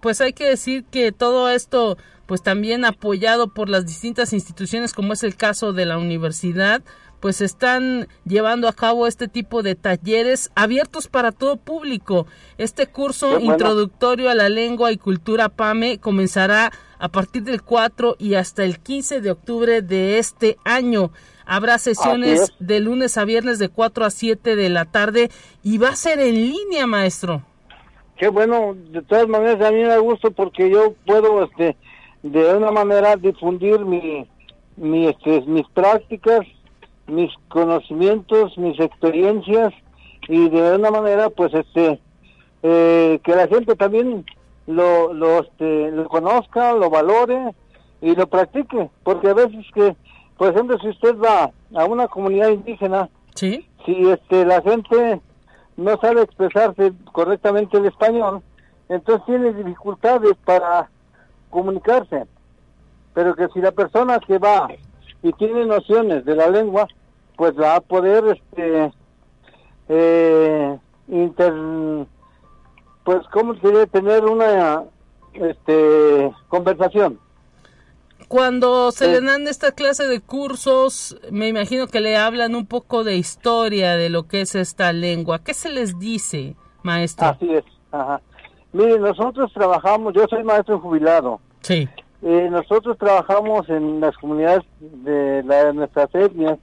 pues 0.00 0.20
hay 0.20 0.32
que 0.32 0.44
decir 0.44 0.84
que 0.84 1.10
todo 1.10 1.50
esto, 1.50 1.96
pues 2.26 2.42
también 2.42 2.84
apoyado 2.84 3.48
por 3.48 3.68
las 3.68 3.86
distintas 3.86 4.32
instituciones, 4.32 4.92
como 4.92 5.12
es 5.14 5.24
el 5.24 5.34
caso 5.36 5.72
de 5.72 5.86
la 5.86 5.98
universidad, 5.98 6.82
pues 7.24 7.40
están 7.40 8.06
llevando 8.26 8.68
a 8.68 8.74
cabo 8.74 9.06
este 9.06 9.28
tipo 9.28 9.62
de 9.62 9.76
talleres 9.76 10.52
abiertos 10.54 11.08
para 11.08 11.32
todo 11.32 11.56
público. 11.56 12.26
Este 12.58 12.86
curso 12.86 13.30
bueno. 13.30 13.52
introductorio 13.52 14.28
a 14.28 14.34
la 14.34 14.50
lengua 14.50 14.92
y 14.92 14.98
cultura 14.98 15.48
PAME 15.48 15.96
comenzará 15.96 16.70
a 16.98 17.08
partir 17.08 17.44
del 17.44 17.62
4 17.62 18.16
y 18.18 18.34
hasta 18.34 18.62
el 18.62 18.78
15 18.78 19.22
de 19.22 19.30
octubre 19.30 19.80
de 19.80 20.18
este 20.18 20.58
año. 20.66 21.12
Habrá 21.46 21.78
sesiones 21.78 22.52
de 22.58 22.80
lunes 22.80 23.16
a 23.16 23.24
viernes 23.24 23.58
de 23.58 23.70
4 23.70 24.04
a 24.04 24.10
7 24.10 24.54
de 24.54 24.68
la 24.68 24.84
tarde 24.84 25.30
y 25.62 25.78
va 25.78 25.88
a 25.88 25.96
ser 25.96 26.20
en 26.20 26.34
línea, 26.34 26.86
maestro. 26.86 27.40
Qué 28.18 28.28
bueno, 28.28 28.76
de 28.90 29.00
todas 29.00 29.26
maneras 29.28 29.66
a 29.66 29.70
mí 29.70 29.78
me 29.78 29.88
da 29.88 29.96
gusto 29.96 30.30
porque 30.30 30.68
yo 30.68 30.94
puedo 31.06 31.44
este 31.44 31.74
de 32.22 32.54
una 32.54 32.70
manera 32.70 33.16
difundir 33.16 33.82
mi, 33.82 34.28
mi 34.76 35.08
este, 35.08 35.40
mis 35.46 35.66
prácticas, 35.68 36.40
mis 37.06 37.30
conocimientos, 37.48 38.56
mis 38.58 38.78
experiencias 38.80 39.72
y 40.28 40.48
de 40.48 40.76
una 40.76 40.90
manera 40.90 41.30
pues 41.30 41.52
este 41.54 42.00
eh, 42.62 43.20
que 43.22 43.36
la 43.36 43.46
gente 43.46 43.74
también 43.76 44.24
lo 44.66 45.12
lo, 45.12 45.40
este, 45.40 45.90
lo 45.90 46.08
conozca, 46.08 46.72
lo 46.72 46.88
valore 46.88 47.54
y 48.00 48.14
lo 48.14 48.26
practique, 48.26 48.90
porque 49.02 49.28
a 49.28 49.34
veces 49.34 49.64
que 49.74 49.96
por 50.36 50.50
ejemplo 50.52 50.78
si 50.78 50.88
usted 50.88 51.16
va 51.18 51.50
a 51.74 51.84
una 51.84 52.08
comunidad 52.08 52.48
indígena, 52.48 53.08
¿Sí? 53.34 53.68
si 53.84 54.08
este 54.08 54.44
la 54.46 54.62
gente 54.62 55.20
no 55.76 55.96
sabe 56.00 56.22
expresarse 56.22 56.92
correctamente 57.12 57.76
el 57.76 57.86
español, 57.86 58.42
entonces 58.88 59.26
tiene 59.26 59.52
dificultades 59.52 60.34
para 60.44 60.88
comunicarse. 61.50 62.24
Pero 63.12 63.34
que 63.34 63.48
si 63.48 63.60
la 63.60 63.72
persona 63.72 64.18
que 64.18 64.38
va 64.38 64.68
y 65.24 65.32
tiene 65.32 65.64
nociones 65.64 66.24
de 66.26 66.36
la 66.36 66.48
lengua, 66.48 66.86
pues 67.36 67.58
va 67.58 67.76
a 67.76 67.80
poder 67.80 68.36
este 68.36 68.92
eh, 69.88 70.78
inter 71.08 71.52
pues 73.04 73.26
cómo 73.32 73.54
sería 73.56 73.86
tener 73.86 74.24
una 74.24 74.84
este 75.32 76.30
conversación. 76.48 77.18
Cuando 78.28 78.92
se 78.92 79.08
le 79.08 79.20
dan 79.22 79.48
esta 79.48 79.72
clase 79.72 80.06
de 80.06 80.20
cursos, 80.20 81.18
me 81.30 81.48
imagino 81.48 81.86
que 81.86 82.00
le 82.00 82.16
hablan 82.16 82.54
un 82.54 82.66
poco 82.66 83.02
de 83.02 83.16
historia 83.16 83.96
de 83.96 84.10
lo 84.10 84.24
que 84.24 84.42
es 84.42 84.54
esta 84.54 84.92
lengua. 84.92 85.40
¿Qué 85.40 85.54
se 85.54 85.70
les 85.70 85.98
dice, 85.98 86.54
maestro? 86.82 87.28
Así 87.28 87.50
es. 87.50 87.64
Ajá. 87.92 88.20
Mire, 88.72 88.98
nosotros 88.98 89.52
trabajamos, 89.54 90.12
yo 90.14 90.26
soy 90.28 90.42
maestro 90.42 90.80
jubilado. 90.80 91.40
Sí. 91.60 91.88
Eh, 92.26 92.48
nosotros 92.50 92.96
trabajamos 92.96 93.68
en 93.68 94.00
las 94.00 94.16
comunidades 94.16 94.62
de, 94.80 95.42
la, 95.42 95.66
de 95.66 95.74
nuestras 95.74 96.08
etnias. 96.14 96.58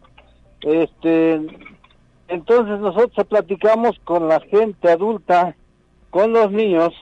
Este, 0.61 1.39
entonces 2.27 2.79
nosotros 2.79 3.27
platicamos 3.27 3.95
con 4.03 4.27
la 4.27 4.39
gente 4.39 4.89
adulta, 4.89 5.55
con 6.09 6.33
los 6.33 6.51
niños, 6.51 6.95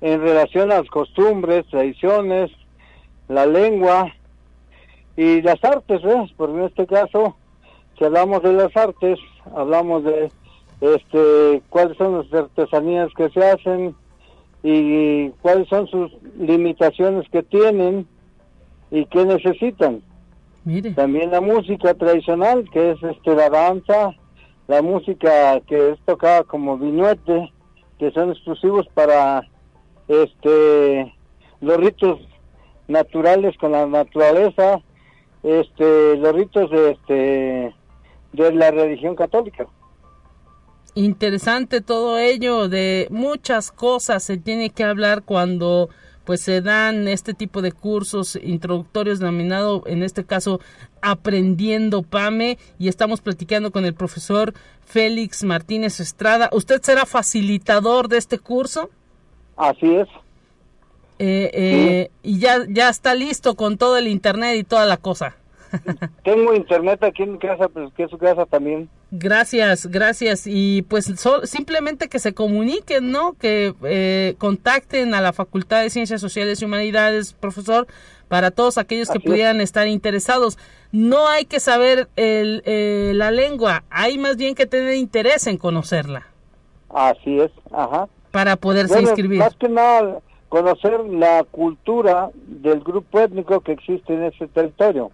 en 0.00 0.22
relación 0.22 0.72
a 0.72 0.78
las 0.78 0.88
costumbres, 0.88 1.66
tradiciones, 1.66 2.50
la 3.28 3.44
lengua 3.44 4.10
y 5.18 5.42
las 5.42 5.62
artes, 5.62 6.02
¿ves? 6.02 6.30
Porque 6.38 6.56
en 6.56 6.64
este 6.64 6.86
caso, 6.86 7.36
si 7.98 8.04
hablamos 8.06 8.42
de 8.42 8.54
las 8.54 8.74
artes, 8.78 9.18
hablamos 9.54 10.04
de 10.04 10.30
este 10.80 11.62
cuáles 11.68 11.98
son 11.98 12.16
las 12.16 12.32
artesanías 12.32 13.12
que 13.14 13.28
se 13.28 13.44
hacen 13.44 13.94
y 14.66 15.28
cuáles 15.42 15.68
son 15.68 15.86
sus 15.88 16.10
limitaciones 16.38 17.28
que 17.28 17.42
tienen 17.42 18.08
y 18.90 19.04
qué 19.06 19.26
necesitan. 19.26 20.02
Mire. 20.64 20.92
También 20.92 21.30
la 21.30 21.42
música 21.42 21.92
tradicional, 21.92 22.64
que 22.72 22.92
es 22.92 23.02
este 23.02 23.34
la 23.34 23.50
danza, 23.50 24.14
la 24.66 24.80
música 24.80 25.60
que 25.66 25.90
es 25.90 25.98
tocada 26.06 26.44
como 26.44 26.78
vinuete, 26.78 27.52
que 27.98 28.10
son 28.12 28.30
exclusivos 28.30 28.88
para 28.94 29.46
este 30.08 31.12
los 31.60 31.76
ritos 31.76 32.20
naturales 32.88 33.56
con 33.58 33.72
la 33.72 33.86
naturaleza, 33.86 34.80
este 35.42 36.16
los 36.16 36.32
ritos 36.32 36.70
de 36.70 36.90
este 36.92 37.74
de 38.32 38.52
la 38.54 38.70
religión 38.70 39.14
católica. 39.14 39.66
Interesante 40.94 41.80
todo 41.80 42.18
ello, 42.18 42.68
de 42.68 43.08
muchas 43.10 43.72
cosas 43.72 44.22
se 44.22 44.36
tiene 44.36 44.70
que 44.70 44.84
hablar 44.84 45.22
cuando 45.22 45.88
pues 46.24 46.40
se 46.40 46.60
dan 46.62 47.08
este 47.08 47.34
tipo 47.34 47.62
de 47.62 47.72
cursos 47.72 48.38
introductorios 48.42 49.18
denominado 49.18 49.82
en 49.86 50.02
este 50.02 50.24
caso 50.24 50.60
aprendiendo 51.02 52.02
PAME 52.02 52.58
y 52.78 52.88
estamos 52.88 53.20
platicando 53.20 53.72
con 53.72 53.84
el 53.84 53.94
profesor 53.94 54.54
Félix 54.86 55.44
Martínez 55.44 56.00
Estrada. 56.00 56.48
¿Usted 56.52 56.80
será 56.80 57.04
facilitador 57.06 58.08
de 58.08 58.18
este 58.18 58.38
curso? 58.38 58.88
Así 59.56 59.94
es. 59.94 60.08
Eh, 61.18 61.50
eh, 61.52 62.10
Y 62.22 62.38
ya, 62.38 62.58
ya 62.68 62.88
está 62.88 63.14
listo 63.14 63.54
con 63.54 63.78
todo 63.78 63.98
el 63.98 64.08
internet 64.08 64.56
y 64.56 64.64
toda 64.64 64.86
la 64.86 64.96
cosa. 64.96 65.36
Tengo 66.22 66.54
internet 66.54 67.02
aquí 67.02 67.22
en 67.24 67.32
mi 67.32 67.38
casa, 67.38 67.68
pues 67.68 67.92
que 67.94 68.04
es 68.04 68.10
su 68.10 68.18
casa 68.18 68.46
también. 68.46 68.88
Gracias, 69.10 69.86
gracias. 69.86 70.46
Y 70.46 70.82
pues 70.82 71.06
so- 71.16 71.46
simplemente 71.46 72.08
que 72.08 72.18
se 72.18 72.34
comuniquen, 72.34 73.10
¿no? 73.10 73.34
Que 73.34 73.74
eh, 73.84 74.34
contacten 74.38 75.14
a 75.14 75.20
la 75.20 75.32
Facultad 75.32 75.82
de 75.82 75.90
Ciencias 75.90 76.20
Sociales 76.20 76.60
y 76.60 76.64
Humanidades, 76.64 77.32
profesor, 77.32 77.86
para 78.28 78.50
todos 78.50 78.78
aquellos 78.78 79.08
que 79.08 79.18
Así 79.18 79.26
es. 79.26 79.30
pudieran 79.30 79.60
estar 79.60 79.86
interesados. 79.86 80.58
No 80.92 81.28
hay 81.28 81.44
que 81.44 81.60
saber 81.60 82.08
el, 82.16 82.62
eh, 82.64 83.12
la 83.14 83.30
lengua, 83.30 83.84
hay 83.90 84.18
más 84.18 84.36
bien 84.36 84.54
que 84.54 84.66
tener 84.66 84.94
interés 84.94 85.46
en 85.48 85.58
conocerla 85.58 86.26
Así 86.88 87.40
es, 87.40 87.50
ajá. 87.72 88.08
para 88.30 88.56
poderse 88.56 88.94
Bueno, 88.94 89.08
inscribir. 89.08 89.38
Más 89.40 89.54
que 89.56 89.68
nada, 89.68 90.20
conocer 90.48 91.00
la 91.10 91.44
cultura 91.50 92.30
del 92.46 92.80
grupo 92.80 93.18
étnico 93.18 93.60
que 93.60 93.72
existe 93.72 94.14
en 94.14 94.22
ese 94.24 94.46
territorio. 94.46 95.10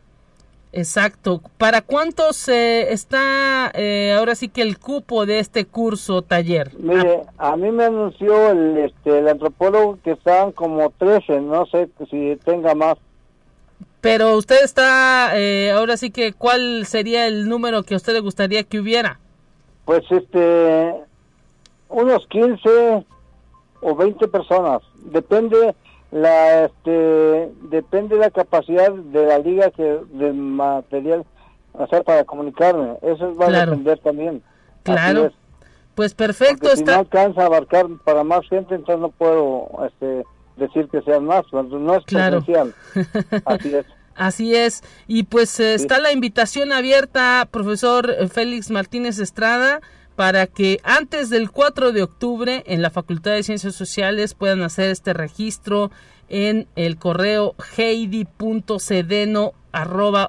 Exacto. 0.72 1.42
¿Para 1.58 1.82
cuántos 1.82 2.48
está 2.48 3.72
eh, 3.74 4.14
ahora 4.16 4.34
sí 4.36 4.48
que 4.48 4.62
el 4.62 4.78
cupo 4.78 5.26
de 5.26 5.40
este 5.40 5.64
curso 5.64 6.22
taller? 6.22 6.70
Mire, 6.78 7.22
a 7.38 7.56
mí 7.56 7.72
me 7.72 7.84
anunció 7.84 8.50
el, 8.50 8.78
este, 8.78 9.18
el 9.18 9.28
antropólogo 9.28 9.98
que 10.04 10.12
estaban 10.12 10.52
como 10.52 10.90
13, 10.90 11.40
no 11.40 11.66
sé 11.66 11.88
si 12.08 12.36
tenga 12.44 12.74
más. 12.74 12.96
Pero 14.00 14.36
usted 14.36 14.62
está, 14.62 15.38
eh, 15.38 15.72
ahora 15.72 15.96
sí 15.96 16.10
que, 16.10 16.32
¿cuál 16.32 16.86
sería 16.86 17.26
el 17.26 17.48
número 17.48 17.82
que 17.82 17.94
a 17.94 17.96
usted 17.96 18.14
le 18.14 18.20
gustaría 18.20 18.62
que 18.62 18.78
hubiera? 18.78 19.18
Pues 19.84 20.04
este, 20.10 20.94
unos 21.88 22.26
15 22.28 23.04
o 23.80 23.94
20 23.96 24.28
personas. 24.28 24.82
Depende 25.04 25.74
la 26.12 26.64
este 26.64 27.52
depende 27.70 28.16
la 28.16 28.30
capacidad 28.30 28.90
de 28.92 29.26
la 29.26 29.38
liga 29.38 29.70
que 29.70 30.00
del 30.12 30.34
material 30.34 31.24
hacer 31.78 32.02
para 32.04 32.24
comunicarme. 32.24 32.96
Eso 33.02 33.34
va 33.36 33.46
Claro. 33.46 33.72
a 33.72 33.76
depender 33.76 33.98
también. 34.00 34.42
Claro. 34.82 35.26
es. 35.26 35.32
Pues 35.94 36.14
perfecto, 36.14 36.60
Porque 36.62 36.76
si 36.78 36.84
no 36.84 36.92
está. 36.92 36.98
alcanza 37.00 37.42
a 37.42 37.46
abarcar 37.46 37.86
para 38.04 38.24
más 38.24 38.40
gente, 38.48 38.74
entonces 38.74 39.00
no 39.00 39.10
puedo 39.10 39.68
este, 39.86 40.24
decir 40.56 40.88
que 40.88 41.02
sean 41.02 41.24
más, 41.26 41.42
no 41.52 41.94
es 41.94 42.04
Claro. 42.04 42.42
presencial. 42.42 42.74
Así 43.44 43.74
es. 43.74 43.86
Así 44.16 44.54
es. 44.54 44.82
Y 45.06 45.22
pues 45.24 45.58
eh, 45.60 45.74
está 45.74 45.98
la 45.98 46.12
invitación 46.12 46.72
abierta, 46.72 47.46
profesor 47.50 48.28
Félix 48.28 48.70
Martínez 48.70 49.18
Estrada, 49.18 49.80
para 50.20 50.46
que 50.46 50.80
antes 50.84 51.30
del 51.30 51.50
4 51.50 51.92
de 51.92 52.02
octubre 52.02 52.62
en 52.66 52.82
la 52.82 52.90
Facultad 52.90 53.30
de 53.32 53.42
Ciencias 53.42 53.74
Sociales 53.74 54.34
puedan 54.34 54.60
hacer 54.60 54.90
este 54.90 55.14
registro 55.14 55.90
en 56.28 56.68
el 56.76 56.98
correo 56.98 57.54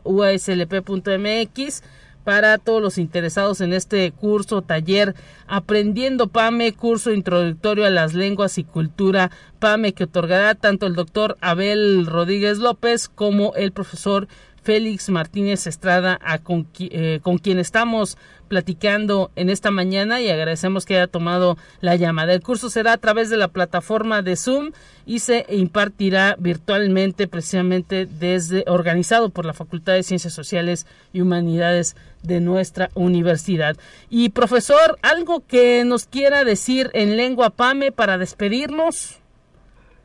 uaslp.mx 0.06 1.84
para 2.24 2.58
todos 2.58 2.82
los 2.82 2.98
interesados 2.98 3.60
en 3.60 3.74
este 3.74 4.10
curso 4.14 4.62
taller 4.62 5.14
Aprendiendo 5.48 6.28
PAME, 6.28 6.72
curso 6.72 7.12
introductorio 7.12 7.86
a 7.86 7.90
las 7.90 8.14
lenguas 8.14 8.58
y 8.58 8.64
cultura 8.64 9.30
PAME 9.60 9.92
que 9.92 10.06
otorgará 10.06 10.56
tanto 10.56 10.88
el 10.88 10.96
doctor 10.96 11.38
Abel 11.42 12.06
Rodríguez 12.06 12.60
López 12.60 13.10
como 13.10 13.56
el 13.56 13.74
profesor 13.74 14.30
Félix 14.64 15.10
Martínez 15.10 15.66
Estrada, 15.68 16.20
con, 16.44 16.68
eh, 16.80 17.20
con, 17.24 17.38
quien 17.38 17.60
estamos 17.60 18.18
platicando 18.48 19.32
en 19.36 19.50
esta 19.50 19.72
mañana 19.72 20.22
y 20.22 20.30
agradecemos 20.30 20.86
que 20.86 20.96
haya 20.96 21.08
tomado 21.08 21.58
la 21.80 21.96
llamada. 21.96 22.34
El 22.34 22.42
curso 22.42 22.70
será 22.70 22.94
a 22.94 22.98
través 22.98 23.30
de 23.30 23.38
la 23.38 23.48
plataforma 23.48 24.22
de 24.22 24.36
Zoom 24.36 24.72
y 25.06 25.20
se 25.20 25.46
impartirá 25.50 26.36
virtualmente 26.38 27.28
precisamente 27.28 28.06
desde 28.06 28.64
organizado 28.68 29.30
por 29.30 29.46
la 29.46 29.54
Facultad 29.54 29.94
de 29.94 30.04
Ciencias 30.04 30.34
Sociales 30.34 30.86
y 31.14 31.22
Humanidades 31.22 31.96
de 32.24 32.42
nuestra 32.42 32.90
universidad. 32.94 33.78
Y 34.10 34.30
profesor, 34.30 35.00
algo 35.02 35.44
que 35.48 35.84
nos 35.86 36.06
quiera 36.06 36.44
decir 36.44 36.92
en 36.94 37.18
lengua 37.18 37.50
PAME 37.50 37.92
para 37.92 38.18
despedirnos. 38.18 39.20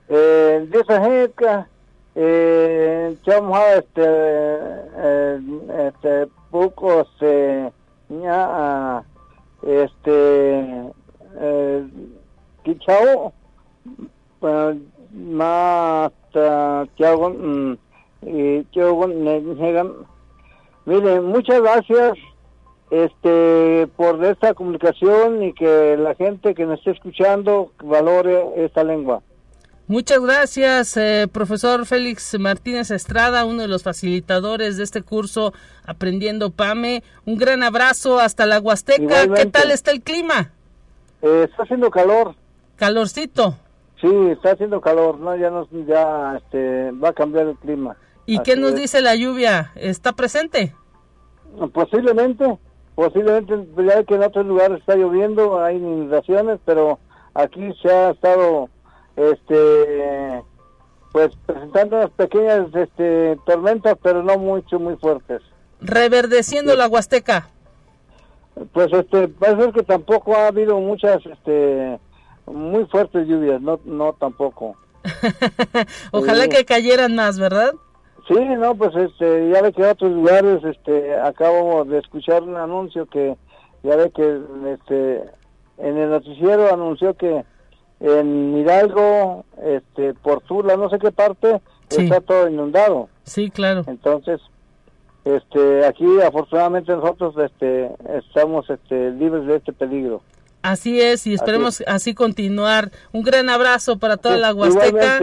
Eh, 0.09 0.69
eh, 2.19 3.15
este, 3.77 4.03
eh, 4.03 5.41
este, 5.87 6.27
poco 6.51 7.07
se 7.19 7.71
ya, 8.09 9.05
este, 9.63 10.93
eh, 11.39 11.87
kichao, 12.65 13.33
más, 15.13 16.13
kiago, 16.97 17.31
mm, 17.31 17.77
y 18.23 18.65
kiago, 18.65 19.07
Miren, 20.87 21.25
muchas 21.25 21.61
gracias 21.61 22.17
este 22.91 23.89
por 23.97 24.25
esta 24.25 24.55
comunicación 24.55 25.43
y 25.43 25.53
que 25.53 25.97
la 25.99 26.15
gente 26.15 26.55
que 26.55 26.65
nos 26.65 26.79
esté 26.79 26.93
escuchando 26.93 27.73
valore 27.83 28.65
esta 28.65 28.85
lengua. 28.85 29.23
Muchas 29.89 30.21
gracias, 30.21 30.97
eh, 30.97 31.29
profesor 31.33 31.87
Félix 31.87 32.37
Martínez 32.41 32.91
Estrada, 32.91 33.45
uno 33.45 33.63
de 33.63 33.69
los 33.69 33.85
facilitadores 33.85 34.77
de 34.77 34.83
este 34.83 35.03
curso 35.03 35.53
Aprendiendo 35.87 36.51
PAME. 36.51 37.05
Un 37.25 37.37
gran 37.37 37.63
abrazo 37.63 38.19
hasta 38.19 38.47
la 38.47 38.59
Huasteca. 38.59 39.33
¿Qué 39.33 39.47
tal 39.47 39.71
está 39.71 39.93
el 39.93 40.03
clima? 40.03 40.51
Eh, 41.23 41.47
está 41.49 41.63
haciendo 41.63 41.89
calor. 41.89 42.35
¿Calorcito? 42.75 43.55
Sí, 44.01 44.09
está 44.33 44.53
haciendo 44.53 44.81
calor, 44.81 45.21
¿no? 45.21 45.37
Ya, 45.37 45.51
nos, 45.51 45.69
ya 45.71 46.37
este, 46.37 46.91
va 46.91 47.11
a 47.11 47.13
cambiar 47.13 47.47
el 47.47 47.57
clima. 47.57 47.97
¿Y 48.27 48.41
qué 48.41 48.57
nos 48.57 48.75
dice 48.75 49.01
la 49.01 49.15
lluvia? 49.15 49.71
¿Está 49.77 50.15
presente? 50.15 50.75
Posiblemente, 51.73 52.59
posiblemente, 52.97 53.55
ya 53.87 54.03
que 54.03 54.17
en 54.17 54.25
otros 54.25 54.47
lugares 54.47 54.81
está 54.81 54.97
lloviendo, 54.97 55.63
hay 55.63 55.77
inundaciones, 55.77 56.59
pero 56.65 56.99
aquí 57.35 57.73
se 57.81 57.89
ha 57.89 58.11
estado 58.11 58.69
este 59.17 60.43
pues 61.17 61.31
presentando 61.47 61.97
unas 61.97 62.11
pequeñas 62.11 62.67
este, 62.75 63.39
tormentas, 63.47 63.97
pero 64.03 64.23
no 64.23 64.37
mucho, 64.37 64.79
muy 64.79 64.97
fuertes. 64.97 65.41
Reverdeciendo 65.81 66.77
la 66.77 66.89
Huasteca. 66.89 67.49
Pues 68.75 68.93
este, 68.93 69.29
parece 69.29 69.73
que 69.73 69.83
tampoco 69.83 70.37
ha 70.37 70.49
habido 70.49 70.79
muchas, 70.79 71.25
este, 71.25 71.99
muy 72.45 72.85
fuertes 72.87 73.27
lluvias, 73.27 73.63
no, 73.63 73.81
no 73.87 74.13
tampoco. 74.13 74.77
Ojalá 76.13 76.49
que 76.49 76.67
cayeran 76.67 77.15
más, 77.15 77.39
¿verdad? 77.39 77.73
Sí, 78.29 78.35
no, 78.35 78.75
pues 78.75 78.95
este, 78.95 79.51
ya 79.51 79.63
ve 79.63 79.73
que 79.73 79.83
en 79.83 79.89
otros 79.89 80.13
lugares, 80.13 80.65
este, 80.65 81.15
acabo 81.15 81.85
de 81.87 81.99
escuchar 81.99 82.43
un 82.43 82.57
anuncio 82.57 83.07
que, 83.07 83.37
ya 83.83 83.97
ve 83.97 84.11
que, 84.11 84.41
este, 84.75 85.25
en 85.79 85.97
el 85.97 86.11
noticiero 86.11 86.73
anunció 86.73 87.15
que 87.15 87.45
en 88.01 88.57
Hidalgo, 88.59 89.45
este, 89.63 90.15
por 90.15 90.43
Tula, 90.43 90.77
no 90.77 90.91
sé 90.91 90.99
qué 90.99 91.13
parte, 91.13 91.61
está 91.89 92.21
todo 92.21 92.49
inundado. 92.49 93.09
Sí, 93.25 93.51
claro. 93.51 93.85
Entonces, 93.87 94.41
este, 95.25 95.85
aquí 95.87 96.07
afortunadamente 96.21 96.93
nosotros, 96.93 97.35
este, 97.45 97.91
estamos, 98.17 98.69
este, 98.71 99.11
libres 99.13 99.47
de 99.47 99.57
este 99.57 99.73
peligro. 99.73 100.23
Así 100.63 101.01
es, 101.01 101.27
y 101.29 101.35
esperemos 101.35 101.83
así, 101.87 102.13
continuar. 102.13 102.91
Un 103.13 103.23
gran 103.23 103.49
abrazo 103.49 103.99
para 103.99 104.17
toda 104.17 104.37
la 104.37 104.53
Huasteca. 104.53 105.21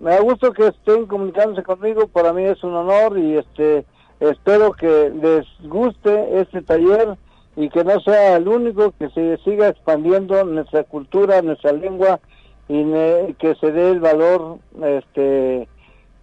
me 0.00 0.10
da 0.10 0.20
gusto 0.20 0.52
que 0.52 0.68
estén 0.68 1.06
comunicándose 1.06 1.62
conmigo, 1.62 2.06
para 2.08 2.32
mí 2.32 2.44
es 2.44 2.64
un 2.64 2.74
honor 2.74 3.18
y 3.18 3.36
este 3.36 3.84
espero 4.18 4.72
que 4.72 5.12
les 5.22 5.46
guste 5.68 6.40
este 6.40 6.62
taller 6.62 7.16
y 7.58 7.70
que 7.70 7.82
no 7.82 7.98
sea 8.00 8.36
el 8.36 8.46
único, 8.46 8.92
que 8.92 9.10
se 9.10 9.36
siga 9.38 9.68
expandiendo 9.68 10.44
nuestra 10.44 10.84
cultura, 10.84 11.42
nuestra 11.42 11.72
lengua 11.72 12.20
y 12.68 12.84
que 13.34 13.56
se 13.60 13.72
dé 13.72 13.90
el 13.90 13.98
valor 13.98 14.58
este 14.80 15.68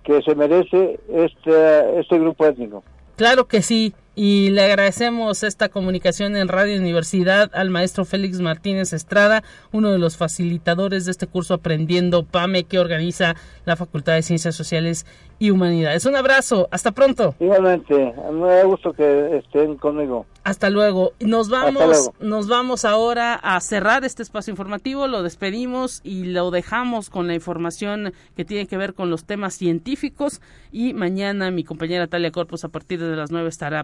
que 0.04 0.22
se 0.22 0.34
merece 0.36 0.98
este 1.10 2.00
este 2.00 2.20
grupo 2.20 2.46
étnico. 2.46 2.84
Claro 3.18 3.48
que 3.48 3.62
sí 3.62 3.94
y 4.16 4.50
le 4.52 4.64
agradecemos 4.64 5.44
esta 5.44 5.70
comunicación 5.70 6.38
en 6.38 6.48
Radio 6.48 6.80
Universidad 6.80 7.52
al 7.54 7.70
maestro 7.70 8.06
Félix 8.06 8.40
Martínez 8.40 8.94
Estrada, 8.94 9.44
uno 9.72 9.92
de 9.92 10.00
los 10.00 10.16
facilitadores 10.16 11.06
de 11.06 11.12
este 11.12 11.28
curso 11.28 11.54
Aprendiendo 11.54 12.24
PAME 12.24 12.64
que 12.64 12.80
organiza 12.80 13.36
la 13.66 13.76
Facultad 13.76 14.14
de 14.14 14.22
Ciencias 14.22 14.56
Sociales 14.56 15.06
y 15.38 15.52
Humanidades. 15.52 16.06
Un 16.06 16.16
abrazo, 16.16 16.68
hasta 16.72 16.92
pronto. 16.92 17.36
Igualmente, 17.40 18.14
me 18.32 18.48
da 18.48 18.64
gusto 18.64 18.94
que 18.94 19.38
estén 19.38 19.76
conmigo. 19.76 20.26
Hasta 20.44 20.70
luego. 20.70 21.12
Nos 21.20 21.50
vamos, 21.50 22.12
nos 22.20 22.48
vamos 22.48 22.86
ahora 22.86 23.34
a 23.34 23.60
cerrar 23.60 24.06
este 24.06 24.24
espacio 24.24 24.52
informativo, 24.52 25.08
lo 25.08 25.24
despedimos 25.24 26.02
y 26.04 26.26
lo 26.26 26.52
dejamos 26.52 27.10
con 27.10 27.28
la 27.28 27.34
información 27.34 28.14
que 28.36 28.46
tiene 28.46 28.68
que 28.68 28.78
ver 28.78 28.94
con 28.94 29.10
los 29.10 29.26
temas 29.26 29.56
científicos 29.56 30.42
y 30.72 30.94
mañana 30.94 31.52
mi 31.52 31.64
compañera 31.64 32.08
Talia 32.08 32.32
Corpus 32.32 32.64
a 32.64 32.70
partir 32.70 33.02
de 33.02 33.16
las 33.16 33.32
9 33.32 33.50
estará 33.50 33.84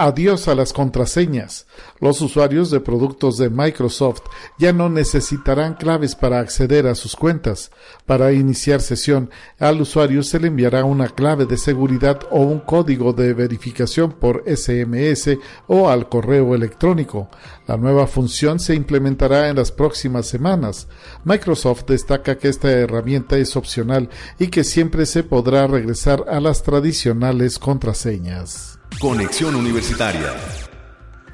Adiós 0.00 0.46
a 0.46 0.54
las 0.54 0.72
contraseñas. 0.72 1.66
Los 1.98 2.20
usuarios 2.20 2.70
de 2.70 2.78
productos 2.78 3.36
de 3.36 3.50
Microsoft 3.50 4.20
ya 4.56 4.72
no 4.72 4.88
necesitarán 4.88 5.74
claves 5.74 6.14
para 6.14 6.38
acceder 6.38 6.86
a 6.86 6.94
sus 6.94 7.16
cuentas. 7.16 7.72
Para 8.06 8.30
iniciar 8.30 8.80
sesión, 8.80 9.28
al 9.58 9.80
usuario 9.80 10.22
se 10.22 10.38
le 10.38 10.46
enviará 10.46 10.84
una 10.84 11.08
clave 11.08 11.46
de 11.46 11.56
seguridad 11.56 12.20
o 12.30 12.42
un 12.42 12.60
código 12.60 13.12
de 13.12 13.34
verificación 13.34 14.12
por 14.12 14.44
SMS 14.46 15.36
o 15.66 15.90
al 15.90 16.08
correo 16.08 16.54
electrónico. 16.54 17.28
La 17.66 17.76
nueva 17.76 18.06
función 18.06 18.60
se 18.60 18.76
implementará 18.76 19.48
en 19.48 19.56
las 19.56 19.72
próximas 19.72 20.26
semanas. 20.26 20.86
Microsoft 21.24 21.86
destaca 21.88 22.38
que 22.38 22.46
esta 22.46 22.70
herramienta 22.70 23.36
es 23.36 23.56
opcional 23.56 24.10
y 24.38 24.46
que 24.46 24.62
siempre 24.62 25.06
se 25.06 25.24
podrá 25.24 25.66
regresar 25.66 26.24
a 26.28 26.38
las 26.38 26.62
tradicionales 26.62 27.58
contraseñas. 27.58 28.77
Conexión 29.00 29.54
Universitaria. 29.54 30.34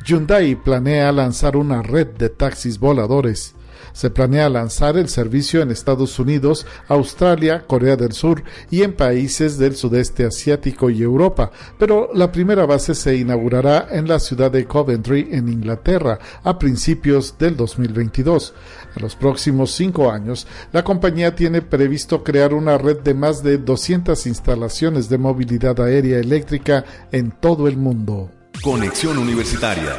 Hyundai 0.04 0.54
planea 0.54 1.10
lanzar 1.12 1.56
una 1.56 1.80
red 1.80 2.08
de 2.08 2.28
taxis 2.28 2.78
voladores. 2.78 3.53
Se 3.94 4.10
planea 4.10 4.48
lanzar 4.48 4.98
el 4.98 5.08
servicio 5.08 5.62
en 5.62 5.70
Estados 5.70 6.18
Unidos, 6.18 6.66
Australia, 6.88 7.64
Corea 7.66 7.94
del 7.96 8.12
Sur 8.12 8.42
y 8.68 8.82
en 8.82 8.92
países 8.92 9.56
del 9.56 9.76
sudeste 9.76 10.26
asiático 10.26 10.90
y 10.90 11.00
Europa, 11.00 11.52
pero 11.78 12.10
la 12.12 12.32
primera 12.32 12.66
base 12.66 12.96
se 12.96 13.16
inaugurará 13.16 13.86
en 13.92 14.08
la 14.08 14.18
ciudad 14.18 14.50
de 14.50 14.66
Coventry, 14.66 15.28
en 15.30 15.48
Inglaterra, 15.48 16.18
a 16.42 16.58
principios 16.58 17.38
del 17.38 17.56
2022. 17.56 18.52
En 18.96 19.02
los 19.02 19.14
próximos 19.14 19.70
cinco 19.70 20.10
años, 20.10 20.46
la 20.72 20.82
compañía 20.82 21.36
tiene 21.36 21.62
previsto 21.62 22.24
crear 22.24 22.52
una 22.52 22.76
red 22.76 22.98
de 22.98 23.14
más 23.14 23.44
de 23.44 23.58
200 23.58 24.26
instalaciones 24.26 25.08
de 25.08 25.18
movilidad 25.18 25.80
aérea 25.80 26.18
eléctrica 26.18 26.84
en 27.12 27.30
todo 27.30 27.68
el 27.68 27.76
mundo. 27.76 28.28
Conexión 28.60 29.18
Universitaria. 29.18 29.94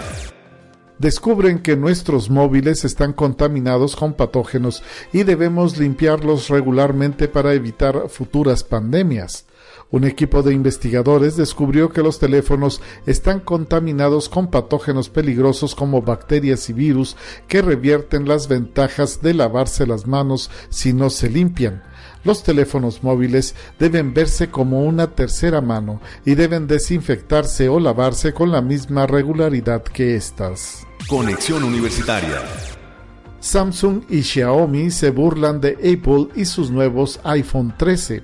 Descubren 0.98 1.60
que 1.60 1.76
nuestros 1.76 2.30
móviles 2.30 2.86
están 2.86 3.12
contaminados 3.12 3.98
con 3.98 4.14
patógenos 4.14 4.82
y 5.12 5.24
debemos 5.24 5.78
limpiarlos 5.78 6.48
regularmente 6.48 7.28
para 7.28 7.54
evitar 7.54 8.08
futuras 8.08 8.64
pandemias 8.64 9.46
Un 9.92 10.06
equipo 10.06 10.42
de 10.42 10.54
investigadores 10.54 11.36
descubrió 11.36 11.90
que 11.90 12.02
los 12.02 12.18
teléfonos 12.18 12.82
están 13.06 13.42
contaminados 13.42 14.30
con 14.30 14.48
patógenos 14.48 15.10
peligrosos 15.10 15.76
como 15.76 16.02
bacterias 16.02 16.70
y 16.70 16.74
virus 16.74 17.18
que 17.48 17.62
revierten 17.62 18.28
las 18.28 18.48
ventajas 18.48 19.22
de 19.22 19.34
lavarse 19.34 19.86
las 19.86 20.08
manos 20.08 20.50
si 20.70 20.94
no 20.94 21.10
se 21.10 21.30
limpian. 21.30 21.84
Los 22.24 22.44
teléfonos 22.44 23.04
móviles 23.04 23.56
deben 23.80 24.14
verse 24.14 24.50
como 24.50 24.84
una 24.84 25.08
tercera 25.08 25.62
mano 25.62 26.02
y 26.26 26.36
deben 26.36 26.68
desinfectarse 26.68 27.70
o 27.70 27.80
lavarse 27.80 28.34
con 28.34 28.52
la 28.52 28.62
misma 28.62 29.08
regularidad 29.08 29.84
que 29.84 30.16
estas. 30.16 30.86
Conexión 31.08 31.64
Universitaria. 31.64 32.42
Samsung 33.40 34.04
y 34.10 34.24
Xiaomi 34.24 34.90
se 34.90 35.12
burlan 35.12 35.62
de 35.62 35.74
Apple 35.74 36.30
y 36.36 36.46
sus 36.46 36.72
nuevos 36.72 37.20
iPhone 37.24 37.74
13 37.78 38.24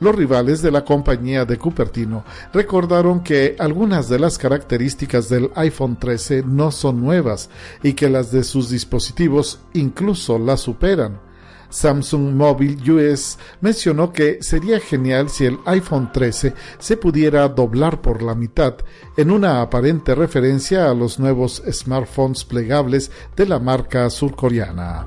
los 0.00 0.14
rivales 0.14 0.62
de 0.62 0.70
la 0.70 0.84
compañía 0.84 1.44
de 1.44 1.58
Cupertino 1.58 2.24
recordaron 2.52 3.22
que 3.22 3.56
algunas 3.58 4.08
de 4.08 4.20
las 4.20 4.38
características 4.38 5.28
del 5.28 5.50
iPhone 5.56 5.96
13 5.98 6.44
no 6.44 6.70
son 6.70 7.00
nuevas 7.00 7.50
y 7.82 7.94
que 7.94 8.08
las 8.08 8.30
de 8.30 8.44
sus 8.44 8.70
dispositivos 8.70 9.58
incluso 9.72 10.38
las 10.38 10.60
superan. 10.60 11.20
Samsung 11.70 12.34
Mobile 12.34 12.92
US 12.92 13.38
mencionó 13.60 14.12
que 14.12 14.42
sería 14.42 14.80
genial 14.80 15.28
si 15.28 15.44
el 15.46 15.58
iPhone 15.66 16.10
13 16.12 16.54
se 16.78 16.96
pudiera 16.96 17.48
doblar 17.48 18.00
por 18.00 18.22
la 18.22 18.34
mitad, 18.34 18.76
en 19.16 19.30
una 19.30 19.60
aparente 19.60 20.14
referencia 20.14 20.90
a 20.90 20.94
los 20.94 21.18
nuevos 21.18 21.62
smartphones 21.70 22.44
plegables 22.44 23.10
de 23.36 23.46
la 23.46 23.58
marca 23.58 24.08
surcoreana. 24.10 25.06